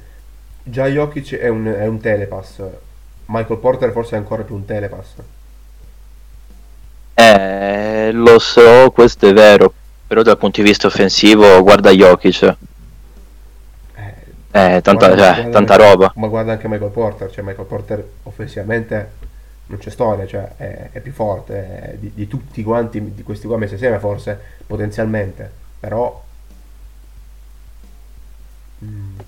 già 0.63 0.87
Jokic 0.87 1.35
è 1.37 1.49
un, 1.49 1.67
è 1.67 1.87
un 1.87 2.01
telepass. 2.01 2.63
Michael 3.27 3.59
Porter 3.59 3.91
forse 3.93 4.15
è 4.15 4.19
ancora 4.19 4.43
più 4.43 4.55
un 4.55 4.65
telepass. 4.65 5.07
Eh, 7.15 8.11
lo 8.13 8.39
so, 8.39 8.91
questo 8.95 9.27
è 9.27 9.33
vero, 9.33 9.73
però 10.07 10.23
dal 10.23 10.39
punto 10.39 10.63
di 10.63 10.67
vista 10.69 10.87
offensivo 10.87 11.61
guarda 11.63 11.91
Jokic. 11.91 12.57
Eh, 14.53 14.81
tanta, 14.83 15.07
guarda- 15.07 15.17
cioè, 15.17 15.35
guarda 15.35 15.51
tanta 15.51 15.75
anche- 15.75 15.77
roba. 15.77 16.13
Ma 16.17 16.27
guarda 16.29 16.53
anche 16.53 16.69
Michael 16.69 16.91
Porter, 16.91 17.31
cioè 17.31 17.45
Michael 17.45 17.67
Porter 17.67 18.09
offensivamente 18.25 19.11
non 19.67 19.79
c'è 19.79 19.91
storia, 19.91 20.27
cioè 20.27 20.55
è, 20.57 20.89
è 20.93 21.01
più 21.01 21.13
forte 21.13 21.81
è 21.93 21.97
di, 21.97 22.11
di 22.15 22.27
tutti 22.27 22.63
quanti, 22.65 23.15
di 23.15 23.23
questi 23.23 23.47
qua 23.47 23.57
messi 23.57 23.75
assieme 23.75 23.99
forse, 24.01 24.39
potenzialmente, 24.67 25.51
però... 25.79 26.23
mm, 28.83 29.21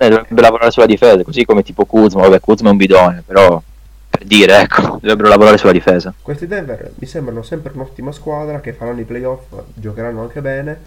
Eh, 0.00 0.08
dovrebbero 0.08 0.42
lavorare 0.42 0.70
sulla 0.70 0.86
difesa, 0.86 1.22
così 1.24 1.44
come 1.44 1.62
tipo 1.62 1.84
Kuzma, 1.84 2.22
vabbè 2.22 2.40
Kuzma 2.40 2.68
è 2.68 2.72
un 2.72 2.76
bidone, 2.78 3.22
però 3.26 3.60
per 4.08 4.24
dire, 4.24 4.60
ecco, 4.60 4.82
dovrebbero 5.02 5.28
lavorare 5.28 5.58
sulla 5.58 5.72
difesa. 5.72 6.14
Questi 6.22 6.46
Denver 6.46 6.92
mi 6.96 7.06
sembrano 7.06 7.42
sempre 7.42 7.72
un'ottima 7.74 8.12
squadra 8.12 8.60
che 8.60 8.72
faranno 8.72 9.00
i 9.00 9.04
playoff, 9.04 9.46
giocheranno 9.74 10.22
anche 10.22 10.40
bene, 10.40 10.78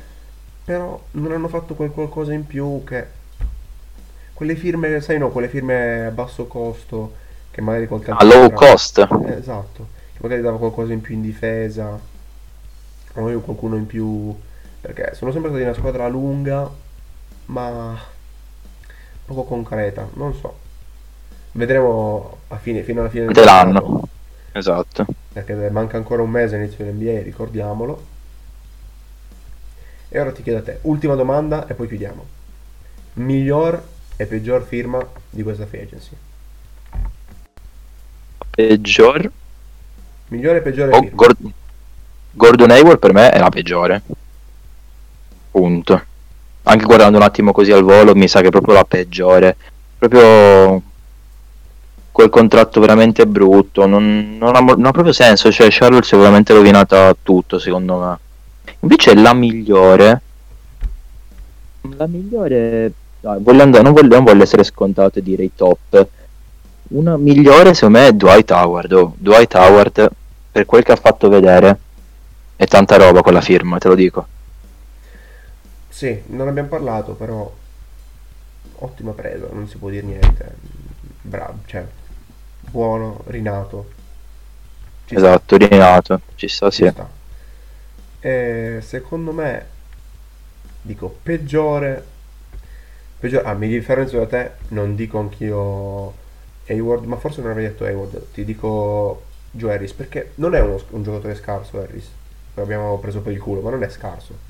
però 0.64 1.02
non 1.12 1.32
hanno 1.32 1.48
fatto 1.48 1.74
quel 1.76 1.92
qualcosa 1.92 2.34
in 2.34 2.46
più 2.46 2.84
che... 2.86 3.20
Quelle 4.34 4.56
firme, 4.56 5.02
sai 5.02 5.18
no, 5.20 5.30
quelle 5.30 5.50
firme 5.50 6.06
a 6.08 6.12
basso 6.12 6.46
costo 6.48 7.16
che 7.52 7.62
magari 7.62 7.88
col 7.88 8.04
A 8.08 8.24
low 8.24 8.50
cost. 8.52 8.98
Eh, 9.00 9.34
esatto, 9.34 9.88
che 10.14 10.20
magari 10.22 10.42
dava 10.42 10.58
qualcosa 10.58 10.94
in 10.94 11.02
più 11.02 11.14
in 11.16 11.22
difesa, 11.22 12.00
o 13.14 13.40
qualcuno 13.42 13.76
in 13.76 13.86
più, 13.86 14.36
perché 14.80 15.14
sono 15.16 15.32
sempre 15.32 15.50
stati 15.52 15.64
una 15.66 15.74
squadra 15.74 16.08
lunga, 16.08 16.70
ma 17.46 17.98
poco 19.26 19.44
concreta, 19.44 20.08
non 20.14 20.34
so. 20.34 20.58
Vedremo 21.54 22.38
a 22.48 22.58
fine, 22.58 22.84
fino 22.84 23.02
alla 23.02 23.10
fine 23.10 23.26
del 23.26 23.34
Dell'anno. 23.34 23.80
campionato, 23.82 24.10
Esatto. 24.54 25.06
perché 25.34 25.70
manca 25.70 25.98
ancora 25.98 26.22
un 26.22 26.30
mese 26.30 26.56
all'inizio 26.56 26.84
dell'NBA, 26.86 27.22
ricordiamolo. 27.24 28.08
E 30.10 30.20
ora 30.20 30.32
ti 30.32 30.44
chiedo 30.44 30.60
a 30.60 30.64
te, 30.64 30.80
ultima 30.84 31.16
domanda 31.16 31.68
e 31.68 31.74
poi 31.74 31.88
chiudiamo. 31.88 32.26
Miglior 33.14 33.82
e 34.16 34.26
peggior 34.26 34.64
firma 34.64 35.06
di 35.30 35.44
questa 35.44 35.66
free 35.66 35.84
agency? 35.84 36.16
Peggior. 38.50 39.32
Migliore 40.28 40.58
e 40.60 40.62
peggiore 40.62 40.96
Oh? 40.96 41.10
Gord- 41.12 41.52
Gordon 42.32 42.72
Hayward 42.72 43.00
per 43.00 43.14
me 43.14 43.32
è 43.32 43.40
la 43.40 43.50
peggiore. 43.50 44.02
Punto. 45.52 46.02
Anche 46.64 46.86
guardando 46.86 47.18
un 47.18 47.24
attimo 47.24 47.52
così 47.52 47.72
al 47.72 47.84
volo, 47.84 48.16
mi 48.16 48.28
sa 48.28 48.42
che 48.42 48.48
è 48.48 48.52
proprio 48.52 48.76
la 48.76 48.86
peggiore. 48.86 49.58
Proprio 49.98 50.82
quel 52.12 52.30
contratto 52.30 52.80
veramente 52.80 53.26
brutto. 53.26 53.86
Non, 53.86 54.38
non 54.38 54.56
ha, 54.56 54.60
non 54.60 54.86
ha 54.86 54.92
proprio 54.92 55.14
senso. 55.14 55.52
Cioè, 55.52 55.68
Charlotte 55.70 56.06
si 56.06 56.16
è 56.16 56.18
veramente 56.18 56.54
rovinata 56.54 57.16
tutto, 57.22 57.60
secondo 57.60 57.98
me. 57.98 58.20
Invece 58.82 59.16
la 59.16 59.34
migliore. 59.34 60.22
La 61.98 62.08
migliore. 62.08 62.94
Voglio 63.22 63.62
andare, 63.64 63.84
non, 63.84 63.94
voglio, 63.94 64.16
non 64.16 64.24
voglio 64.24 64.44
essere 64.44 64.64
scontato 64.64 65.20
e 65.20 65.22
dire 65.22 65.44
i 65.44 65.52
top. 65.56 66.08
Una 66.90 67.18
migliore, 67.18 67.74
secondo 67.74 68.00
me, 68.00 68.08
è 68.08 68.14
Dwight 68.14 68.52
Howard. 68.52 68.92
Oh, 68.92 69.16
Dwight 69.18 69.54
Howard, 69.56 70.10
per 70.52 70.66
quel 70.66 70.84
che 70.84 70.92
ha 70.92 70.96
fatto 70.98 71.30
vedere, 71.30 71.80
è 72.56 72.66
tanta 72.66 72.98
roba 72.98 73.22
con 73.22 73.34
la 73.34 73.42
firma, 73.42 73.78
te 73.78 73.88
lo 73.88 73.96
dico. 73.96 74.28
Sì, 75.90 76.24
non 76.28 76.48
abbiamo 76.48 76.70
parlato, 76.70 77.14
però 77.14 77.52
ottima 78.76 79.12
presa, 79.14 79.48
non 79.52 79.68
si 79.68 79.78
può 79.78 79.90
dire 79.90 80.06
niente. 80.06 80.56
Bravo, 81.22 81.60
cioè, 81.66 81.86
buono, 82.62 83.24
rinato. 83.28 83.92
Ci 85.06 85.18
sta, 85.18 85.36
Esatto, 85.36 85.58
rinato. 85.58 86.22
Ci 86.36 86.48
sta, 86.48 86.70
ci 86.70 86.84
sì. 86.86 86.90
sta. 86.90 87.10
E 88.20 88.80
secondo 88.82 89.32
me, 89.32 89.66
dico, 90.82 91.18
peggiore, 91.24 92.06
peggiore, 93.22 93.46
ah, 93.46 93.54
mi 93.54 93.68
differenzio 93.70 94.20
da 94.20 94.28
te, 94.28 94.52
non 94.70 94.96
dico 94.96 95.20
anch'io 95.20 96.14
Hayward, 96.68 97.06
ma 97.06 97.16
forse 97.18 97.42
non 97.42 97.52
avrei 97.52 97.68
detto 97.68 97.86
Hayward, 97.86 98.32
ti 98.34 98.44
dico 98.44 99.24
Joe 99.52 99.74
Harris, 99.74 99.94
perché 99.94 100.32
non 100.36 100.56
è 100.56 100.60
uno- 100.62 100.82
un 100.90 101.04
giocatore 101.04 101.36
scarso 101.36 101.80
Harris, 101.80 102.10
l'abbiamo 102.56 102.98
preso 103.00 103.22
per 103.22 103.34
il 103.34 103.40
culo, 103.40 103.62
ma 103.62 103.70
non 103.70 103.84
è 103.84 103.90
scarso. 103.90 104.50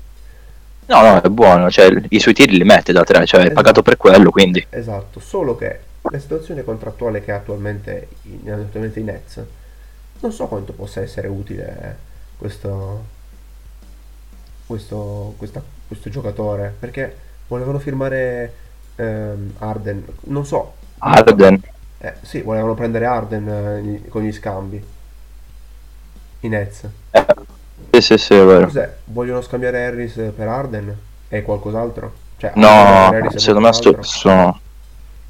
No, 0.86 1.00
no, 1.02 1.20
è 1.22 1.28
buono. 1.28 1.70
Cioè, 1.70 1.90
i 2.08 2.18
suoi 2.20 2.34
tiri 2.34 2.56
li 2.56 2.64
mette 2.64 2.92
da 2.92 3.04
tre, 3.04 3.24
cioè, 3.26 3.40
è 3.40 3.42
Esatto. 3.44 3.54
pagato 3.54 3.82
per 3.82 3.96
quello, 3.96 4.30
quindi. 4.30 4.64
Esatto, 4.70 5.20
solo 5.20 5.56
che 5.56 5.78
la 6.02 6.18
situazione 6.18 6.64
contrattuale 6.64 7.22
che 7.22 7.30
ha 7.32 7.36
attualmente, 7.36 8.08
in, 8.22 8.50
attualmente 8.50 8.98
i 9.00 9.04
Nets, 9.04 9.40
non 10.20 10.32
so 10.32 10.46
quanto 10.48 10.72
possa 10.72 11.00
essere 11.00 11.28
utile 11.28 11.96
questo, 12.36 13.04
questo, 14.66 15.34
questa- 15.36 15.62
questo 15.86 16.10
giocatore, 16.10 16.74
perché 16.78 17.16
volevano 17.48 17.78
firmare 17.78 18.54
ehm, 18.96 19.54
Arden, 19.58 20.04
non 20.22 20.44
so, 20.46 20.74
Arden. 21.00 21.60
eh, 21.98 22.14
sì, 22.22 22.40
volevano 22.42 22.74
prendere 22.74 23.06
Arden 23.06 23.48
eh, 23.48 24.08
con 24.08 24.22
gli 24.22 24.32
scambi, 24.32 24.82
i 26.40 26.48
Nets. 26.48 26.88
Eh, 27.12 27.24
sì, 27.90 28.00
sì, 28.00 28.18
sì, 28.18 28.34
è 28.34 28.44
vero. 28.44 28.66
Cos'è? 28.66 28.96
Vogliono 29.04 29.40
scambiare 29.42 29.84
Harris 29.86 30.14
per 30.34 30.48
Arden? 30.48 30.96
E 31.28 31.42
qualcos'altro? 31.42 32.12
Cioè, 32.36 32.52
No, 32.56 33.10
secondo 33.36 33.60
me, 33.60 33.68
a 33.68 33.72
sto, 33.72 33.90
qualcos'altro? 33.92 34.02
so- 34.02 34.60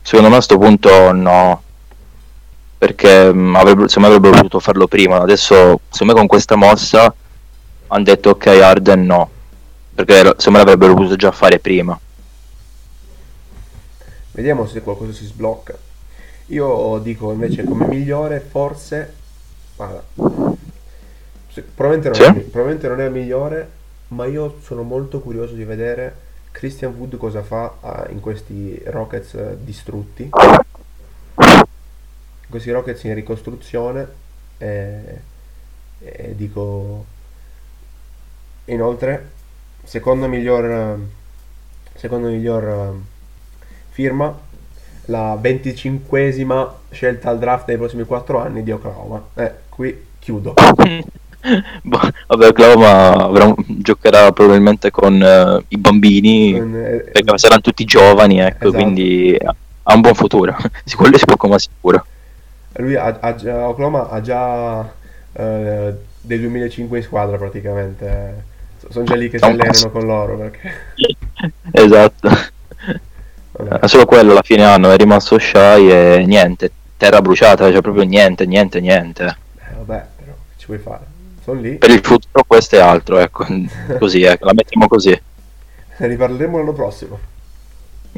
secondo 0.03 0.31
me 0.31 0.37
a 0.37 0.41
sto 0.41 0.59
punto 0.59 1.13
no. 1.13 1.63
Perché 2.79 3.33
mh, 3.33 3.55
avrebbero, 3.57 3.89
secondo 3.89 4.09
me 4.09 4.15
avrebbero 4.17 4.37
potuto 4.43 4.61
farlo 4.61 4.87
prima. 4.89 5.21
Adesso, 5.21 5.81
secondo 5.89 6.13
me 6.13 6.19
con 6.19 6.27
questa 6.27 6.57
mossa 6.57 7.15
hanno 7.89 8.05
detto 8.05 8.31
ok 8.31 8.47
Arden 8.47 9.05
no. 9.07 9.31
Perché 9.95 10.14
secondo 10.14 10.51
me 10.51 10.59
l'avrebbero 10.59 10.95
potuto 10.95 11.16
già 11.16 11.30
fare 11.32 11.59
prima. 11.59 11.99
Vediamo 14.32 14.66
se 14.66 14.80
qualcosa 14.80 15.12
si 15.12 15.26
sblocca. 15.26 15.76
Io 16.47 16.99
dico 16.99 17.30
invece 17.32 17.64
come 17.64 17.86
migliore, 17.86 18.40
forse. 18.40 19.14
Guarda, 19.76 20.03
se- 21.49 21.62
probabilmente, 21.62 22.09
non 22.09 22.34
Sì? 22.34 22.40
è, 22.40 22.43
probabilmente 22.43 22.88
non 22.88 23.01
è 23.01 23.05
il 23.05 23.12
migliore, 23.12 23.70
ma 24.09 24.24
io 24.24 24.59
sono 24.62 24.82
molto 24.82 25.20
curioso 25.20 25.55
di 25.55 25.64
vedere 25.64 26.16
Christian 26.53 26.95
Wood 26.95 27.16
cosa 27.16 27.43
fa 27.43 27.74
ah, 27.80 28.07
in 28.11 28.20
questi 28.20 28.80
Rockets 28.86 29.34
eh, 29.34 29.57
distrutti. 29.61 30.30
Questi 32.49 32.70
Rockets 32.70 33.05
in 33.05 33.14
ricostruzione. 33.14 34.09
E, 34.59 35.20
e 35.99 36.34
dico. 36.36 37.05
Inoltre, 38.66 39.30
secondo 39.85 40.28
miglior. 40.28 40.64
eh, 40.64 41.20
Secondo 41.95 42.28
miglior. 42.28 42.64
eh, 42.64 43.11
firma 43.91 44.35
la 45.07 45.35
25esima 45.41 46.68
scelta 46.91 47.28
al 47.30 47.39
draft 47.39 47.66
nei 47.68 47.76
prossimi 47.76 48.05
4 48.05 48.39
anni 48.41 48.62
di 48.62 48.70
Oklahoma. 48.72 49.22
Eh, 49.35 49.53
qui 49.68 50.05
chiudo. 50.18 50.55
Boh, 51.83 51.99
vabbè, 52.28 52.47
Oklahoma 52.49 53.24
avrà- 53.24 53.55
giocherà 53.66 54.30
probabilmente 54.30 54.91
con 54.93 55.20
eh, 55.20 55.64
i 55.68 55.76
bambini, 55.76 56.53
Con, 56.57 56.74
eh, 56.76 57.11
perché 57.12 57.37
saranno 57.39 57.61
tutti 57.61 57.85
giovani, 57.85 58.39
ecco, 58.39 58.68
Esatto. 58.68 58.83
quindi 58.83 59.37
ha 59.41 59.95
un 59.95 60.01
buon 60.01 60.14
futuro. 60.14 60.57
Quello 60.97 61.18
si 61.18 61.24
può 61.24 61.37
come 61.37 61.59
sicuro. 61.59 62.07
Lui 62.76 62.95
ha, 62.95 63.18
ha 63.20 63.35
già, 63.35 63.68
Oklahoma 63.68 64.09
ha 64.09 64.20
già 64.20 64.89
eh, 65.33 65.95
dei 66.20 66.39
2005 66.41 66.99
in 66.99 67.05
squadra 67.05 67.37
praticamente. 67.37 68.51
Sono 68.91 69.05
già 69.05 69.14
lì 69.14 69.28
che 69.28 69.39
si 69.39 69.45
allenano 69.45 69.70
passo. 69.70 69.91
con 69.91 70.05
loro 70.07 70.37
perché... 70.37 70.72
Esatto. 71.72 72.28
vabbè. 73.53 73.87
Solo 73.89 74.05
quello 74.07 74.33
alla 74.33 74.43
fine 74.43 74.64
anno 74.64 74.91
è 74.91 74.97
rimasto 74.97 75.39
shy 75.39 75.91
e 75.91 76.24
niente, 76.26 76.70
terra 76.97 77.20
bruciata, 77.20 77.70
cioè 77.70 77.80
proprio 77.80 78.05
niente, 78.05 78.47
niente, 78.47 78.80
niente. 78.80 79.24
Eh, 79.24 79.74
vabbè, 79.76 80.07
però 80.16 80.33
che 80.33 80.59
ci 80.59 80.66
vuoi 80.66 80.78
fare? 80.78 81.05
Sono 81.43 81.61
lì, 81.61 81.76
Per 81.76 81.91
il 81.91 82.01
futuro 82.03 82.45
questo 82.47 82.76
è 82.76 82.80
altro, 82.80 83.18
ecco, 83.18 83.45
così, 83.99 84.22
ecco, 84.22 84.47
la 84.47 84.53
mettiamo 84.55 84.87
così. 84.89 85.11
ne 85.97 86.07
riparleremo 86.07 86.59
l'anno 86.59 86.72
prossimo. 86.72 87.18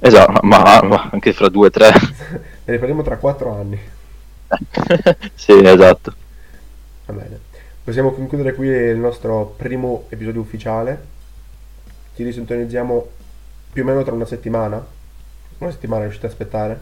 Esatto, 0.00 0.40
ma, 0.42 0.80
ma 0.82 1.08
anche 1.12 1.32
fra 1.32 1.48
due 1.48 1.68
o 1.68 1.70
tre. 1.70 1.90
Ne 2.66 2.72
riparleremo 2.72 3.02
tra 3.02 3.16
4 3.18 3.54
anni. 3.54 3.78
sì, 5.34 5.52
esatto. 5.62 6.14
Va 7.06 7.12
bene. 7.12 7.38
Possiamo 7.84 8.12
concludere 8.12 8.54
qui 8.54 8.68
il 8.68 8.96
nostro 8.96 9.52
primo 9.58 10.06
episodio 10.08 10.40
ufficiale. 10.40 10.98
Ci 12.14 12.22
risintonizziamo 12.22 13.08
più 13.74 13.82
o 13.82 13.84
meno 13.84 14.02
tra 14.02 14.14
una 14.14 14.24
settimana. 14.24 14.82
Una 15.58 15.70
settimana 15.70 16.04
riuscite 16.04 16.24
a 16.24 16.30
aspettare? 16.30 16.80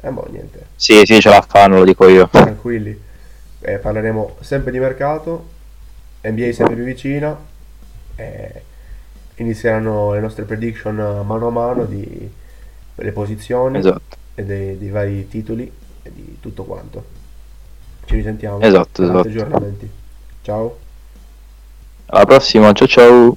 Eh, 0.00 0.08
boh, 0.08 0.24
niente. 0.30 0.66
Sì, 0.76 1.02
sì, 1.04 1.18
ce 1.18 1.30
la 1.30 1.44
fanno, 1.44 1.78
lo 1.78 1.84
dico 1.84 2.06
io. 2.06 2.28
tranquilli. 2.28 2.96
Eh, 3.58 3.78
parleremo 3.78 4.36
sempre 4.38 4.70
di 4.70 4.78
mercato, 4.78 5.48
NBA 6.22 6.52
sempre 6.52 6.76
più 6.76 6.84
vicina, 6.84 7.36
e 8.14 8.62
inizieranno 9.36 10.12
le 10.12 10.20
nostre 10.20 10.44
prediction 10.44 10.94
mano 11.26 11.48
a 11.48 11.50
mano 11.50 11.84
di 11.86 12.30
le 12.98 13.12
posizioni 13.12 13.78
Esatto, 13.78 14.16
e 14.36 14.44
dei, 14.44 14.78
dei 14.78 14.90
vari 14.90 15.26
titoli 15.26 15.70
e 16.02 16.12
di 16.14 16.38
tutto 16.38 16.62
quanto. 16.62 17.04
Ci 18.04 18.14
risentiamo 18.14 18.60
Esatto, 18.60 19.02
esatto. 19.02 19.18
aggiornamenti. 19.26 19.90
Ciao. 20.46 20.78
alla 22.06 22.24
prossima, 22.24 22.72
ciao 22.72 22.86
ciao. 22.86 23.36